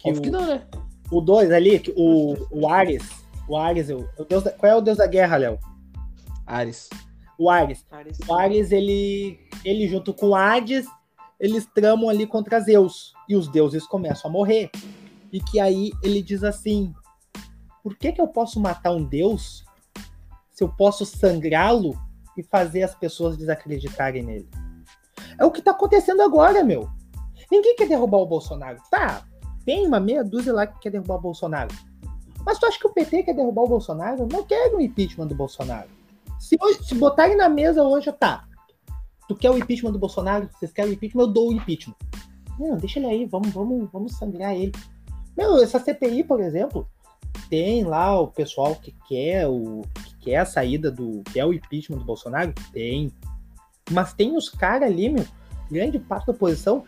Que, 0.00 0.10
o, 0.10 0.20
que 0.20 0.30
não, 0.30 0.44
né? 0.44 0.66
O 1.10 1.20
2 1.20 1.52
ali, 1.52 1.80
o, 1.96 2.34
o 2.50 2.68
Ares. 2.68 3.08
O 3.48 3.56
Ares, 3.56 3.90
o, 3.90 4.08
o 4.18 4.24
deus 4.24 4.42
da, 4.42 4.50
qual 4.50 4.72
é 4.72 4.74
o 4.74 4.80
deus 4.80 4.98
da 4.98 5.06
guerra, 5.06 5.36
Léo? 5.36 5.58
Ares. 6.44 6.90
O 7.38 7.48
Ares. 7.48 7.86
Ares. 7.92 8.18
O 8.26 8.34
Ares, 8.34 8.72
ele, 8.72 9.38
ele 9.64 9.86
junto 9.86 10.12
com 10.12 10.34
Hades 10.34 10.86
eles 11.44 11.66
tramam 11.66 12.08
ali 12.08 12.26
contra 12.26 12.58
Zeus 12.58 13.12
e 13.28 13.36
os 13.36 13.48
deuses 13.48 13.86
começam 13.86 14.30
a 14.30 14.32
morrer. 14.32 14.70
E 15.30 15.38
que 15.38 15.60
aí 15.60 15.92
ele 16.02 16.22
diz 16.22 16.42
assim: 16.42 16.94
por 17.82 17.96
que, 17.98 18.12
que 18.12 18.20
eu 18.20 18.28
posso 18.28 18.58
matar 18.58 18.92
um 18.92 19.04
deus 19.04 19.62
se 20.50 20.64
eu 20.64 20.70
posso 20.70 21.04
sangrá-lo 21.04 22.00
e 22.34 22.42
fazer 22.42 22.82
as 22.82 22.94
pessoas 22.94 23.36
desacreditarem 23.36 24.22
nele? 24.22 24.48
É 25.38 25.44
o 25.44 25.50
que 25.50 25.60
tá 25.60 25.72
acontecendo 25.72 26.22
agora, 26.22 26.64
meu. 26.64 26.88
Ninguém 27.50 27.76
quer 27.76 27.88
derrubar 27.88 28.18
o 28.18 28.26
Bolsonaro. 28.26 28.78
Tá, 28.90 29.22
tem 29.66 29.86
uma 29.86 30.00
meia 30.00 30.24
dúzia 30.24 30.52
lá 30.52 30.66
que 30.66 30.78
quer 30.78 30.90
derrubar 30.90 31.16
o 31.16 31.20
Bolsonaro. 31.20 31.74
Mas 32.44 32.58
tu 32.58 32.64
acha 32.64 32.78
que 32.78 32.86
o 32.86 32.92
PT 32.92 33.24
quer 33.24 33.34
derrubar 33.34 33.64
o 33.64 33.68
Bolsonaro? 33.68 34.26
Não 34.32 34.44
quer 34.44 34.72
o 34.74 34.80
impeachment 34.80 35.26
do 35.26 35.34
Bolsonaro. 35.34 35.88
Se, 36.38 36.56
se 36.82 36.94
botarem 36.94 37.36
na 37.36 37.50
mesa 37.50 37.82
hoje, 37.82 38.10
tá. 38.12 38.44
Tu 39.28 39.34
quer 39.34 39.50
o 39.50 39.58
impeachment 39.58 39.92
do 39.92 39.98
Bolsonaro? 39.98 40.48
Vocês 40.52 40.72
querem 40.72 40.90
o 40.90 40.94
impeachment? 40.94 41.22
Eu 41.22 41.28
dou 41.28 41.50
o 41.50 41.52
impeachment. 41.52 41.96
Não, 42.58 42.76
deixa 42.76 42.98
ele 42.98 43.06
aí, 43.06 43.26
vamos, 43.26 43.50
vamos, 43.50 43.90
vamos 43.90 44.16
sangrar 44.16 44.54
ele. 44.54 44.72
Meu, 45.36 45.62
essa 45.62 45.80
CPI, 45.80 46.24
por 46.24 46.40
exemplo, 46.40 46.88
tem 47.48 47.84
lá 47.84 48.18
o 48.20 48.28
pessoal 48.28 48.76
que 48.76 48.94
quer 49.08 49.46
o 49.48 49.82
que 50.04 50.16
quer 50.16 50.36
a 50.36 50.44
saída 50.44 50.90
do 50.90 51.22
que 51.32 51.40
é 51.40 51.44
o 51.44 51.52
impeachment 51.52 51.98
do 51.98 52.04
Bolsonaro, 52.04 52.52
tem. 52.72 53.12
Mas 53.90 54.12
tem 54.12 54.36
os 54.36 54.48
caras 54.48 54.88
ali, 54.88 55.08
meu, 55.08 55.24
grande 55.70 55.98
parte 55.98 56.26
da 56.26 56.32
oposição, 56.32 56.84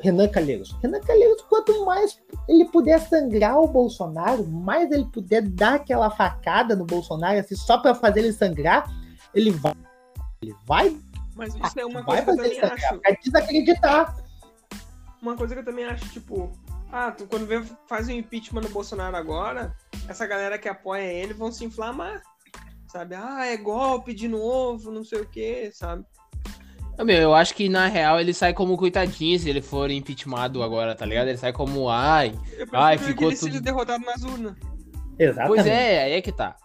Renan 0.00 0.28
Calheiros. 0.28 0.74
Renan 0.82 1.00
Calheiros, 1.00 1.42
quanto 1.42 1.84
mais 1.84 2.20
ele 2.48 2.64
puder 2.64 2.98
sangrar 3.00 3.58
o 3.58 3.68
Bolsonaro, 3.68 4.46
mais 4.46 4.90
ele 4.90 5.04
puder 5.04 5.42
dar 5.42 5.74
aquela 5.74 6.10
facada 6.10 6.74
no 6.74 6.84
Bolsonaro, 6.84 7.38
assim, 7.38 7.54
só 7.54 7.78
para 7.78 7.94
fazer 7.94 8.20
ele 8.20 8.32
sangrar, 8.32 8.90
ele 9.34 9.50
vai, 9.50 9.74
ele 10.42 10.54
vai 10.66 10.96
mas 11.34 11.54
isso 11.54 11.80
é 11.80 11.86
uma 11.86 12.02
coisa 12.04 12.22
que 12.22 12.30
eu 12.30 12.36
também 12.36 12.60
acho. 12.60 13.00
É 13.04 13.16
desacreditar. 13.16 14.16
Uma 15.20 15.36
coisa 15.36 15.54
que 15.54 15.60
eu 15.60 15.64
também 15.64 15.84
acho, 15.84 16.08
tipo, 16.08 16.52
ah, 16.90 17.10
tu, 17.10 17.26
quando 17.26 17.46
vê, 17.46 17.62
faz 17.88 18.08
o 18.08 18.10
um 18.10 18.14
impeachment 18.14 18.62
no 18.62 18.68
Bolsonaro 18.68 19.16
agora, 19.16 19.74
essa 20.08 20.26
galera 20.26 20.58
que 20.58 20.68
apoia 20.68 21.12
ele 21.12 21.32
vão 21.32 21.50
se 21.52 21.64
inflamar. 21.64 22.22
Sabe? 22.88 23.14
Ah, 23.14 23.46
é 23.46 23.56
golpe 23.56 24.12
de 24.12 24.28
novo, 24.28 24.90
não 24.90 25.02
sei 25.02 25.20
o 25.22 25.26
que, 25.26 25.70
sabe? 25.72 26.04
Ah, 26.98 27.04
meu, 27.04 27.16
eu 27.16 27.34
acho 27.34 27.54
que 27.54 27.66
na 27.68 27.86
real 27.86 28.20
ele 28.20 28.34
sai 28.34 28.52
como 28.52 28.76
coitadinho 28.76 29.38
se 29.38 29.48
ele 29.48 29.62
for 29.62 29.90
impeachmentado 29.90 30.62
agora, 30.62 30.94
tá 30.94 31.06
ligado? 31.06 31.28
Ele 31.28 31.38
sai 31.38 31.52
como, 31.52 31.88
ai. 31.88 32.38
Ai, 32.70 32.98
ficou 32.98 33.28
que 33.28 33.34
ele 33.34 33.36
tudo- 33.36 33.60
derrotado 33.62 34.04
nas 34.04 34.22
urnas. 34.22 34.54
Exatamente. 35.18 35.48
Pois 35.48 35.66
é, 35.66 36.02
aí 36.04 36.12
é 36.12 36.20
que 36.20 36.32
tá. 36.32 36.56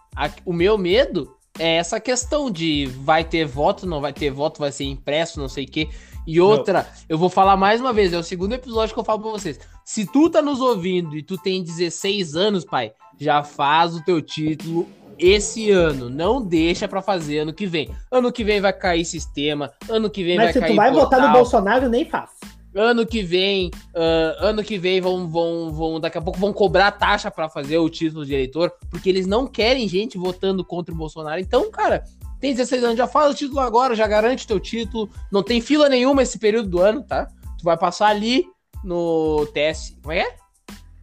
O 0.44 0.52
meu 0.52 0.76
medo 0.76 1.37
é 1.58 1.76
essa 1.76 2.00
questão 2.00 2.50
de 2.50 2.86
vai 3.02 3.24
ter 3.24 3.44
voto, 3.44 3.86
não 3.86 4.00
vai 4.00 4.12
ter 4.12 4.30
voto, 4.30 4.60
vai 4.60 4.72
ser 4.72 4.84
impresso, 4.84 5.40
não 5.40 5.48
sei 5.48 5.64
o 5.64 5.70
quê. 5.70 5.88
E 6.26 6.40
outra, 6.40 6.86
eu 7.08 7.16
vou 7.16 7.30
falar 7.30 7.56
mais 7.56 7.80
uma 7.80 7.92
vez, 7.92 8.12
é 8.12 8.18
o 8.18 8.22
segundo 8.22 8.52
episódio 8.52 8.94
que 8.94 9.00
eu 9.00 9.04
falo 9.04 9.20
pra 9.20 9.30
vocês. 9.30 9.58
Se 9.84 10.06
tu 10.06 10.28
tá 10.28 10.42
nos 10.42 10.60
ouvindo 10.60 11.16
e 11.16 11.22
tu 11.22 11.38
tem 11.38 11.62
16 11.62 12.36
anos, 12.36 12.64
pai, 12.64 12.92
já 13.18 13.42
faz 13.42 13.94
o 13.94 14.04
teu 14.04 14.20
título 14.20 14.86
esse 15.18 15.70
ano. 15.70 16.08
Não 16.08 16.40
deixa 16.40 16.86
pra 16.86 17.02
fazer 17.02 17.38
ano 17.40 17.52
que 17.52 17.66
vem. 17.66 17.90
Ano 18.10 18.30
que 18.30 18.44
vem 18.44 18.60
vai 18.60 18.72
cair 18.72 19.04
sistema, 19.04 19.72
ano 19.88 20.08
que 20.08 20.22
vem 20.22 20.36
Mas 20.36 20.46
vai 20.46 20.52
se 20.52 20.60
cair 20.60 20.70
tu 20.70 20.76
vai 20.76 20.92
votar 20.92 21.20
no. 21.20 21.32
Bolsonaro, 21.32 21.88
nem 21.88 22.04
faz. 22.04 22.30
Ano 22.74 23.06
que 23.06 23.22
vem, 23.22 23.70
ah, 23.94 24.36
ano 24.40 24.62
que 24.62 24.78
vem 24.78 25.00
vão, 25.00 25.28
vão, 25.28 25.72
vão, 25.72 26.00
daqui 26.00 26.18
a 26.18 26.22
pouco 26.22 26.38
vão 26.38 26.52
cobrar 26.52 26.92
taxa 26.92 27.30
pra 27.30 27.48
fazer 27.48 27.78
o 27.78 27.88
título 27.88 28.26
de 28.26 28.34
eleitor, 28.34 28.72
porque 28.90 29.08
eles 29.08 29.26
não 29.26 29.46
querem 29.46 29.88
gente 29.88 30.18
votando 30.18 30.64
contra 30.64 30.94
o 30.94 30.96
Bolsonaro. 30.96 31.40
Então, 31.40 31.70
cara, 31.70 32.04
tem 32.40 32.52
16 32.52 32.84
anos, 32.84 32.96
já 32.96 33.06
faz 33.06 33.32
o 33.32 33.34
título 33.34 33.60
agora, 33.60 33.94
já 33.94 34.06
garante 34.06 34.46
teu 34.46 34.60
título, 34.60 35.10
não 35.32 35.42
tem 35.42 35.60
fila 35.60 35.88
nenhuma 35.88 36.22
esse 36.22 36.38
período 36.38 36.68
do 36.68 36.80
ano, 36.80 37.02
tá? 37.02 37.26
Tu 37.58 37.64
vai 37.64 37.76
passar 37.76 38.08
ali 38.08 38.44
no 38.84 39.46
TS, 39.46 39.96
como 40.00 40.12
é 40.12 40.22
que 40.22 40.28
é? 40.28 40.36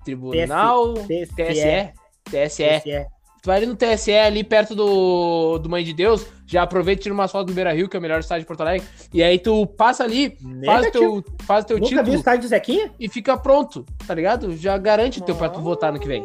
Tribunal 0.05 0.93
TSE. 0.93 1.25
TSE, 1.35 1.93
TSE. 2.25 2.79
TSE. 2.79 3.05
Tu 3.41 3.47
vai 3.47 3.57
ali 3.57 3.65
no 3.65 3.75
TSE, 3.75 4.13
ali 4.13 4.43
perto 4.43 4.73
do, 4.73 5.57
do 5.59 5.69
Mãe 5.69 5.83
de 5.83 5.93
Deus, 5.93 6.25
já 6.45 6.63
aproveita 6.63 7.01
e 7.01 7.03
tira 7.03 7.13
umas 7.13 7.31
fotos 7.31 7.47
do 7.47 7.55
Beira 7.55 7.73
Rio, 7.73 7.89
que 7.89 7.95
é 7.95 7.99
o 7.99 8.01
melhor 8.01 8.19
estádio 8.19 8.41
de 8.41 8.47
Porto 8.47 8.61
Alegre, 8.61 8.87
e 9.13 9.23
aí 9.23 9.39
tu 9.39 9.65
passa 9.65 10.03
ali, 10.03 10.29
faz 10.29 10.43
o 10.43 10.47
Negativo. 10.47 11.21
teu, 11.21 11.23
faz 11.45 11.63
o 11.63 11.67
teu 11.67 11.77
Nunca 11.77 11.89
vi 11.89 11.95
o 11.95 11.99
título 11.99 12.15
estádio 12.17 12.41
do 12.41 12.47
Zequinha? 12.47 12.91
e 12.99 13.09
fica 13.09 13.37
pronto, 13.37 13.85
tá 14.05 14.13
ligado? 14.13 14.55
Já 14.55 14.77
garante 14.77 15.21
teu 15.23 15.35
pra 15.35 15.49
tu 15.49 15.59
votar 15.59 15.91
no 15.91 15.99
que 15.99 16.07
vem. 16.07 16.23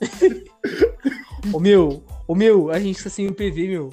Ô 1.52 1.60
meu, 1.60 2.02
ô 2.26 2.34
meu, 2.34 2.70
a 2.70 2.78
gente 2.78 3.02
tá 3.02 3.08
sem 3.08 3.28
o 3.28 3.34
PV, 3.34 3.68
meu. 3.68 3.90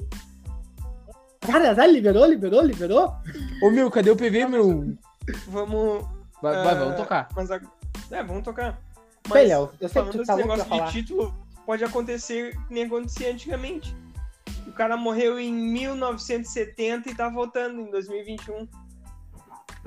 Cara, 1.40 1.74
já 1.74 1.86
liberou, 1.86 2.26
liberou, 2.26 2.62
liberou? 2.62 3.14
Ô 3.62 3.70
meu, 3.70 3.90
cadê 3.90 4.10
o 4.10 4.16
PV, 4.16 4.46
meu? 4.46 4.96
Vamos. 5.46 6.04
Vai, 6.42 6.54
vai 6.54 6.74
ah, 6.74 6.74
vamos 6.74 6.96
tocar. 6.96 7.28
Mas 7.36 7.50
a... 7.50 7.60
É, 8.10 8.22
vamos 8.22 8.42
tocar. 8.42 8.80
Bem, 9.28 9.46
Léo, 9.46 9.70
eu 9.80 9.88
sei 9.88 9.88
que 9.88 9.94
falando 9.94 10.12
tu 10.12 10.18
desse 10.18 10.26
tá 10.26 10.34
louco 10.34 10.48
negócio 10.48 10.68
falar. 10.68 10.86
de 10.86 10.92
título, 10.92 11.34
pode 11.64 11.84
acontecer 11.84 12.56
que 12.66 12.74
nem 12.74 12.84
acontecia 12.84 13.30
antigamente. 13.30 13.96
O 14.74 14.76
cara 14.76 14.96
morreu 14.96 15.38
em 15.38 15.54
1970 15.54 17.08
e 17.08 17.14
tá 17.14 17.28
votando 17.28 17.80
em 17.80 17.88
2021. 17.92 18.66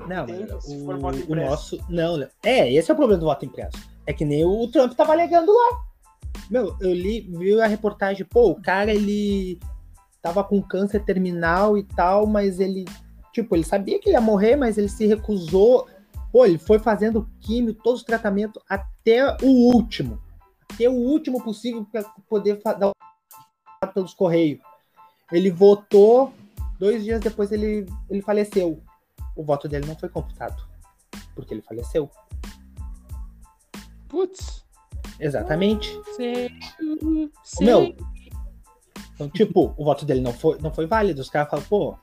Não, 0.06 0.24
Entende? 0.24 0.50
o, 0.66 0.98
voto 0.98 1.30
o 1.30 1.34
nosso. 1.34 1.78
Não. 1.90 2.26
É, 2.42 2.72
esse 2.72 2.90
é 2.90 2.94
o 2.94 2.96
problema 2.96 3.20
do 3.20 3.26
voto 3.26 3.44
impresso. 3.44 3.76
É 4.06 4.14
que 4.14 4.24
nem 4.24 4.46
o 4.46 4.66
Trump 4.68 4.94
tava 4.94 5.12
alegando 5.12 5.52
lá. 5.52 5.84
Meu, 6.50 6.74
eu 6.80 6.94
li, 6.94 7.20
vi 7.20 7.60
a 7.60 7.66
reportagem, 7.66 8.24
pô, 8.24 8.48
o 8.48 8.62
cara 8.62 8.90
ele 8.90 9.60
tava 10.22 10.42
com 10.42 10.62
câncer 10.62 11.04
terminal 11.04 11.76
e 11.76 11.82
tal, 11.82 12.26
mas 12.26 12.58
ele, 12.58 12.86
tipo, 13.30 13.54
ele 13.54 13.64
sabia 13.64 14.00
que 14.00 14.08
ele 14.08 14.16
ia 14.16 14.22
morrer, 14.22 14.56
mas 14.56 14.78
ele 14.78 14.88
se 14.88 15.06
recusou. 15.06 15.86
Pô, 16.32 16.46
ele 16.46 16.56
foi 16.56 16.78
fazendo 16.78 17.28
químio, 17.42 17.74
todos 17.74 18.00
os 18.00 18.06
tratamentos 18.06 18.62
até 18.66 19.36
o 19.42 19.74
último. 19.74 20.18
Até 20.72 20.88
o 20.88 20.94
último 20.94 21.44
possível 21.44 21.86
para 21.92 22.04
poder 22.26 22.58
dar 22.62 22.88
o 22.88 22.92
pelos 23.92 24.14
correios. 24.14 24.60
Ele 25.30 25.50
votou, 25.50 26.32
dois 26.78 27.04
dias 27.04 27.20
depois 27.20 27.52
ele, 27.52 27.86
ele 28.08 28.22
faleceu. 28.22 28.82
O 29.36 29.44
voto 29.44 29.68
dele 29.68 29.86
não 29.86 29.96
foi 29.96 30.08
computado. 30.08 30.66
Porque 31.34 31.54
ele 31.54 31.62
faleceu. 31.62 32.10
Putz. 34.08 34.64
Exatamente. 35.20 35.90
Sei, 36.16 36.48
O 36.80 37.64
meu. 37.64 37.94
Então, 39.14 39.28
tipo, 39.28 39.74
o 39.76 39.84
voto 39.84 40.06
dele 40.06 40.20
não 40.20 40.32
foi, 40.32 40.58
não 40.60 40.72
foi 40.72 40.86
válido. 40.86 41.20
Os 41.20 41.28
caras 41.28 41.50
falam, 41.50 41.64
pô, 41.66 41.98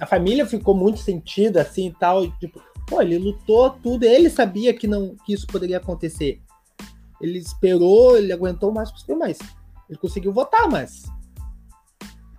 a 0.00 0.06
família 0.06 0.44
ficou 0.44 0.74
muito 0.74 0.98
sentida 0.98 1.62
assim 1.62 1.88
e 1.88 1.94
tal. 1.94 2.24
e, 2.24 2.30
tipo, 2.38 2.60
pô, 2.86 3.00
ele 3.00 3.18
lutou 3.18 3.70
tudo, 3.70 4.04
ele 4.04 4.28
sabia 4.28 4.74
que, 4.74 4.86
não, 4.86 5.14
que 5.24 5.32
isso 5.32 5.46
poderia 5.46 5.78
acontecer. 5.78 6.40
Ele 7.20 7.38
esperou, 7.38 8.16
ele 8.16 8.32
aguentou 8.32 8.72
mais 8.72 8.90
possível, 8.90 9.18
mas 9.18 9.38
ele 9.88 9.98
conseguiu 9.98 10.32
votar, 10.32 10.68
mas 10.68 11.04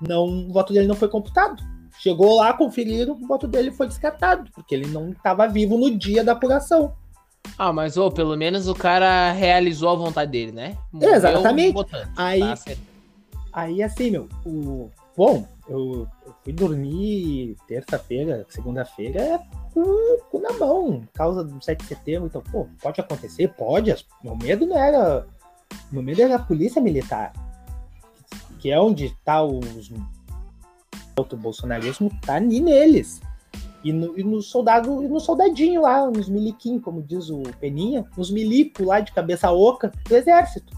não, 0.02 0.26
o 0.26 0.54
voto 0.54 0.74
dele 0.74 0.88
não 0.88 0.96
foi 0.96 1.08
computado. 1.08 1.64
Chegou 2.00 2.38
lá, 2.38 2.54
conferiram, 2.54 3.14
o 3.14 3.28
voto 3.28 3.48
dele 3.48 3.72
foi 3.72 3.88
descartado, 3.88 4.50
porque 4.54 4.74
ele 4.74 4.88
não 4.88 5.10
estava 5.10 5.48
vivo 5.48 5.78
no 5.78 5.98
dia 5.98 6.24
da 6.24 6.32
apuração. 6.32 6.94
Ah, 7.58 7.74
mas 7.74 7.98
ô, 7.98 8.10
pelo 8.10 8.38
menos 8.38 8.68
o 8.68 8.76
cara 8.76 9.32
realizou 9.32 9.90
a 9.90 9.96
vontade 9.96 10.32
dele, 10.32 10.52
né? 10.52 10.78
Morreu 10.92 11.16
Exatamente. 11.16 11.74
votando. 11.74 12.10
Aí, 12.16 12.40
Tá. 12.40 12.56
Aí, 13.52 13.82
assim, 13.82 14.12
meu, 14.12 14.30
o. 14.46 14.90
Bom, 15.18 15.46
eu, 15.68 16.08
eu 16.26 16.34
fui 16.44 16.54
dormir 16.54 17.58
terça-feira, 17.68 18.46
segunda-feira, 18.48 19.42
com 19.74 19.82
o 19.82 20.20
cu 20.32 20.40
na 20.40 20.54
mão, 20.54 21.02
por 21.02 21.14
causa 21.14 21.44
do 21.44 21.62
7 21.62 21.82
de 21.82 21.88
setembro. 21.88 22.28
Então, 22.28 22.42
pô, 22.42 22.68
pode 22.82 23.02
acontecer? 23.02 23.50
Pode. 23.50 23.94
Meu 24.24 24.38
medo 24.38 24.66
não 24.66 24.78
era. 24.78 25.28
Meu 25.92 26.02
medo 26.02 26.22
era 26.22 26.36
a 26.36 26.40
polícia 26.40 26.82
militar. 26.82 27.34
Que 28.60 28.72
é 28.72 28.80
onde 28.80 29.16
tá 29.24 29.42
os. 29.44 29.92
O 31.18 31.36
bolsonarismo 31.36 32.10
tá 32.26 32.36
ali 32.36 32.60
neles. 32.62 33.22
E 33.84 33.92
no, 33.94 34.18
e 34.20 34.24
no 34.24 34.42
soldado, 34.42 35.02
e 35.04 35.08
no 35.08 35.20
soldadinho 35.20 35.82
lá, 35.82 36.10
nos 36.10 36.28
miliquim, 36.30 36.80
como 36.80 37.02
diz 37.02 37.30
o 37.30 37.42
Peninha, 37.60 38.06
nos 38.18 38.30
milico 38.30 38.84
lá 38.84 39.00
de 39.00 39.12
cabeça 39.14 39.50
oca 39.52 39.92
do 40.08 40.16
exército. 40.16 40.78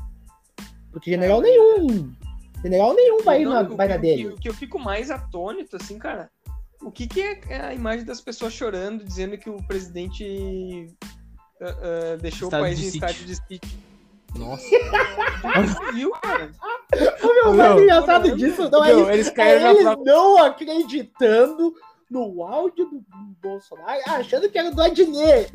Porque 0.92 1.10
general 1.12 1.42
nenhum 1.42 2.12
General 2.62 2.94
nenhum 2.94 3.24
vai, 3.24 3.44
Não, 3.44 3.54
na, 3.54 3.64
vai 3.64 3.88
que- 3.88 3.94
na 3.96 3.98
dele. 4.00 4.24
que- 4.24 4.30
O 4.30 4.36
que 4.38 4.50
eu 4.50 4.54
fico 4.54 4.78
mais 4.78 5.10
atônito, 5.10 5.76
assim, 5.78 5.98
cara, 5.98 6.30
o 6.84 6.92
que, 6.92 7.08
que 7.08 7.22
é 7.50 7.60
a 7.60 7.74
imagem 7.74 8.06
das 8.06 8.22
pessoas 8.22 8.54
chorando, 8.54 9.04
dizendo 9.04 9.36
que 9.36 9.50
o 9.50 9.58
presidente 9.66 10.88
ah, 11.60 11.66
ah, 11.66 12.18
deixou 12.22 12.50
Estado 12.50 12.60
o 12.62 12.64
país 12.66 12.78
de 12.80 12.86
em 12.86 12.92
sítio. 12.92 13.08
estádio 13.08 13.26
de 13.26 13.36
sítio? 13.36 13.80
Nossa. 14.36 14.66
Não 15.44 15.94
viu, 15.94 16.12
cara? 16.12 16.52
O 17.22 17.28
meu, 17.34 17.54
mais 17.54 17.82
engraçado 17.82 18.36
disso 18.36 18.70
não 18.70 18.84
é 18.84 18.88
Meu, 18.88 19.02
isso. 19.02 19.12
eles 19.12 19.28
É 19.28 19.32
caíram 19.32 19.62
na 19.64 19.70
eles 19.72 19.84
própria. 19.84 20.14
não 20.14 20.38
acreditando 20.44 21.74
no 22.10 22.44
áudio 22.44 22.86
do 22.86 23.04
Bolsonaro, 23.42 24.02
achando 24.08 24.50
que 24.50 24.58
era 24.58 24.72
do 24.72 24.82
Adnet. 24.82 25.52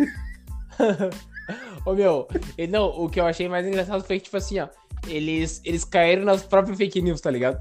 Ô 1.86 1.92
meu, 1.94 2.26
e 2.58 2.66
não, 2.66 2.88
o 2.88 3.08
que 3.08 3.20
eu 3.20 3.26
achei 3.26 3.48
mais 3.48 3.66
engraçado 3.66 4.02
foi 4.04 4.18
que, 4.18 4.24
tipo 4.24 4.36
assim, 4.36 4.58
ó, 4.60 4.68
eles, 5.06 5.60
eles 5.64 5.84
caíram 5.84 6.24
nas 6.24 6.42
próprias 6.42 6.76
fake 6.76 7.00
news, 7.00 7.20
tá 7.20 7.30
ligado? 7.30 7.60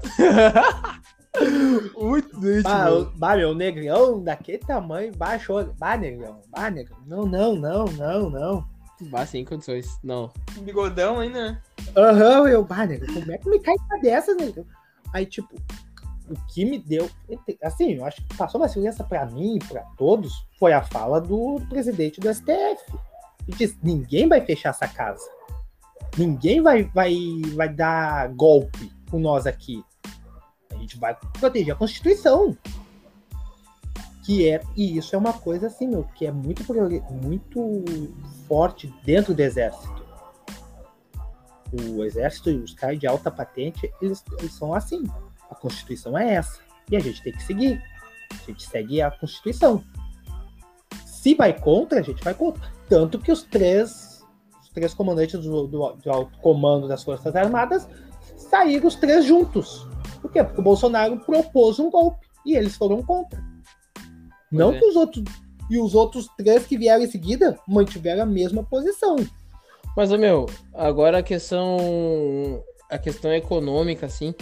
Muito 1.96 2.40
doente, 2.40 2.66
Ah, 2.66 2.84
meu. 2.86 3.00
o- 3.00 3.04
bah, 3.16 3.36
meu 3.36 3.54
negrão 3.54 4.22
daquele 4.22 4.58
tamanho, 4.58 5.12
baixou. 5.16 5.64
Bah, 5.78 5.96
negrão, 5.96 6.40
bah, 6.50 6.70
negrão. 6.70 6.98
Não, 7.06 7.24
não, 7.26 7.54
não, 7.54 7.84
não, 7.84 8.30
não. 8.30 8.64
Bah, 9.02 9.26
sem 9.26 9.44
condições. 9.44 9.98
Não. 10.02 10.32
Bigodão 10.60 11.20
ainda, 11.20 11.52
né? 11.52 11.62
Aham, 11.96 12.48
eu, 12.48 12.64
bah, 12.64 12.86
negrão, 12.86 13.14
como 13.14 13.32
é 13.32 13.38
que 13.38 13.48
me 13.48 13.60
cai 13.60 13.74
uma 13.74 14.00
dessas, 14.00 14.36
negrão? 14.36 14.64
Aí, 15.12 15.26
tipo, 15.26 15.54
o 16.28 16.34
que 16.48 16.64
me 16.64 16.78
deu. 16.78 17.08
Assim, 17.62 17.94
eu 17.94 18.04
acho 18.04 18.24
que 18.26 18.36
passou 18.36 18.60
uma 18.60 18.68
segurança 18.68 19.04
pra 19.04 19.26
mim 19.26 19.56
e 19.56 19.64
pra 19.64 19.82
todos 19.96 20.46
foi 20.58 20.72
a 20.72 20.82
fala 20.82 21.20
do 21.20 21.60
presidente 21.68 22.20
do 22.20 22.32
STF. 22.32 22.82
Ele 23.46 23.56
disse: 23.56 23.78
ninguém 23.82 24.28
vai 24.28 24.40
fechar 24.40 24.70
essa 24.70 24.88
casa. 24.88 25.24
Ninguém 26.16 26.62
vai, 26.62 26.84
vai, 26.84 27.14
vai 27.54 27.68
dar 27.68 28.28
golpe 28.30 28.90
com 29.10 29.18
nós 29.18 29.46
aqui. 29.46 29.84
A 30.70 30.78
gente 30.78 30.98
vai 30.98 31.16
proteger 31.38 31.74
a 31.74 31.76
Constituição. 31.76 32.56
Que 34.26 34.48
é, 34.48 34.60
e 34.76 34.98
isso 34.98 35.14
é 35.14 35.18
uma 35.18 35.32
coisa 35.32 35.68
assim, 35.68 35.86
meu, 35.86 36.04
que 36.14 36.26
é 36.26 36.32
muito, 36.32 36.64
muito 37.22 38.12
forte 38.48 38.92
dentro 39.04 39.32
do 39.32 39.40
exército 39.40 39.96
o 41.72 42.04
exército 42.04 42.50
e 42.50 42.56
os 42.56 42.74
caras 42.74 42.98
de 42.98 43.06
alta 43.06 43.30
patente, 43.30 43.92
eles, 44.00 44.24
eles 44.38 44.52
são 44.52 44.74
assim. 44.74 45.04
A 45.50 45.54
Constituição 45.54 46.16
é 46.16 46.34
essa. 46.34 46.60
E 46.90 46.96
a 46.96 47.00
gente 47.00 47.22
tem 47.22 47.32
que 47.32 47.42
seguir. 47.42 47.82
A 48.30 48.50
gente 48.50 48.66
segue 48.66 49.00
a 49.00 49.10
Constituição. 49.10 49.82
Se 51.04 51.34
vai 51.34 51.52
contra, 51.52 52.00
a 52.00 52.02
gente 52.02 52.22
vai 52.22 52.34
contra. 52.34 52.62
Tanto 52.88 53.18
que 53.18 53.32
os 53.32 53.42
três, 53.42 54.24
os 54.62 54.68
três 54.70 54.94
comandantes 54.94 55.40
do, 55.40 55.66
do, 55.66 55.92
do 55.92 56.10
alto 56.10 56.38
comando 56.38 56.86
das 56.86 57.02
Forças 57.02 57.34
Armadas 57.34 57.88
saíram 58.36 58.86
os 58.86 58.94
três 58.94 59.24
juntos. 59.24 59.86
Por 60.20 60.30
quê? 60.30 60.42
Porque 60.42 60.60
o 60.60 60.64
Bolsonaro 60.64 61.18
propôs 61.20 61.78
um 61.78 61.90
golpe 61.90 62.26
e 62.44 62.54
eles 62.54 62.76
foram 62.76 63.02
contra. 63.02 63.42
Não 64.50 64.72
é. 64.72 64.78
que 64.78 64.84
os 64.86 64.96
outros. 64.96 65.24
E 65.68 65.78
os 65.78 65.94
outros 65.94 66.28
três 66.38 66.64
que 66.64 66.78
vieram 66.78 67.02
em 67.02 67.10
seguida 67.10 67.58
mantiveram 67.66 68.22
a 68.22 68.26
mesma 68.26 68.62
posição. 68.62 69.16
Mas, 69.96 70.10
meu, 70.12 70.46
agora 70.74 71.18
a 71.18 71.22
questão. 71.22 72.62
A 72.88 72.98
questão 72.98 73.32
econômica, 73.32 74.06
assim. 74.06 74.32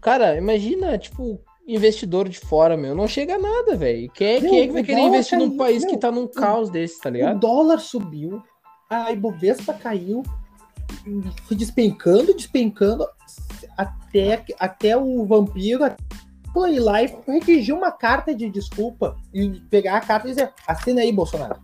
Cara, 0.00 0.36
imagina, 0.36 0.98
tipo, 0.98 1.38
investidor 1.68 2.28
de 2.28 2.40
fora, 2.40 2.76
meu. 2.76 2.92
Não 2.94 3.06
chega 3.06 3.36
a 3.36 3.38
nada, 3.38 3.76
velho. 3.76 4.10
Quem, 4.12 4.26
é- 4.26 4.40
quem 4.40 4.60
é 4.60 4.66
que 4.66 4.72
vai 4.72 4.82
o 4.82 4.84
querer 4.84 5.00
investir 5.02 5.38
num 5.38 5.46
caiu, 5.50 5.58
país 5.58 5.84
que 5.84 5.92
meu. 5.92 6.00
tá 6.00 6.10
num 6.10 6.26
caos 6.26 6.70
desse, 6.70 7.00
tá 7.00 7.08
O 7.08 7.12
ligado? 7.12 7.38
dólar 7.38 7.78
subiu, 7.78 8.42
a 8.90 9.12
Ibovespa 9.12 9.72
caiu, 9.74 10.24
foi 11.44 11.56
despencando, 11.56 12.34
despencando, 12.34 13.06
até, 13.76 14.44
até 14.58 14.96
o 14.96 15.24
vampiro 15.24 15.84
foi 16.52 16.78
lá 16.78 17.02
e 17.02 17.14
redigir 17.26 17.74
uma 17.74 17.90
carta 17.90 18.34
de 18.34 18.48
desculpa 18.50 19.16
e 19.32 19.60
pegar 19.70 19.96
a 19.96 20.00
carta 20.00 20.28
e 20.28 20.30
dizer, 20.30 20.52
assina 20.66 21.00
aí, 21.00 21.12
Bolsonaro. 21.12 21.60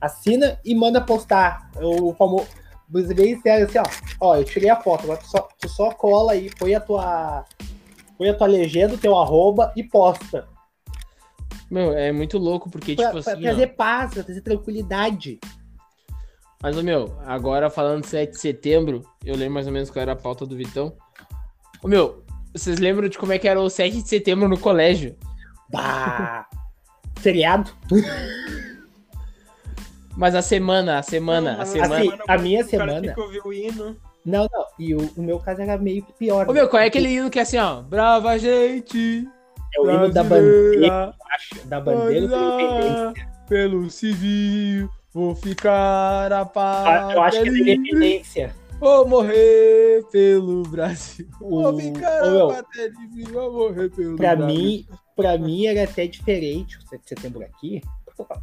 Assina 0.00 0.58
e 0.64 0.74
manda 0.74 1.00
postar. 1.00 1.70
O 1.80 2.14
famoso. 2.14 2.46
Os 2.92 3.06
bem 3.08 3.40
sério 3.40 3.66
assim, 3.66 3.78
ó. 3.78 3.84
Ó, 4.20 4.36
eu 4.36 4.44
tirei 4.44 4.70
a 4.70 4.80
foto, 4.80 5.04
agora 5.04 5.18
tu 5.18 5.26
só, 5.26 5.48
tu 5.58 5.68
só 5.68 5.90
cola 5.90 6.32
aí, 6.32 6.50
põe 6.56 6.74
a 6.74 6.80
tua. 6.80 7.44
Põe 8.16 8.28
a 8.30 8.34
tua 8.34 8.46
legenda, 8.46 8.94
o 8.94 8.98
teu 8.98 9.16
arroba 9.16 9.72
e 9.74 9.82
posta. 9.82 10.46
Meu, 11.70 11.92
é 11.92 12.12
muito 12.12 12.38
louco, 12.38 12.70
porque, 12.70 12.94
Pra, 12.94 13.10
tipo 13.10 13.22
pra 13.22 13.32
assim. 13.32 13.40
ó, 13.40 13.42
trazer 13.42 13.66
paz, 13.68 14.14
pra 14.14 14.22
trazer 14.22 14.40
tranquilidade. 14.40 15.40
Mas, 16.62 16.80
meu, 16.80 17.18
agora 17.26 17.68
falando 17.68 18.02
de 18.02 18.08
7 18.08 18.30
de 18.30 18.40
setembro, 18.40 19.02
eu 19.24 19.34
lembro 19.34 19.54
mais 19.54 19.66
ou 19.66 19.72
menos 19.72 19.90
qual 19.90 20.00
era 20.02 20.12
a 20.12 20.16
pauta 20.16 20.46
do 20.46 20.56
Vitão. 20.56 20.96
Ô, 21.82 21.88
meu, 21.88 22.24
vocês 22.56 22.78
lembram 22.78 23.08
de 23.08 23.18
como 23.18 23.32
é 23.32 23.38
que 23.38 23.46
era 23.46 23.60
o 23.60 23.68
7 23.68 24.02
de 24.02 24.08
setembro 24.08 24.48
no 24.48 24.58
colégio? 24.58 25.16
Bah! 25.70 26.46
Feriado. 27.20 27.70
Mas 30.16 30.34
a 30.34 30.40
semana, 30.40 30.98
a 30.98 31.02
semana, 31.02 31.52
Não, 31.52 31.60
a 31.60 31.66
semana. 31.66 31.96
Assim, 31.96 32.10
a 32.26 32.38
minha 32.38 32.64
semana-. 32.64 33.14
Não, 34.24 34.48
não. 34.50 34.66
E 34.78 34.94
o, 34.94 35.10
o 35.16 35.22
meu 35.22 35.38
caso 35.38 35.60
era 35.60 35.76
meio 35.76 36.02
que 36.02 36.12
pior. 36.14 36.48
Ô, 36.48 36.52
meu, 36.52 36.68
qual 36.68 36.82
é 36.82 36.86
aquele 36.86 37.10
hino 37.10 37.28
que 37.28 37.38
é 37.38 37.42
assim, 37.42 37.58
ó? 37.58 37.82
Brava 37.82 38.38
gente! 38.38 39.28
É 39.76 39.80
o 39.80 39.90
hino 39.90 40.10
da 40.10 40.24
bandeira, 40.24 41.14
acho, 41.34 41.66
da 41.66 41.80
bandeira 41.80 42.26
da 42.28 42.36
independência. 42.36 43.28
Pelo 43.46 43.90
civil, 43.90 44.88
vou 45.12 45.34
ficar 45.34 46.32
a 46.32 46.46
paz. 46.46 46.86
Ah, 46.86 47.12
Eu 47.12 47.22
acho 47.22 47.42
que 47.42 47.48
é 47.48 47.52
da 47.52 47.58
independência. 47.58 48.54
Vou 48.78 49.08
morrer 49.08 50.04
pelo 50.12 50.62
Brasil. 50.64 51.26
Vou 51.40 51.78
ficar 51.78 52.22
ô, 52.22 52.26
a 52.26 52.30
meu, 52.30 52.48
pátria 52.48 52.88
livre, 52.88 53.32
vou 53.32 53.52
morrer 53.52 53.88
pelo 53.90 54.16
Pra 54.16 54.36
Brasil. 54.36 54.54
mim, 54.54 54.86
pra 55.14 55.38
mim 55.38 55.66
era 55.66 55.84
até 55.84 56.06
diferente 56.06 56.76
o 56.78 56.82
7 56.88 57.02
de 57.02 57.08
setembro 57.08 57.42
aqui. 57.42 57.82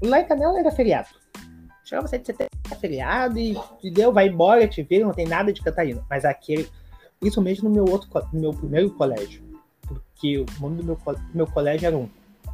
Lá 0.02 0.20
em 0.20 0.26
Canela 0.26 0.60
era 0.60 0.72
feriado. 0.72 1.10
Chegava 1.84 2.08
7 2.08 2.22
de 2.22 2.28
setembro, 2.28 2.52
era 2.66 2.80
feriado 2.80 3.38
e, 3.38 3.56
e 3.84 3.92
deu, 3.92 4.12
vai 4.12 4.28
embora, 4.28 4.68
te 4.68 4.82
vira, 4.82 5.06
não 5.06 5.14
tem 5.14 5.28
nada 5.28 5.54
de 5.54 5.62
cantar 5.62 5.86
hino. 5.86 6.04
Mas 6.10 6.26
aqui, 6.26 6.68
principalmente 7.20 7.64
no 7.64 7.70
meu 7.70 7.86
outro, 7.86 8.10
no 8.32 8.40
meu 8.40 8.54
primeiro 8.54 8.90
colégio. 8.92 9.44
Porque 9.88 10.40
o 10.40 10.46
nome 10.60 10.78
do 10.78 10.84
meu, 10.84 10.98
meu 11.34 11.46
colégio 11.46 11.88
era 11.88 11.98
um 11.98 12.10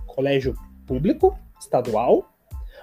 colégio 0.05 0.55
público, 0.85 1.37
estadual, 1.59 2.29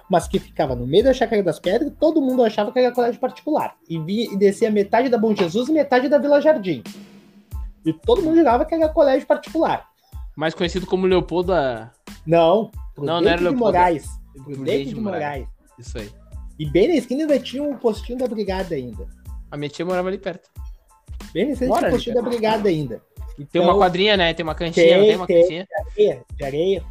mas 0.09 0.27
que 0.27 0.39
ficava 0.39 0.75
no 0.75 0.85
meio 0.87 1.03
da 1.03 1.13
Chácara 1.13 1.43
das 1.43 1.59
Pedras, 1.59 1.91
todo 1.99 2.21
mundo 2.21 2.43
achava 2.43 2.71
que 2.71 2.79
era 2.79 2.93
colégio 2.93 3.19
particular. 3.19 3.75
E, 3.89 3.99
vinha, 3.99 4.31
e 4.33 4.37
descia 4.37 4.71
metade 4.71 5.09
da 5.09 5.17
Bom 5.17 5.35
Jesus 5.35 5.67
e 5.69 5.71
metade 5.73 6.07
da 6.07 6.17
Vila 6.17 6.39
Jardim. 6.41 6.83
E 7.85 7.93
todo 7.93 8.21
mundo 8.21 8.35
jurava 8.37 8.65
que 8.65 8.73
era 8.75 8.89
colégio 8.89 9.27
particular. 9.27 9.87
Mais 10.35 10.53
conhecido 10.53 10.85
como 10.85 11.07
Leopoldo, 11.07 11.53
a... 11.53 11.91
Não, 12.25 12.71
Não, 12.97 13.21
não 13.21 13.27
era 13.29 13.37
de 13.37 13.43
Leopoldo. 13.43 13.65
Moraes. 13.77 14.07
Prudente, 14.43 14.89
de 14.89 14.93
de 14.95 15.01
Moraes. 15.01 15.47
isso 15.79 15.97
aí. 15.97 16.09
E 16.59 16.65
bem 16.69 16.87
na 16.87 16.95
esquina 16.95 17.21
ainda 17.23 17.39
tinha 17.39 17.63
um 17.63 17.75
postinho 17.77 18.17
da 18.19 18.27
brigada 18.27 18.75
ainda. 18.75 19.07
A 19.49 19.57
minha 19.57 19.69
tia 19.69 19.85
morava 19.85 20.07
ali 20.09 20.17
perto. 20.17 20.49
Bem 21.33 21.45
na 21.47 21.51
esquina 21.53 21.75
tinha 21.77 21.87
um 21.87 21.91
postinho 21.91 22.15
da 22.15 22.21
brigada 22.21 22.69
ainda. 22.69 23.01
Tem 23.51 23.61
uma 23.61 23.69
Então, 23.71 23.77
quadrinha, 23.77 24.17
né? 24.17 24.33
Tem 24.33 24.43
uma 24.43 24.55
cantinha, 24.55 24.85
Tem, 24.97 25.05
tem 25.07 25.15
uma 25.15 25.27
tem. 25.27 25.41
cantinha? 25.41 25.67
areia, 25.91 26.23
de 26.35 26.43
areia. 26.43 26.83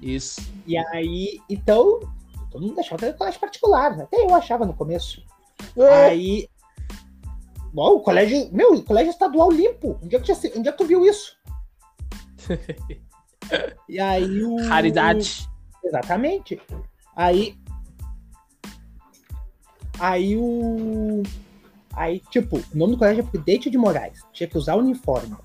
Isso. 0.00 0.40
E 0.66 0.76
aí, 0.76 1.40
então, 1.48 2.00
todo 2.52 2.66
mundo 2.66 2.78
achava 2.78 2.98
que 2.98 3.04
era 3.06 3.16
colégio 3.16 3.40
particular. 3.40 4.00
Até 4.00 4.22
eu 4.22 4.34
achava 4.34 4.66
no 4.66 4.74
começo. 4.74 5.22
Aí. 6.06 6.48
Bom, 7.72 7.96
o 7.96 8.00
colégio. 8.00 8.48
Meu, 8.52 8.74
o 8.74 8.82
colégio 8.82 9.10
estadual 9.10 9.50
limpo. 9.50 9.98
Onde 10.02 10.14
é 10.14 10.20
que, 10.20 10.34
tinha, 10.34 10.52
onde 10.56 10.68
é 10.68 10.72
que 10.72 10.78
tu 10.78 10.84
viu 10.84 11.06
isso? 11.06 11.36
e 13.88 13.98
aí 13.98 14.42
o. 14.44 14.56
Raridade. 14.68 15.48
Exatamente. 15.82 16.60
Aí. 17.16 17.56
Aí 19.98 20.36
o. 20.36 21.22
Aí, 21.94 22.20
tipo, 22.30 22.58
o 22.58 22.78
nome 22.78 22.92
do 22.92 22.98
colégio 22.98 23.22
é 23.22 23.26
Prudente 23.26 23.70
de 23.70 23.78
Moraes. 23.78 24.20
Tinha 24.32 24.48
que 24.48 24.56
usar 24.56 24.76
uniforme. 24.76 25.36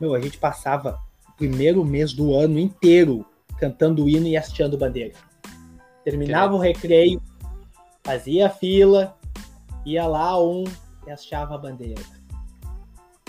Meu, 0.00 0.14
a 0.14 0.20
gente 0.20 0.38
passava 0.38 0.98
o 1.28 1.32
primeiro 1.32 1.84
mês 1.84 2.12
do 2.12 2.34
ano 2.34 2.58
inteiro 2.58 3.24
cantando 3.58 4.04
o 4.04 4.08
hino 4.08 4.26
e 4.26 4.36
hasteando 4.36 4.78
bandeira. 4.78 5.14
Terminava 6.10 6.54
o 6.54 6.58
recreio, 6.58 7.20
fazia 8.02 8.48
fila, 8.48 9.16
ia 9.84 10.06
lá 10.06 10.40
um 10.42 10.64
e 11.06 11.10
hasteava 11.10 11.54
a 11.54 11.58
bandeira. 11.58 12.00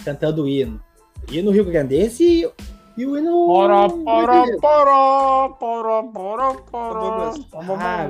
Cantando 0.04 0.44
o 0.44 0.48
hino. 0.48 0.82
Hino 1.30 1.52
Rio 1.52 1.66
Grandense 1.66 2.24
e, 2.24 2.52
e 2.98 3.06
o 3.06 3.18
hino. 3.18 3.46
Poró, 3.48 3.90
poró, 3.90 4.46
poró, 4.60 5.50
poró, 5.60 6.04
poró, 6.04 6.54
poró. 6.72 7.34
Ah, 7.78 8.10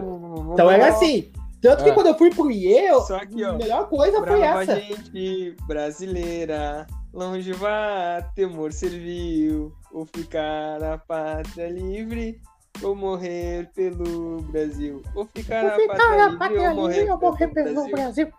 Então 0.54 0.70
era 0.70 0.90
assim. 0.90 1.32
Tanto 1.62 1.84
que 1.84 1.90
É. 1.90 1.94
quando 1.94 2.08
eu 2.08 2.18
fui 2.18 2.30
pro 2.30 2.50
IE, 2.50 2.90
ó. 2.92 3.06
a 3.14 3.54
melhor 3.54 3.90
coisa 3.90 4.24
foi 4.26 4.40
Brava 4.40 4.62
essa. 4.64 4.80
gente 4.80 5.56
brasileira, 5.68 6.88
longe 7.14 7.52
vá, 7.52 8.22
temor 8.34 8.72
serviu, 8.72 9.74
ou 9.92 10.06
ficar 10.06 10.82
a 10.82 10.98
pátria 10.98 11.68
livre, 11.70 12.40
ou 12.84 12.96
morrer 12.96 13.70
pelo 13.74 14.42
Brasil. 14.44 15.02
Ou 15.16 15.26
ficar 15.26 15.62
Vou 15.62 15.70
a 15.72 15.76
ficar 15.76 15.88
pátria 15.98 16.18
na 16.18 16.24
livre, 16.26 16.38
pátria 16.40 16.70
ou 16.70 16.76
morrer, 16.76 17.06
pelo, 17.06 17.20
morrer 17.20 17.48
pelo 17.48 17.74
Brasil. 17.74 17.92
Brasil. 17.92 18.32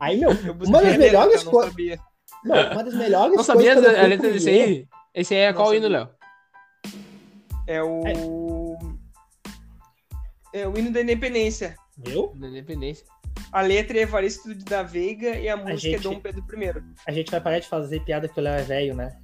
Aí, 0.00 0.18
meu, 0.20 0.30
uma 0.30 0.82
das 0.82 0.94
a 0.94 0.98
melhores 0.98 1.44
não 1.44 1.50
coisas. 1.50 1.70
sabia. 1.70 1.98
Não, 2.44 2.72
uma 2.72 2.84
das 2.84 2.94
melhores 2.94 3.36
Não 3.36 3.44
sabia 3.44 3.74
coisas. 3.74 3.84
quando 3.92 3.96
eu 3.98 4.04
a 4.04 4.06
letra 4.08 4.32
desse 4.32 4.48
aí? 4.50 4.88
Esse 5.14 5.34
aí 5.34 5.40
é 5.40 5.48
Não 5.48 5.54
qual 5.56 5.66
sabia. 5.68 5.78
hino, 5.78 5.88
Léo? 5.88 6.08
É 7.66 7.82
o... 7.82 8.76
É 10.52 10.68
o 10.68 10.78
hino 10.78 10.92
da 10.92 11.00
independência. 11.00 11.74
Viu? 11.96 12.32
Da 12.36 12.48
Independência. 12.48 13.06
A 13.50 13.60
letra 13.60 13.98
é 13.98 14.02
Evaristo 14.02 14.54
da 14.54 14.82
Veiga 14.82 15.36
e 15.36 15.48
a 15.48 15.56
música 15.56 15.78
gente- 15.78 15.94
é 15.96 15.98
Dom 16.00 16.20
Pedro 16.20 16.44
I. 16.62 16.82
A 17.06 17.12
gente 17.12 17.30
vai 17.30 17.40
parar 17.40 17.58
de 17.60 17.68
fazer 17.68 18.00
piada 18.04 18.28
que 18.28 18.38
o 18.38 18.42
Léo 18.42 18.54
é 18.54 18.62
velho, 18.62 18.94
né? 18.94 19.16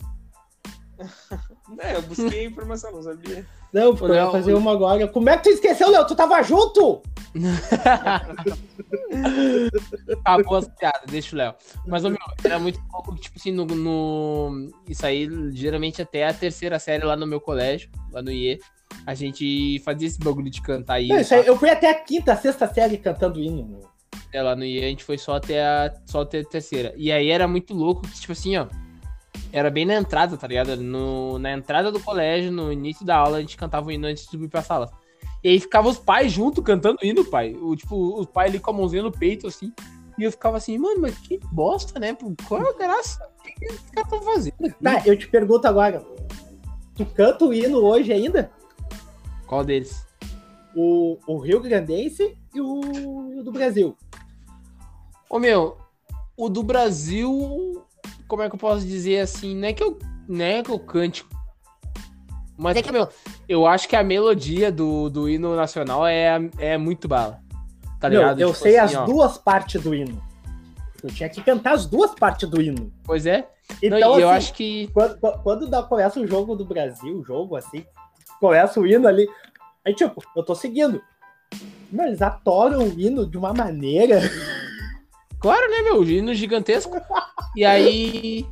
É, 1.79 1.97
eu 1.97 2.03
busquei 2.03 2.41
a 2.41 2.45
informação, 2.49 2.93
não 2.93 3.03
sabia. 3.03 3.47
Não, 3.73 3.95
porque 3.95 4.12
eu 4.12 4.16
ia 4.25 4.31
fazer 4.31 4.55
uma 4.55 4.73
agora. 4.73 5.07
Como 5.07 5.29
é 5.31 5.37
que 5.37 5.45
tu 5.45 5.51
esqueceu, 5.51 5.91
Léo? 5.91 6.07
Tu 6.07 6.16
tava 6.16 6.43
junto? 6.43 7.01
Acabou 10.25 10.57
as 10.57 10.68
piadas, 10.68 11.03
deixa 11.09 11.35
o 11.35 11.39
Léo. 11.39 11.55
Mas, 11.87 12.05
ô, 12.05 12.11
meu, 12.11 12.18
era 12.43 12.59
muito 12.59 12.81
pouco, 12.91 13.14
tipo 13.16 13.39
assim, 13.39 13.53
no, 13.53 13.64
no- 13.64 14.71
Isso 14.89 15.05
aí, 15.07 15.29
geralmente 15.53 16.03
até 16.03 16.27
a 16.27 16.35
terceira 16.35 16.79
série 16.79 17.05
lá 17.05 17.16
no 17.16 17.27
meu 17.27 17.41
colégio, 17.41 17.91
lá 18.12 18.23
no 18.23 18.31
IE, 18.31 18.59
a 19.07 19.14
gente 19.14 19.81
fazia 19.85 20.09
esse 20.09 20.18
bagulho 20.18 20.51
de 20.51 20.61
cantar 20.61 20.95
aí. 20.95 21.09
Não, 21.09 21.21
isso 21.21 21.35
aí, 21.35 21.47
eu 21.47 21.57
fui 21.57 21.71
até 21.71 21.91
a 21.91 21.95
quinta, 21.95 22.35
sexta 22.37 22.66
série 22.73 22.99
cantando 22.99 23.41
hino. 23.41 23.81
É, 24.33 24.43
lá 24.43 24.55
no 24.55 24.64
IE 24.64 24.79
a 24.85 24.89
gente 24.89 25.05
foi 25.05 25.18
só 25.18 25.37
até 25.37 25.62
a, 25.62 25.93
só 26.07 26.23
até 26.23 26.41
a 26.41 26.45
terceira. 26.45 26.93
E 26.97 27.11
aí 27.11 27.31
era 27.31 27.49
muito 27.49 27.75
louco, 27.75 28.03
que, 28.03 28.21
tipo 28.21 28.33
assim, 28.33 28.57
ó. 28.57 28.66
Era 29.53 29.71
bem 29.71 29.85
na 29.85 29.95
entrada, 29.95 30.37
tá 30.37 30.47
ligado? 30.47 30.77
No, 30.77 31.39
na 31.39 31.53
entrada 31.53 31.91
do 31.91 32.01
colégio, 32.01 32.53
no 32.53 32.73
início 32.73 33.05
da 33.05 33.17
aula, 33.17 33.39
a 33.39 33.41
gente 33.41 33.57
cantava 33.57 33.89
o 33.89 33.93
hino 33.93 34.07
antes 34.07 34.25
de 34.25 34.31
subir 34.31 34.49
pra 34.49 34.63
sala. 34.63 34.91
E 35.43 35.49
aí 35.49 35.61
ficava 35.61 35.89
os 35.89 35.99
pais 35.99 36.31
junto 36.31 36.63
cantando 36.63 36.99
o 37.03 37.07
hino, 37.07 37.25
pai. 37.25 37.55
O, 37.55 37.75
tipo, 37.75 37.97
o 37.97 38.27
pai 38.27 38.49
ali 38.49 38.61
com 38.61 38.71
a 38.71 38.75
mãozinha 38.75 39.03
no 39.03 39.11
peito, 39.11 39.47
assim. 39.47 39.73
E 40.19 40.25
eu 40.25 40.31
ficava 40.31 40.59
assim, 40.59 40.77
mano, 40.79 41.01
mas 41.01 41.17
que 41.19 41.41
bosta, 41.51 41.99
né? 41.99 42.17
Qual 42.47 42.63
é 42.63 42.69
a 42.69 42.79
graça? 42.79 43.19
O 43.39 43.43
que, 43.43 43.53
que 43.53 43.73
os 43.73 43.81
caras 43.91 44.13
estão 44.13 44.23
fazendo? 44.23 44.67
aqui? 44.67 44.85
Tá, 44.85 45.03
eu 45.07 45.19
te 45.19 45.27
pergunto 45.29 45.67
agora. 45.67 46.05
Tu 46.95 47.07
canta 47.07 47.45
o 47.45 47.55
hino 47.55 47.79
hoje 47.79 48.13
ainda? 48.13 48.53
Qual 49.47 49.65
deles? 49.65 50.07
O, 50.77 51.19
o 51.27 51.39
Rio 51.39 51.61
Grandense 51.61 52.37
e 52.55 52.61
o, 52.61 53.33
e 53.33 53.41
o 53.41 53.43
do 53.43 53.51
Brasil. 53.51 53.97
Ô, 55.29 55.39
meu, 55.39 55.79
o 56.37 56.49
do 56.49 56.63
Brasil, 56.63 57.83
como 58.29 58.43
é 58.43 58.49
que 58.49 58.55
eu 58.55 58.59
posso 58.59 58.87
dizer 58.87 59.21
assim? 59.21 59.55
Não 59.57 59.69
é 59.69 59.73
que 59.73 59.83
eu, 59.83 59.99
não 60.29 60.45
é 60.45 60.63
que 60.63 60.71
eu 60.71 60.79
cante. 60.79 61.25
Mas 62.57 62.77
é 62.77 62.83
que, 62.83 62.93
meu, 62.93 63.09
eu 63.49 63.67
acho 63.67 63.89
que 63.89 63.97
a 63.97 64.03
melodia 64.05 64.71
do, 64.71 65.09
do 65.09 65.29
hino 65.29 65.57
nacional 65.57 66.07
é, 66.07 66.39
é 66.59 66.77
muito 66.77 67.09
bala. 67.09 67.41
Tá 67.99 68.09
Meu, 68.11 68.21
ligado? 68.21 68.41
eu 68.41 68.49
Tipo 68.49 68.61
sei 68.63 68.79
assim, 68.79 68.97
as 68.97 69.03
ó. 69.03 69.07
duas 69.07 69.39
partes 69.39 69.83
do 69.83 69.95
hino. 69.95 70.23
Eu 71.03 71.09
tinha 71.11 71.29
que 71.29 71.43
cantar 71.43 71.73
as 71.73 71.87
duas 71.87 72.15
partes 72.15 72.49
do 72.49 72.61
hino. 72.61 72.93
Pois 73.05 73.25
é. 73.25 73.49
Então, 73.83 73.99
Não, 73.99 74.21
eu 74.21 74.29
assim, 74.29 74.37
acho 74.39 74.55
que. 74.55 74.89
quando, 74.93 75.19
quando 75.43 75.69
dá- 75.71 75.83
começa 75.83 76.21
o 76.21 76.27
jogo 76.27 76.55
do 76.55 76.65
Brasil, 76.65 77.19
o 77.19 77.25
jogo 77.25 77.57
assim, 77.57 77.85
começa 78.39 78.79
o 78.79 78.87
hino 78.87 79.09
ali, 79.09 79.27
aí 79.85 79.95
tipo, 79.95 80.23
eu 80.37 80.43
tô 80.43 80.55
seguindo. 80.55 81.01
Mas 81.91 82.07
eles 82.09 82.23
atoram 82.23 82.81
o 82.81 83.01
hino 83.01 83.27
de 83.27 83.39
uma 83.39 83.55
maneira. 83.55 84.21
Claro, 85.41 85.70
né, 85.70 85.82
meu? 85.82 86.05
Hino 86.05 86.34
gigantesco. 86.34 86.97
E 87.57 87.64
aí. 87.64 88.47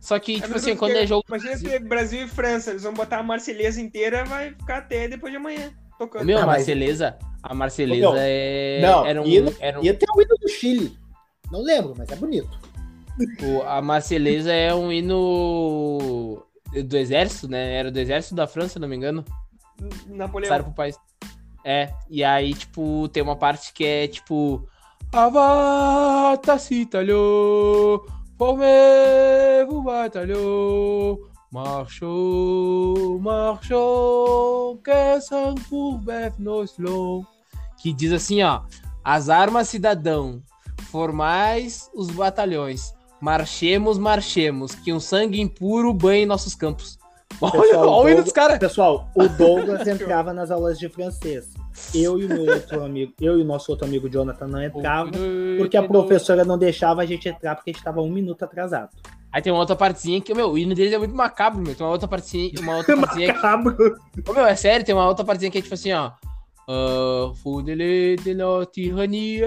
Só 0.00 0.18
que, 0.18 0.34
tipo 0.36 0.46
mesmo 0.48 0.56
assim, 0.56 0.70
que- 0.72 0.76
quando 0.78 0.96
é 0.96 1.06
jogo. 1.06 1.22
Imagina 1.28 1.56
se 1.58 1.78
Brasil 1.80 2.24
e 2.24 2.28
França, 2.28 2.70
eles 2.70 2.82
vão 2.82 2.94
botar 2.94 3.18
a 3.18 3.22
Marselhesa 3.22 3.80
inteira, 3.80 4.24
vai 4.24 4.50
ficar 4.54 4.78
até 4.78 5.06
depois 5.06 5.30
de 5.30 5.36
amanhã. 5.36 5.70
Tocando. 5.98 6.24
Meu, 6.24 6.38
a 6.38 6.42
Ah, 6.42 6.46
mas- 6.46 6.56
Marceleza. 6.58 7.18
A 7.42 7.54
Marceleza 7.54 8.00
Meu, 8.00 8.14
é. 8.16 8.78
não, 8.82 9.06
era 9.06 9.20
um, 9.22 9.26
hino- 9.26 9.54
era 9.60 9.78
um- 9.80 9.84
Ia 9.84 9.94
ter 9.94 10.06
o 10.14 10.20
hino 10.22 10.34
do 10.40 10.48
Chile. 10.48 10.96
Não 11.52 11.62
lembro, 11.62 11.94
mas 11.96 12.10
é 12.10 12.16
bonito. 12.16 12.48
o- 13.42 13.62
a 13.62 13.82
Marceleza 13.82 14.50
é 14.52 14.74
um 14.74 14.90
hino 14.90 16.42
do 16.86 16.96
exército, 16.96 17.48
né? 17.48 17.74
Era 17.74 17.90
do 17.90 17.98
exército 17.98 18.34
da 18.34 18.46
França, 18.46 18.74
se 18.74 18.78
não 18.78 18.88
me 18.88 18.96
engano. 18.96 19.22
Napoleão. 20.06 20.48
Passaram 20.48 20.64
pro 20.64 20.74
país. 20.74 20.96
É, 21.64 21.90
e 22.08 22.24
aí, 22.24 22.54
tipo, 22.54 23.08
tem 23.08 23.22
uma 23.22 23.36
parte 23.36 23.72
que 23.74 23.84
é 23.84 24.08
tipo. 24.08 24.66
Avata 25.12 26.56
Citalho, 26.56 28.06
Formevo 28.38 29.82
Batalhão, 29.82 31.18
Marchou, 31.50 33.18
marchou, 33.18 34.78
que 34.78 35.60
por 35.68 35.98
bef 35.98 36.38
nos 36.38 36.78
long. 36.78 37.24
Que 37.82 37.92
diz 37.92 38.12
assim, 38.12 38.40
ó. 38.40 38.62
As 39.02 39.28
armas, 39.28 39.68
cidadão, 39.68 40.40
formais 40.92 41.90
os 41.92 42.08
batalhões. 42.12 42.94
Marchemos, 43.20 43.98
marchemos, 43.98 44.76
que 44.76 44.92
um 44.92 45.00
sangue 45.00 45.40
impuro 45.40 45.92
banhe 45.92 46.24
nossos 46.24 46.54
campos. 46.54 47.00
Olha, 47.42 47.52
Pessoal, 47.62 47.88
olha 47.88 48.04
o 48.04 48.08
hino 48.10 48.22
dos 48.22 48.32
caras. 48.32 48.58
Pessoal, 48.58 49.10
o 49.14 49.28
Douglas 49.28 49.86
entrava 49.88 50.32
nas 50.32 50.50
aulas 50.50 50.78
de 50.78 50.88
francês. 50.88 51.48
Eu 51.94 52.20
e 52.20 52.24
o 52.24 52.28
meu 52.28 52.42
outro 52.52 52.84
amigo, 52.84 53.12
eu 53.20 53.38
e 53.38 53.42
o 53.42 53.44
nosso 53.44 53.70
outro 53.70 53.86
amigo 53.86 54.08
Jonathan 54.08 54.46
não 54.46 54.62
entrava, 54.62 55.10
porque 55.58 55.76
a 55.76 55.82
professora 55.82 56.44
não 56.44 56.58
deixava 56.58 57.02
a 57.02 57.06
gente 57.06 57.28
entrar 57.28 57.54
porque 57.54 57.70
a 57.70 57.72
gente 57.72 57.82
tava 57.82 58.00
um 58.00 58.10
minuto 58.10 58.44
atrasado. 58.44 58.90
Aí 59.32 59.40
tem 59.40 59.52
uma 59.52 59.60
outra 59.60 59.76
partezinha 59.76 60.20
que, 60.20 60.34
meu, 60.34 60.50
o 60.50 60.58
hino 60.58 60.74
deles 60.74 60.92
é 60.92 60.98
muito 60.98 61.14
macabro, 61.14 61.62
meu. 61.62 61.74
Tem 61.74 61.86
uma 61.86 61.92
outra 61.92 62.08
partezinha, 62.08 62.52
uma 62.60 62.78
outra 62.78 62.96
partezinha 62.96 63.28
que, 63.28 63.34
Macabro. 63.34 63.96
Ô, 64.28 64.32
meu, 64.32 64.44
é 64.44 64.56
sério, 64.56 64.84
tem 64.84 64.94
uma 64.94 65.06
outra 65.06 65.24
partezinha 65.24 65.52
que 65.52 65.58
é 65.58 65.62
tipo 65.62 65.74
assim, 65.74 65.92
ó. 65.92 66.10
Uh, 66.68 67.34
Fudele 67.36 68.16
de 68.16 68.34
la 68.34 68.66
tyrannie. 68.66 69.42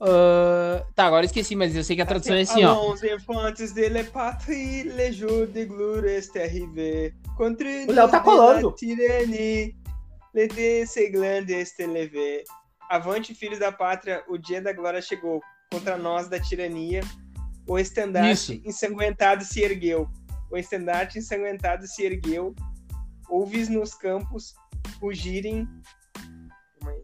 Ah, 0.00 0.84
tá, 0.94 1.06
agora 1.06 1.24
eu 1.24 1.26
esqueci, 1.26 1.56
mas 1.56 1.74
eu 1.74 1.82
sei 1.82 1.96
que 1.96 2.02
a 2.02 2.06
tradução 2.06 2.36
é 2.36 2.42
assim, 2.42 2.64
ó. 2.64 2.94
Infantes 2.94 3.72
de 3.72 3.88
la 3.88 4.04
patrie, 4.04 4.84
le 4.84 5.12
jour 5.12 5.46
de 5.46 5.68
arrivé. 6.40 7.12
Contre 7.36 7.86
O 7.88 7.92
Léo 7.92 8.08
tá 8.08 8.20
colando. 8.20 8.68
la 8.68 9.72
tyrannie, 10.32 10.48
le 10.48 10.48
desseglande 10.48 11.50
est 11.50 11.78
élevé. 11.80 12.44
Avante, 12.90 13.34
filhos 13.34 13.58
da 13.58 13.70
pátria, 13.70 14.22
o 14.28 14.38
dia 14.38 14.62
da 14.62 14.72
glória 14.72 15.00
chegou. 15.00 15.40
Contra 15.70 15.98
nós 15.98 16.28
da 16.28 16.40
tirania, 16.40 17.02
o 17.66 17.78
estandarte 17.78 18.54
Isso. 18.54 18.62
ensanguentado 18.64 19.44
se 19.44 19.62
ergueu. 19.62 20.08
O 20.50 20.56
estandarte 20.56 21.18
ensanguentado 21.18 21.86
se 21.86 22.04
ergueu. 22.04 22.54
Ouves 23.28 23.68
nos 23.68 23.92
campos 23.92 24.54
fugirem. 24.98 25.68
Calma 26.80 26.92
aí. 26.92 27.02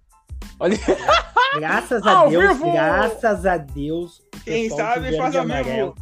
Olha, 0.58 0.76
Graças 1.56 2.04
a 2.06 2.26
Deus, 2.26 2.56
vivo! 2.56 2.72
graças 2.72 3.46
a 3.46 3.56
Deus. 3.58 4.22
Quem 4.44 4.68
sabe 4.70 5.10
de 5.10 5.16
faz 5.18 5.36
ao 5.36 5.42
vivo. 5.42 5.54
amarelo. 5.54 5.94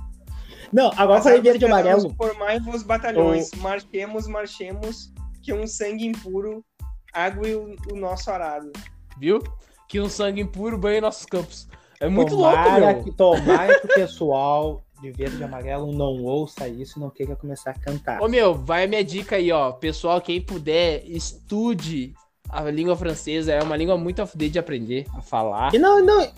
Não, 0.72 0.90
agora 0.96 1.20
falei 1.20 1.40
verde 1.40 1.64
e 1.64 1.68
amarelo. 1.68 2.14
Formai-vos 2.14 2.82
batalhões, 2.82 3.50
marchemos, 3.56 4.26
marchemos, 4.26 5.12
que 5.42 5.52
um 5.52 5.66
sangue 5.66 6.06
impuro 6.06 6.64
ague 7.12 7.54
o, 7.54 7.76
o 7.92 7.96
nosso 7.96 8.30
arado. 8.30 8.72
viu? 9.18 9.42
Que 9.88 10.00
um 10.00 10.08
sangue 10.08 10.40
impuro 10.40 10.78
banha 10.78 11.00
nossos 11.00 11.26
campos. 11.26 11.68
É 12.00 12.08
muito 12.08 12.34
louco, 12.34 12.56
tomara 12.56 12.94
meu. 12.94 13.04
que, 13.04 13.12
tomara 13.12 13.78
que 13.80 13.86
o 13.86 13.94
pessoal 13.94 14.82
de 15.00 15.10
verde 15.10 15.40
e 15.40 15.44
amarelo 15.44 15.92
não 15.92 16.22
ouça 16.24 16.68
isso 16.68 16.98
e 16.98 17.00
não 17.00 17.10
queira 17.10 17.36
começar 17.36 17.70
a 17.70 17.78
cantar. 17.78 18.22
Ô, 18.22 18.28
meu, 18.28 18.54
vai 18.54 18.84
a 18.84 18.88
minha 18.88 19.04
dica 19.04 19.36
aí, 19.36 19.52
ó. 19.52 19.72
Pessoal, 19.72 20.20
quem 20.20 20.40
puder, 20.40 21.02
estude 21.06 22.14
a 22.48 22.62
língua 22.62 22.96
francesa. 22.96 23.52
É 23.52 23.62
uma 23.62 23.76
língua 23.76 23.96
muito 23.96 24.22
a 24.22 24.26
fuder 24.26 24.50
de 24.50 24.58
aprender 24.58 25.06
a 25.14 25.20
falar. 25.20 25.74
E 25.74 25.78
não, 25.78 26.04
não. 26.04 26.28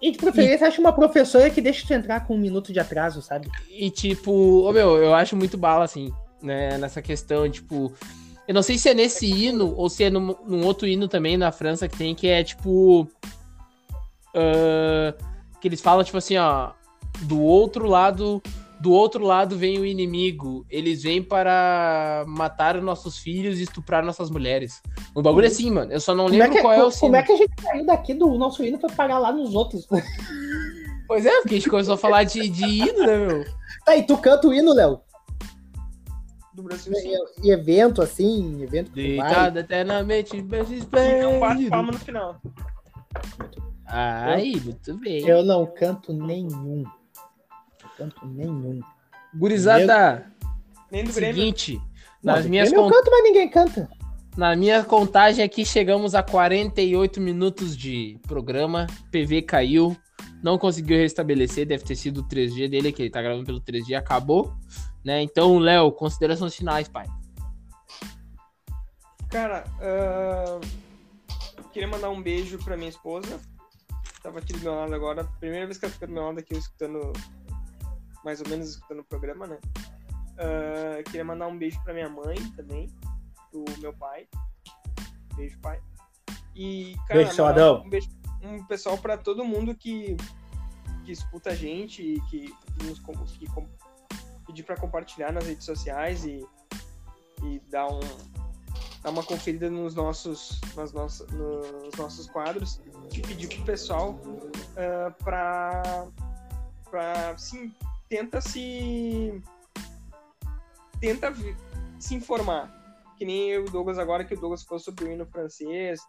E 0.00 0.10
de 0.10 0.18
preferência, 0.18 0.66
acha 0.66 0.80
uma 0.80 0.92
professora 0.92 1.50
que 1.50 1.60
deixa 1.60 1.86
tu 1.86 1.92
entrar 1.92 2.26
com 2.26 2.34
um 2.34 2.38
minuto 2.38 2.72
de 2.72 2.80
atraso, 2.80 3.20
sabe? 3.20 3.48
E, 3.70 3.90
tipo, 3.90 4.32
ô, 4.32 4.72
meu, 4.72 4.96
eu 4.96 5.14
acho 5.14 5.36
muito 5.36 5.58
bala, 5.58 5.84
assim, 5.84 6.12
né? 6.42 6.78
Nessa 6.78 7.02
questão, 7.02 7.48
tipo. 7.50 7.92
Eu 8.50 8.54
não 8.54 8.64
sei 8.64 8.76
se 8.76 8.88
é 8.88 8.94
nesse 8.94 9.26
hino 9.26 9.76
ou 9.76 9.88
se 9.88 10.02
é 10.02 10.10
num, 10.10 10.34
num 10.44 10.66
outro 10.66 10.88
hino 10.88 11.06
também 11.06 11.36
na 11.36 11.52
França 11.52 11.86
que 11.86 11.96
tem, 11.96 12.16
que 12.16 12.26
é 12.26 12.42
tipo. 12.42 13.08
ah, 14.34 15.14
que 15.60 15.68
eles 15.68 15.80
falam, 15.80 16.02
tipo 16.02 16.18
assim, 16.18 16.36
ó. 16.36 16.72
Do 17.22 17.40
outro 17.40 17.86
lado. 17.86 18.42
Do 18.80 18.90
outro 18.90 19.24
lado 19.24 19.56
vem 19.56 19.78
o 19.78 19.86
inimigo. 19.86 20.66
Eles 20.68 21.04
vêm 21.04 21.22
para 21.22 22.24
matar 22.26 22.74
os 22.76 22.82
nossos 22.82 23.18
filhos 23.18 23.60
e 23.60 23.62
estuprar 23.62 24.04
nossas 24.04 24.28
mulheres. 24.30 24.82
Um 25.14 25.22
bagulho 25.22 25.46
assim, 25.46 25.70
mano. 25.70 25.92
Eu 25.92 26.00
só 26.00 26.12
não 26.12 26.24
Como 26.24 26.36
lembro 26.36 26.52
é, 26.52 26.56
que, 26.56 26.60
qual 26.60 26.72
é 26.72 26.84
o 26.84 26.90
como 26.90 27.14
é 27.14 27.22
sino. 27.22 27.26
que 27.26 27.32
a 27.32 27.46
gente 27.46 27.62
saiu 27.62 27.86
daqui 27.86 28.14
do 28.14 28.36
nosso 28.36 28.64
hino 28.64 28.80
foi 28.80 28.90
parar 28.90 29.20
lá 29.20 29.30
nos 29.30 29.54
outros? 29.54 29.86
Pois 31.06 31.24
é, 31.24 31.40
porque 31.40 31.54
a 31.54 31.58
gente 31.58 31.70
começou 31.70 31.94
a 31.94 31.98
falar 31.98 32.24
de, 32.24 32.48
de 32.48 32.64
hino, 32.64 33.06
né, 33.06 33.16
meu? 33.16 33.44
Tá, 33.84 33.96
e 33.96 34.02
tu 34.02 34.16
canta 34.18 34.48
o 34.48 34.52
hino, 34.52 34.74
Léo? 34.74 35.00
Do 36.60 36.68
Brasil, 36.68 36.92
sim. 36.94 37.12
E, 37.42 37.48
e 37.48 37.50
evento, 37.50 38.02
assim, 38.02 38.62
evento 38.62 38.90
que 38.92 39.12
tu 39.12 39.16
vai. 39.16 39.28
Deitado 39.28 39.58
eternamente, 39.58 40.40
beijo 40.42 40.74
E 40.74 41.22
não 41.22 41.40
bate 41.40 41.68
palma 41.68 41.92
no 41.92 41.98
final. 41.98 42.40
Ai, 43.86 44.52
muito 44.62 44.94
bem. 44.98 45.26
Eu 45.26 45.42
não 45.42 45.66
canto 45.66 46.12
nenhum. 46.12 46.84
Não 47.82 47.90
canto 47.96 48.26
nenhum. 48.26 48.80
Gurizada, 49.34 50.26
Nem 50.90 51.04
do 51.04 51.12
Grêmio. 51.12 51.34
seguinte, 51.36 51.80
Não, 52.22 52.34
nas 52.36 52.46
minhas, 52.46 52.68
Grêmio 52.68 52.88
con- 52.88 52.94
eu 52.94 52.98
canto, 52.98 53.10
mas 53.10 53.22
ninguém 53.24 53.48
canta. 53.48 53.88
na 54.36 54.54
minha 54.54 54.84
contagem 54.84 55.44
aqui 55.44 55.64
chegamos 55.64 56.14
a 56.14 56.22
48 56.22 57.20
minutos 57.20 57.76
de 57.76 58.18
programa. 58.26 58.86
PV 59.10 59.42
caiu, 59.42 59.96
não 60.42 60.56
conseguiu 60.58 60.96
restabelecer, 60.98 61.66
deve 61.66 61.84
ter 61.84 61.96
sido 61.96 62.20
o 62.20 62.24
3G 62.28 62.68
dele, 62.68 62.92
que 62.92 63.02
ele 63.02 63.10
tá 63.10 63.20
gravando 63.22 63.44
pelo 63.46 63.60
3G, 63.60 63.94
acabou. 63.94 64.52
Né? 65.04 65.22
Então, 65.22 65.58
Léo, 65.58 65.92
considerações 65.92 66.54
finais, 66.54 66.88
pai. 66.88 67.06
Cara, 69.30 69.64
ah, 69.80 70.60
queria 71.72 71.88
mandar 71.88 72.10
um 72.10 72.22
beijo 72.22 72.58
pra 72.58 72.76
minha 72.76 72.90
esposa. 72.90 73.40
Tava 74.22 74.40
aqui 74.40 74.52
do 74.52 74.60
meu 74.60 74.74
lado 74.74 74.94
agora. 74.94 75.24
Primeira 75.38 75.66
vez 75.66 75.78
que 75.78 75.84
ela 75.84 75.94
fica 75.94 76.06
do 76.06 76.12
meu 76.12 76.24
lado 76.24 76.38
aqui, 76.38 76.54
eu 76.54 76.58
escutando. 76.58 77.12
Mais 78.24 78.40
ou 78.40 78.48
menos 78.48 78.68
escutando 78.70 79.00
o 79.00 79.04
programa, 79.04 79.46
né? 79.46 79.58
Ah, 80.38 81.02
queria 81.04 81.24
mandar 81.24 81.46
um 81.46 81.56
beijo 81.56 81.82
pra 81.82 81.94
minha 81.94 82.08
mãe 82.08 82.36
também. 82.56 82.88
Do 83.52 83.64
meu 83.78 83.92
pai. 83.94 84.28
Beijo, 85.34 85.58
pai. 85.60 85.80
E, 86.54 86.94
cara, 87.06 87.20
Beijo, 87.20 87.42
mandar 87.42 87.50
Adão. 87.50 87.82
Um 87.84 87.88
beijo 87.88 88.20
um 88.42 88.64
pessoal 88.64 88.96
pra 88.96 89.16
todo 89.16 89.44
mundo 89.44 89.74
que, 89.74 90.16
que 91.04 91.12
escuta 91.12 91.50
a 91.50 91.54
gente 91.54 92.02
e 92.02 92.20
que, 92.22 92.54
que 92.78 92.86
nos 92.86 92.98
que 93.32 93.46
pedir 94.50 94.64
pra 94.64 94.76
compartilhar 94.76 95.32
nas 95.32 95.46
redes 95.46 95.64
sociais 95.64 96.24
e, 96.24 96.44
e 97.44 97.60
dar 97.70 97.88
um, 97.88 98.00
dar 99.02 99.10
uma 99.10 99.22
conferida 99.22 99.70
nos 99.70 99.94
nossos, 99.94 100.60
nas 100.76 100.92
nossas, 100.92 101.28
nos 101.30 101.94
nossos 101.96 102.28
quadros 102.28 102.80
e 103.14 103.22
pedir 103.22 103.48
pro 103.48 103.64
pessoal 103.64 104.18
ah, 104.76 105.14
pra, 105.22 106.06
pra, 106.90 107.38
sim, 107.38 107.72
tenta 108.08 108.40
se 108.40 109.40
tenta 111.00 111.32
se 111.98 112.14
informar. 112.14 112.78
Que 113.16 113.26
nem 113.26 113.50
eu 113.50 113.66
e 113.66 113.68
o 113.68 113.70
Douglas 113.70 113.98
agora 113.98 114.24
que 114.24 114.32
o 114.32 114.40
Douglas 114.40 114.62
falou 114.62 114.80
sobre 114.80 115.04
o 115.04 115.12
hino 115.12 115.26
francês 115.26 116.00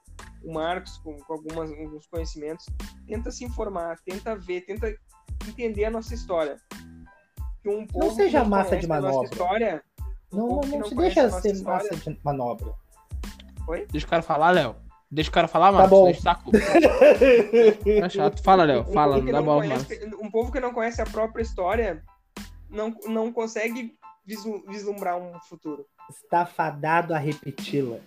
o 0.43 0.53
Marcos 0.53 0.97
com, 0.99 1.17
com 1.17 1.33
algumas, 1.33 1.69
alguns 1.69 2.07
conhecimentos. 2.07 2.65
Tenta 3.05 3.29
se 3.29 3.43
informar, 3.43 3.99
tenta 3.99 4.33
ver, 4.35 4.61
tenta 4.61 4.95
entender 5.47 5.85
a 5.85 5.91
nossa 5.91 6.15
história 6.15 6.57
que 7.61 7.69
um 7.69 7.85
povo 7.85 8.09
que 8.09 8.15
seja 8.15 8.43
massa 8.43 8.77
de 8.77 8.87
manobra. 8.87 9.29
história 9.29 9.83
um 10.33 10.37
Não, 10.37 10.47
não, 10.47 10.79
não 10.79 10.85
se 10.87 10.95
conhece 10.95 11.15
deixa 11.15 11.41
ser 11.41 11.53
história, 11.53 11.89
massa 11.89 12.11
de 12.11 12.19
manobra. 12.23 12.73
Deixa 13.91 14.05
o 14.07 14.09
cara 14.09 14.21
falar, 14.21 14.51
Léo. 14.51 14.75
Deixa 15.09 15.29
o 15.29 15.33
cara 15.33 15.47
falar, 15.47 15.67
Tá 15.71 15.77
Marcos. 15.79 15.89
bom. 15.89 16.05
Deixa 16.05 16.21
saco. 16.21 16.51
Tá 17.99 18.09
chato. 18.09 18.41
Fala, 18.43 18.63
Léo. 18.63 18.81
Um 18.81 18.93
Fala, 18.93 19.13
povo 19.15 19.19
não 19.19 19.25
que 19.25 19.31
dá 19.31 19.37
não 19.39 19.45
bola, 19.45 19.65
um 20.21 20.31
povo 20.31 20.51
que 20.51 20.59
não 20.59 20.73
conhece 20.73 21.01
a 21.01 21.05
própria 21.05 21.41
história 21.41 22.03
não, 22.69 22.95
não 23.05 23.31
consegue 23.31 23.93
vislumbrar 24.25 25.17
um 25.17 25.37
futuro. 25.41 25.85
Está 26.09 26.45
fadado 26.45 27.13
a 27.13 27.17
repeti-la. 27.17 27.97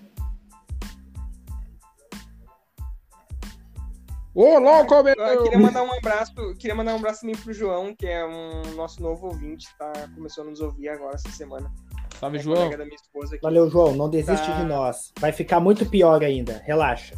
Ô, 4.34 4.58
louco, 4.58 5.02
meu! 5.02 5.14
Eu 5.14 5.42
queria 5.44 5.58
mandar 5.58 5.82
um 5.84 5.92
abraço, 5.92 6.32
queria 6.58 6.74
mandar 6.74 6.94
um 6.94 6.96
abraço 6.96 7.20
também 7.20 7.36
pro 7.36 7.52
João, 7.52 7.94
que 7.94 8.06
é 8.06 8.26
um 8.26 8.74
nosso 8.74 9.00
novo 9.00 9.28
ouvinte, 9.28 9.66
tá 9.78 9.92
começou 10.14 10.42
a 10.44 10.50
nos 10.50 10.60
ouvir 10.60 10.88
agora 10.88 11.14
essa 11.14 11.30
semana. 11.30 11.72
Salve, 12.18 12.38
É 12.38 12.40
João. 12.40 12.56
colega 12.56 12.78
da 12.78 12.84
minha 12.84 12.96
esposa 12.96 13.34
aqui. 13.36 13.42
Valeu, 13.42 13.70
João. 13.70 13.94
Não 13.94 14.08
desiste 14.10 14.46
Tá. 14.46 14.60
de 14.60 14.64
nós. 14.64 15.12
Vai 15.20 15.30
ficar 15.32 15.60
muito 15.60 15.86
pior 15.88 16.22
ainda. 16.24 16.60
Relaxa. 16.64 17.14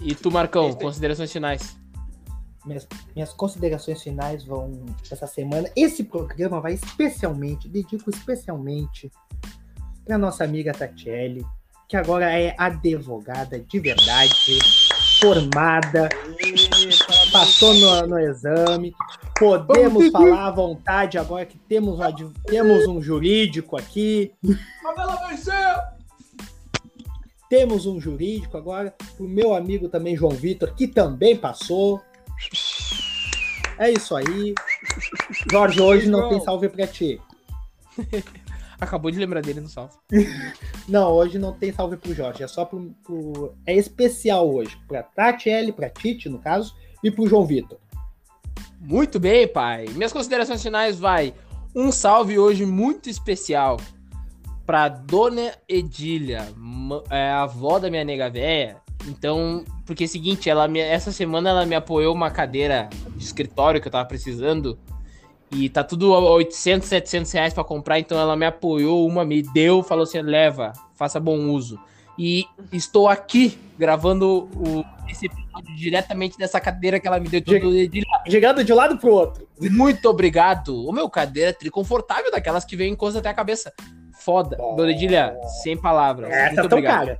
E 0.00 0.14
tu, 0.14 0.30
Marcão, 0.30 0.68
Esse- 0.68 0.78
considerações 0.78 1.32
finais. 1.32 1.76
minhas, 2.64 2.86
minhas 3.14 3.32
considerações 3.32 4.02
finais 4.02 4.44
vão 4.44 4.84
essa 5.10 5.26
semana. 5.26 5.70
Esse 5.76 6.02
programa 6.04 6.60
vai 6.60 6.74
especialmente, 6.74 7.68
dedico 7.68 8.10
especialmente 8.10 9.10
para 10.04 10.18
nossa 10.18 10.42
amiga 10.44 10.72
Tatiele, 10.72 11.44
que 11.88 11.96
agora 11.96 12.30
é 12.32 12.54
advogada 12.58 13.60
de 13.60 13.78
verdade, 13.78 14.58
formada, 15.20 16.08
passou 17.32 17.74
no, 17.74 18.06
no 18.06 18.18
exame. 18.18 18.94
Podemos 19.38 20.10
falar 20.10 20.46
à 20.46 20.50
vontade 20.50 21.18
agora 21.18 21.46
que 21.46 21.58
temos, 21.58 22.00
um, 22.00 22.32
temos 22.44 22.88
um 22.88 23.00
jurídico 23.00 23.76
aqui. 23.76 24.32
Favela 24.82 25.28
venceu! 25.28 25.54
Temos 27.48 27.86
um 27.86 28.00
jurídico 28.00 28.56
agora. 28.56 28.92
O 29.20 29.22
meu 29.22 29.54
amigo 29.54 29.88
também, 29.88 30.16
João 30.16 30.32
Vitor, 30.32 30.74
que 30.74 30.88
também 30.88 31.36
passou. 31.36 32.02
É 33.78 33.90
isso 33.90 34.16
aí. 34.16 34.54
Jorge, 35.50 35.80
hoje 35.80 36.08
não 36.08 36.28
tem 36.28 36.40
salve 36.40 36.68
pra 36.68 36.86
ti. 36.86 37.20
Acabou 38.80 39.10
de 39.10 39.18
lembrar 39.18 39.40
dele 39.40 39.60
no 39.60 39.68
salve. 39.68 39.94
não, 40.88 41.12
hoje 41.12 41.38
não 41.38 41.52
tem 41.52 41.72
salve 41.72 41.96
pro 41.96 42.14
Jorge. 42.14 42.42
É 42.42 42.48
só 42.48 42.64
pro. 42.64 42.94
pro... 43.02 43.54
É 43.66 43.74
especial 43.74 44.48
hoje. 44.52 44.76
Pra 44.86 45.02
Tati 45.02 45.48
L, 45.48 45.72
pra 45.72 45.88
Tite, 45.88 46.28
no 46.28 46.38
caso, 46.38 46.74
e 47.02 47.10
pro 47.10 47.28
João 47.28 47.46
Vitor. 47.46 47.78
Muito 48.80 49.18
bem, 49.18 49.48
pai. 49.48 49.86
Minhas 49.94 50.12
considerações 50.12 50.62
finais 50.62 50.98
vai. 50.98 51.34
Um 51.74 51.90
salve 51.90 52.38
hoje 52.38 52.64
muito 52.64 53.08
especial 53.08 53.78
pra 54.66 54.88
Dona 54.88 55.52
Edília, 55.68 56.48
é, 57.08 57.30
a 57.30 57.42
avó 57.42 57.78
da 57.78 57.88
minha 57.88 58.04
nega 58.04 58.28
véia. 58.28 58.78
Então, 59.06 59.64
porque 59.84 60.04
é 60.04 60.06
o 60.06 60.08
seguinte, 60.08 60.50
ela 60.50 60.66
me, 60.66 60.80
essa 60.80 61.12
semana 61.12 61.50
ela 61.50 61.64
me 61.64 61.76
apoiou 61.76 62.12
uma 62.12 62.30
cadeira 62.30 62.88
de 63.14 63.24
escritório 63.24 63.80
que 63.80 63.86
eu 63.86 63.92
tava 63.92 64.08
precisando. 64.08 64.76
E 65.50 65.68
tá 65.68 65.84
tudo 65.84 66.12
800, 66.12 66.88
700 66.88 67.32
reais 67.32 67.54
pra 67.54 67.62
comprar. 67.62 67.98
Então 67.98 68.18
ela 68.18 68.36
me 68.36 68.46
apoiou, 68.46 69.06
uma 69.06 69.24
me 69.24 69.42
deu, 69.42 69.82
falou 69.82 70.04
assim: 70.04 70.20
leva, 70.20 70.72
faça 70.94 71.20
bom 71.20 71.50
uso. 71.50 71.78
E 72.18 72.46
estou 72.72 73.08
aqui 73.08 73.58
gravando 73.78 74.48
o, 74.54 74.84
esse 75.08 75.26
episódio 75.26 75.76
diretamente 75.76 76.38
dessa 76.38 76.58
cadeira 76.58 76.98
que 76.98 77.06
ela 77.06 77.20
me 77.20 77.28
deu. 77.28 77.42
Tudo 77.42 77.70
de, 77.70 77.88
de, 77.88 78.02
chegando 78.28 78.64
de 78.64 78.72
um 78.72 78.76
lado 78.76 78.96
pro 78.98 79.12
outro. 79.12 79.46
Muito 79.60 80.08
obrigado. 80.08 80.86
O 80.86 80.92
meu 80.92 81.08
cadeira 81.08 81.50
é 81.50 81.52
triconfortável, 81.52 82.30
daquelas 82.30 82.64
que 82.64 82.76
vem 82.76 82.92
em 82.92 82.96
coisa 82.96 83.18
até 83.18 83.28
a 83.28 83.34
cabeça. 83.34 83.72
Foda. 84.18 84.56
Oh. 84.58 84.74
Dona 84.74 84.90
Edilha, 84.90 85.36
sem 85.62 85.76
palavras. 85.76 86.30
Essa 86.30 86.54
Muito 86.54 86.66
obrigado. 86.66 87.06
Cara. 87.06 87.18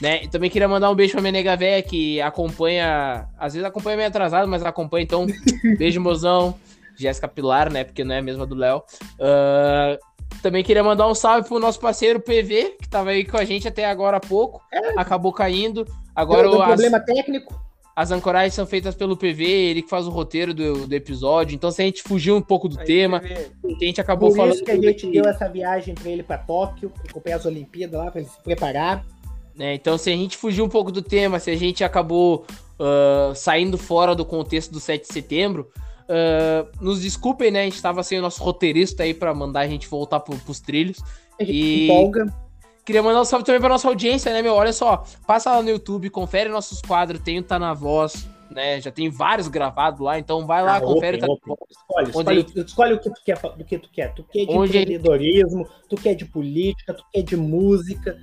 Né? 0.00 0.24
E 0.24 0.28
também 0.28 0.50
queria 0.50 0.66
mandar 0.66 0.90
um 0.90 0.94
beijo 0.94 1.12
pra 1.12 1.20
minha 1.20 1.32
nega 1.32 1.56
véia 1.56 1.80
que 1.82 2.20
acompanha, 2.20 3.28
às 3.38 3.54
vezes 3.54 3.66
acompanha 3.66 3.96
meio 3.96 4.08
atrasado, 4.08 4.48
mas 4.48 4.64
acompanha, 4.64 5.04
então, 5.04 5.26
beijo, 5.78 6.00
mozão. 6.00 6.54
Jéssica 6.96 7.28
Pilar, 7.28 7.72
né? 7.72 7.84
Porque 7.84 8.04
não 8.04 8.14
é 8.14 8.18
a 8.18 8.22
mesma 8.22 8.46
do 8.46 8.54
Léo. 8.54 8.82
Uh, 9.18 9.98
também 10.42 10.62
queria 10.62 10.82
mandar 10.82 11.08
um 11.08 11.14
salve 11.14 11.48
pro 11.48 11.58
nosso 11.58 11.80
parceiro 11.80 12.20
PV, 12.20 12.76
que 12.80 12.88
tava 12.88 13.10
aí 13.10 13.24
com 13.24 13.36
a 13.36 13.44
gente 13.44 13.66
até 13.66 13.86
agora 13.86 14.18
há 14.18 14.20
pouco. 14.20 14.62
É. 14.72 14.98
Acabou 14.98 15.32
caindo. 15.32 15.86
Agora 16.14 16.50
o 16.50 16.62
problema 16.62 17.00
técnico. 17.00 17.62
As 17.96 18.10
ancoragens 18.10 18.54
são 18.54 18.66
feitas 18.66 18.94
pelo 18.94 19.16
PV, 19.16 19.44
ele 19.44 19.82
que 19.82 19.88
faz 19.88 20.06
o 20.06 20.10
roteiro 20.10 20.52
do, 20.52 20.86
do 20.86 20.92
episódio. 20.94 21.54
Então, 21.54 21.70
se 21.70 21.80
a 21.80 21.84
gente 21.84 22.02
fugiu 22.02 22.34
um 22.34 22.42
pouco 22.42 22.68
do 22.68 22.80
aí, 22.80 22.84
tema, 22.84 23.20
PV. 23.20 23.50
a 23.64 23.84
gente 23.84 24.00
acabou 24.00 24.30
Por 24.30 24.36
falando. 24.36 24.50
Por 24.50 24.56
isso 24.56 24.64
que 24.64 24.70
a 24.72 24.80
gente 24.80 25.10
deu 25.10 25.24
essa 25.26 25.48
viagem 25.48 25.94
para 25.94 26.10
ele 26.10 26.24
para 26.24 26.38
Tóquio, 26.38 26.92
acompanhar 27.08 27.36
as 27.36 27.46
Olimpíadas 27.46 28.00
lá, 28.00 28.10
para 28.10 28.20
ele 28.20 28.28
se 28.28 28.42
preparar. 28.42 29.04
É, 29.58 29.74
então, 29.74 29.96
se 29.96 30.10
a 30.10 30.12
gente 30.12 30.36
fugiu 30.36 30.64
um 30.64 30.68
pouco 30.68 30.90
do 30.90 31.00
tema, 31.00 31.38
se 31.38 31.50
a 31.52 31.56
gente 31.56 31.84
acabou 31.84 32.44
uh, 32.80 33.32
saindo 33.36 33.78
fora 33.78 34.12
do 34.12 34.24
contexto 34.24 34.72
do 34.72 34.80
7 34.80 35.06
de 35.06 35.12
setembro, 35.12 35.70
uh, 36.08 36.84
nos 36.84 37.00
desculpem, 37.02 37.50
né? 37.50 37.60
A 37.60 37.64
gente 37.64 37.76
estava 37.76 38.02
sem 38.02 38.18
o 38.18 38.22
nosso 38.22 38.42
roteirista 38.42 39.02
aí 39.02 39.14
para 39.14 39.34
mandar 39.34 39.60
a 39.60 39.68
gente 39.68 39.88
voltar 39.88 40.20
pro, 40.20 40.36
pros 40.38 40.60
trilhos. 40.60 40.98
E... 41.40 41.86
Empolga. 41.86 42.32
Queria 42.84 43.02
mandar 43.02 43.22
um 43.22 43.24
salve 43.24 43.44
também 43.44 43.60
pra 43.60 43.70
nossa 43.70 43.88
audiência, 43.88 44.32
né, 44.32 44.40
meu? 44.40 44.54
Olha 44.54 44.72
só, 44.72 45.04
passa 45.26 45.50
lá 45.50 45.60
no 45.60 45.68
YouTube, 45.68 46.10
confere 46.10 46.48
nossos 46.48 46.80
quadros, 46.80 47.20
tem 47.20 47.40
o 47.40 47.42
Tá 47.42 47.58
Na 47.58 47.74
Voz, 47.74 48.28
né? 48.50 48.80
Já 48.80 48.90
tem 48.90 49.08
vários 49.08 49.48
gravados 49.48 50.00
lá, 50.00 50.18
então 50.18 50.46
vai 50.46 50.62
lá, 50.62 50.76
ah, 50.76 50.80
confere. 50.80 51.16
Open, 51.16 51.28
tá... 51.28 51.52
open. 51.52 51.66
Escolhe, 51.70 52.08
escolhe, 52.08 52.64
escolhe, 52.66 52.94
o 52.94 53.00
que 53.00 53.10
tu 53.10 53.20
quer, 53.24 53.40
do 53.40 53.64
que 53.64 53.78
tu 53.78 53.90
quer. 53.90 54.14
Tu 54.14 54.24
quer 54.24 54.44
de 54.44 54.52
Onde 54.52 54.78
empreendedorismo, 54.78 55.66
tu 55.88 55.96
quer 55.96 56.14
de 56.14 56.24
política, 56.26 56.94
tu 56.94 57.04
quer 57.10 57.22
de 57.22 57.36
música. 57.36 58.16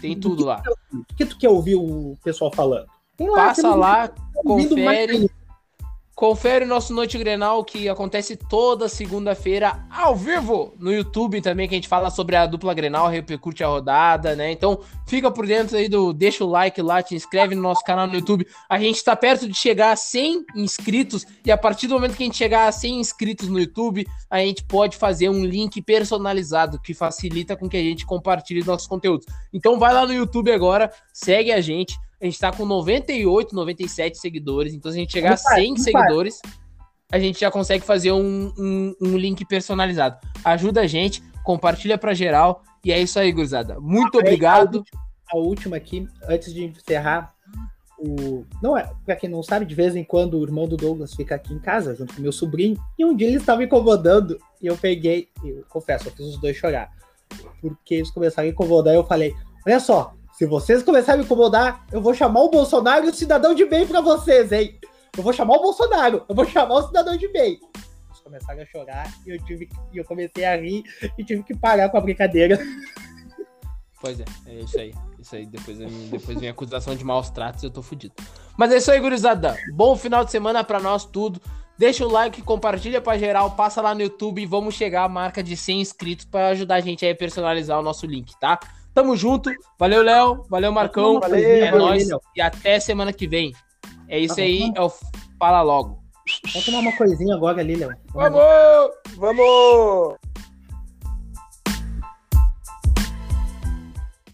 Tem 0.00 0.18
tudo 0.18 0.44
lá. 0.44 0.62
O 0.92 1.14
que 1.14 1.24
tu 1.24 1.38
quer 1.38 1.48
ouvir 1.48 1.76
o 1.76 2.16
pessoal 2.22 2.52
falando? 2.52 2.86
Lá, 3.20 3.36
Passa 3.36 3.74
lá, 3.74 4.08
confere. 4.44 5.30
Confere 6.18 6.64
o 6.64 6.68
nosso 6.68 6.92
Noite 6.92 7.16
Grenal, 7.16 7.62
que 7.62 7.88
acontece 7.88 8.36
toda 8.36 8.88
segunda-feira, 8.88 9.86
ao 9.88 10.16
vivo, 10.16 10.74
no 10.76 10.92
YouTube 10.92 11.40
também, 11.40 11.68
que 11.68 11.76
a 11.76 11.78
gente 11.78 11.86
fala 11.86 12.10
sobre 12.10 12.34
a 12.34 12.44
dupla 12.44 12.74
Grenal, 12.74 13.06
repercute 13.06 13.62
a 13.62 13.68
rodada, 13.68 14.34
né? 14.34 14.50
Então, 14.50 14.80
fica 15.06 15.30
por 15.30 15.46
dentro 15.46 15.76
aí 15.76 15.88
do... 15.88 16.12
Deixa 16.12 16.42
o 16.42 16.48
like 16.48 16.82
lá, 16.82 17.00
te 17.04 17.14
inscreve 17.14 17.54
no 17.54 17.62
nosso 17.62 17.84
canal 17.84 18.08
no 18.08 18.14
YouTube. 18.14 18.44
A 18.68 18.80
gente 18.80 19.04
tá 19.04 19.14
perto 19.14 19.46
de 19.46 19.56
chegar 19.56 19.92
a 19.92 19.96
100 19.96 20.44
inscritos, 20.56 21.24
e 21.46 21.52
a 21.52 21.56
partir 21.56 21.86
do 21.86 21.94
momento 21.94 22.16
que 22.16 22.24
a 22.24 22.26
gente 22.26 22.36
chegar 22.36 22.66
a 22.66 22.72
100 22.72 22.98
inscritos 22.98 23.46
no 23.46 23.60
YouTube, 23.60 24.04
a 24.28 24.40
gente 24.40 24.64
pode 24.64 24.96
fazer 24.96 25.28
um 25.28 25.44
link 25.44 25.80
personalizado, 25.80 26.80
que 26.80 26.94
facilita 26.94 27.56
com 27.56 27.68
que 27.68 27.76
a 27.76 27.80
gente 27.80 28.04
compartilhe 28.04 28.64
nossos 28.64 28.88
conteúdos. 28.88 29.24
Então, 29.52 29.78
vai 29.78 29.94
lá 29.94 30.04
no 30.04 30.12
YouTube 30.12 30.50
agora, 30.50 30.92
segue 31.12 31.52
a 31.52 31.60
gente, 31.60 31.96
a 32.20 32.24
gente 32.24 32.38
tá 32.38 32.52
com 32.52 32.64
98, 32.64 33.54
97 33.54 34.18
seguidores. 34.18 34.74
Então, 34.74 34.90
se 34.90 34.98
a 34.98 35.00
gente 35.00 35.12
chegar 35.12 35.34
a 35.34 35.36
100 35.36 35.76
seguidores, 35.76 36.40
a 37.10 37.18
gente 37.18 37.40
já 37.40 37.50
consegue 37.50 37.84
fazer 37.84 38.12
um, 38.12 38.52
um, 38.58 38.94
um, 39.00 39.16
link 39.16 39.44
personalizado. 39.44 40.18
Ajuda 40.44 40.80
a 40.82 40.86
gente, 40.86 41.22
compartilha 41.44 41.96
pra 41.96 42.14
geral. 42.14 42.62
E 42.84 42.92
é 42.92 43.00
isso 43.00 43.18
aí, 43.18 43.30
gurizada. 43.32 43.78
Muito 43.80 44.18
obrigado. 44.18 44.84
A 45.32 45.36
última 45.36 45.76
aqui, 45.76 46.08
antes 46.28 46.52
de 46.52 46.64
encerrar, 46.64 47.32
o. 47.98 48.44
Não 48.62 48.76
é, 48.76 48.90
pra 49.04 49.14
quem 49.14 49.28
não 49.28 49.42
sabe, 49.42 49.64
de 49.64 49.74
vez 49.74 49.94
em 49.94 50.04
quando 50.04 50.38
o 50.38 50.44
irmão 50.44 50.66
do 50.66 50.76
Douglas 50.76 51.14
fica 51.14 51.34
aqui 51.34 51.52
em 51.52 51.58
casa 51.58 51.94
junto 51.94 52.14
com 52.14 52.22
meu 52.22 52.32
sobrinho. 52.32 52.76
E 52.98 53.04
um 53.04 53.14
dia 53.14 53.28
ele 53.28 53.36
estava 53.36 53.62
incomodando. 53.62 54.38
E 54.60 54.66
eu 54.66 54.76
peguei, 54.76 55.28
eu 55.44 55.64
confesso, 55.68 56.08
eu 56.08 56.12
fiz 56.12 56.26
os 56.26 56.40
dois 56.40 56.56
chorar. 56.56 56.90
Porque 57.60 57.96
eles 57.96 58.10
começaram 58.10 58.48
a 58.48 58.50
incomodar 58.50 58.94
e 58.94 58.96
eu 58.96 59.04
falei: 59.04 59.34
Olha 59.66 59.80
só, 59.80 60.14
se 60.38 60.46
vocês 60.46 60.84
começarem 60.84 61.16
a 61.16 61.18
me 61.18 61.24
incomodar, 61.24 61.84
eu 61.90 62.00
vou 62.00 62.14
chamar 62.14 62.42
o 62.42 62.48
Bolsonaro 62.48 63.04
e 63.06 63.08
o 63.10 63.12
cidadão 63.12 63.52
de 63.52 63.64
bem 63.64 63.84
para 63.84 64.00
vocês, 64.00 64.52
hein? 64.52 64.78
Eu 65.16 65.20
vou 65.20 65.32
chamar 65.32 65.56
o 65.56 65.62
Bolsonaro, 65.62 66.24
eu 66.28 66.32
vou 66.32 66.46
chamar 66.46 66.76
o 66.76 66.86
cidadão 66.86 67.16
de 67.16 67.26
bem. 67.26 67.58
Eles 67.74 68.20
começaram 68.22 68.62
a 68.62 68.66
chorar 68.66 69.12
e 69.26 69.30
eu, 69.30 69.44
tive, 69.44 69.68
e 69.92 69.98
eu 69.98 70.04
comecei 70.04 70.44
a 70.44 70.54
rir 70.54 70.84
e 71.18 71.24
tive 71.24 71.42
que 71.42 71.56
parar 71.56 71.88
com 71.88 71.98
a 71.98 72.00
brincadeira. 72.00 72.56
Pois 74.00 74.20
é, 74.20 74.24
é 74.46 74.60
isso 74.60 74.78
aí. 74.78 74.94
Isso 75.18 75.34
aí, 75.34 75.44
depois, 75.44 75.76
depois 75.76 76.38
vem 76.38 76.48
a 76.48 76.52
acusação 76.52 76.94
de 76.94 77.04
maus 77.04 77.30
tratos 77.30 77.64
e 77.64 77.66
eu 77.66 77.70
tô 77.70 77.82
fudido. 77.82 78.14
Mas 78.56 78.70
é 78.70 78.76
isso 78.76 78.92
aí, 78.92 79.00
gurizada. 79.00 79.56
Bom 79.74 79.96
final 79.96 80.24
de 80.24 80.30
semana 80.30 80.62
para 80.62 80.78
nós 80.78 81.04
tudo. 81.04 81.42
Deixa 81.76 82.06
o 82.06 82.08
like, 82.08 82.42
compartilha 82.42 83.00
pra 83.00 83.18
geral, 83.18 83.50
passa 83.56 83.82
lá 83.82 83.92
no 83.92 84.02
YouTube 84.02 84.40
e 84.40 84.46
vamos 84.46 84.76
chegar 84.76 85.02
à 85.02 85.08
marca 85.08 85.42
de 85.42 85.56
100 85.56 85.80
inscritos 85.80 86.24
para 86.24 86.50
ajudar 86.50 86.76
a 86.76 86.80
gente 86.80 87.04
a 87.04 87.12
personalizar 87.12 87.76
o 87.80 87.82
nosso 87.82 88.06
link, 88.06 88.38
tá? 88.38 88.60
Tamo 88.98 89.14
junto. 89.14 89.48
Valeu, 89.78 90.02
Léo. 90.02 90.44
Valeu, 90.50 90.72
Marcão. 90.72 91.20
Valeu, 91.20 91.38
é 91.38 91.70
valeu, 91.70 91.86
nóis. 91.86 92.02
Valeu. 92.02 92.20
E 92.34 92.40
até 92.40 92.80
semana 92.80 93.12
que 93.12 93.28
vem. 93.28 93.52
É 94.08 94.18
isso 94.18 94.34
tá 94.34 94.42
aí. 94.42 94.72
É 94.74 94.80
o 94.80 94.90
Fala 95.38 95.62
Logo. 95.62 96.02
Vamos 96.52 96.66
tomar 96.66 96.80
uma 96.80 96.96
coisinha 96.96 97.36
agora 97.36 97.60
ali, 97.60 97.76
Léo. 97.76 97.92
Vamos! 98.12 98.40
Vamos! 99.16 100.16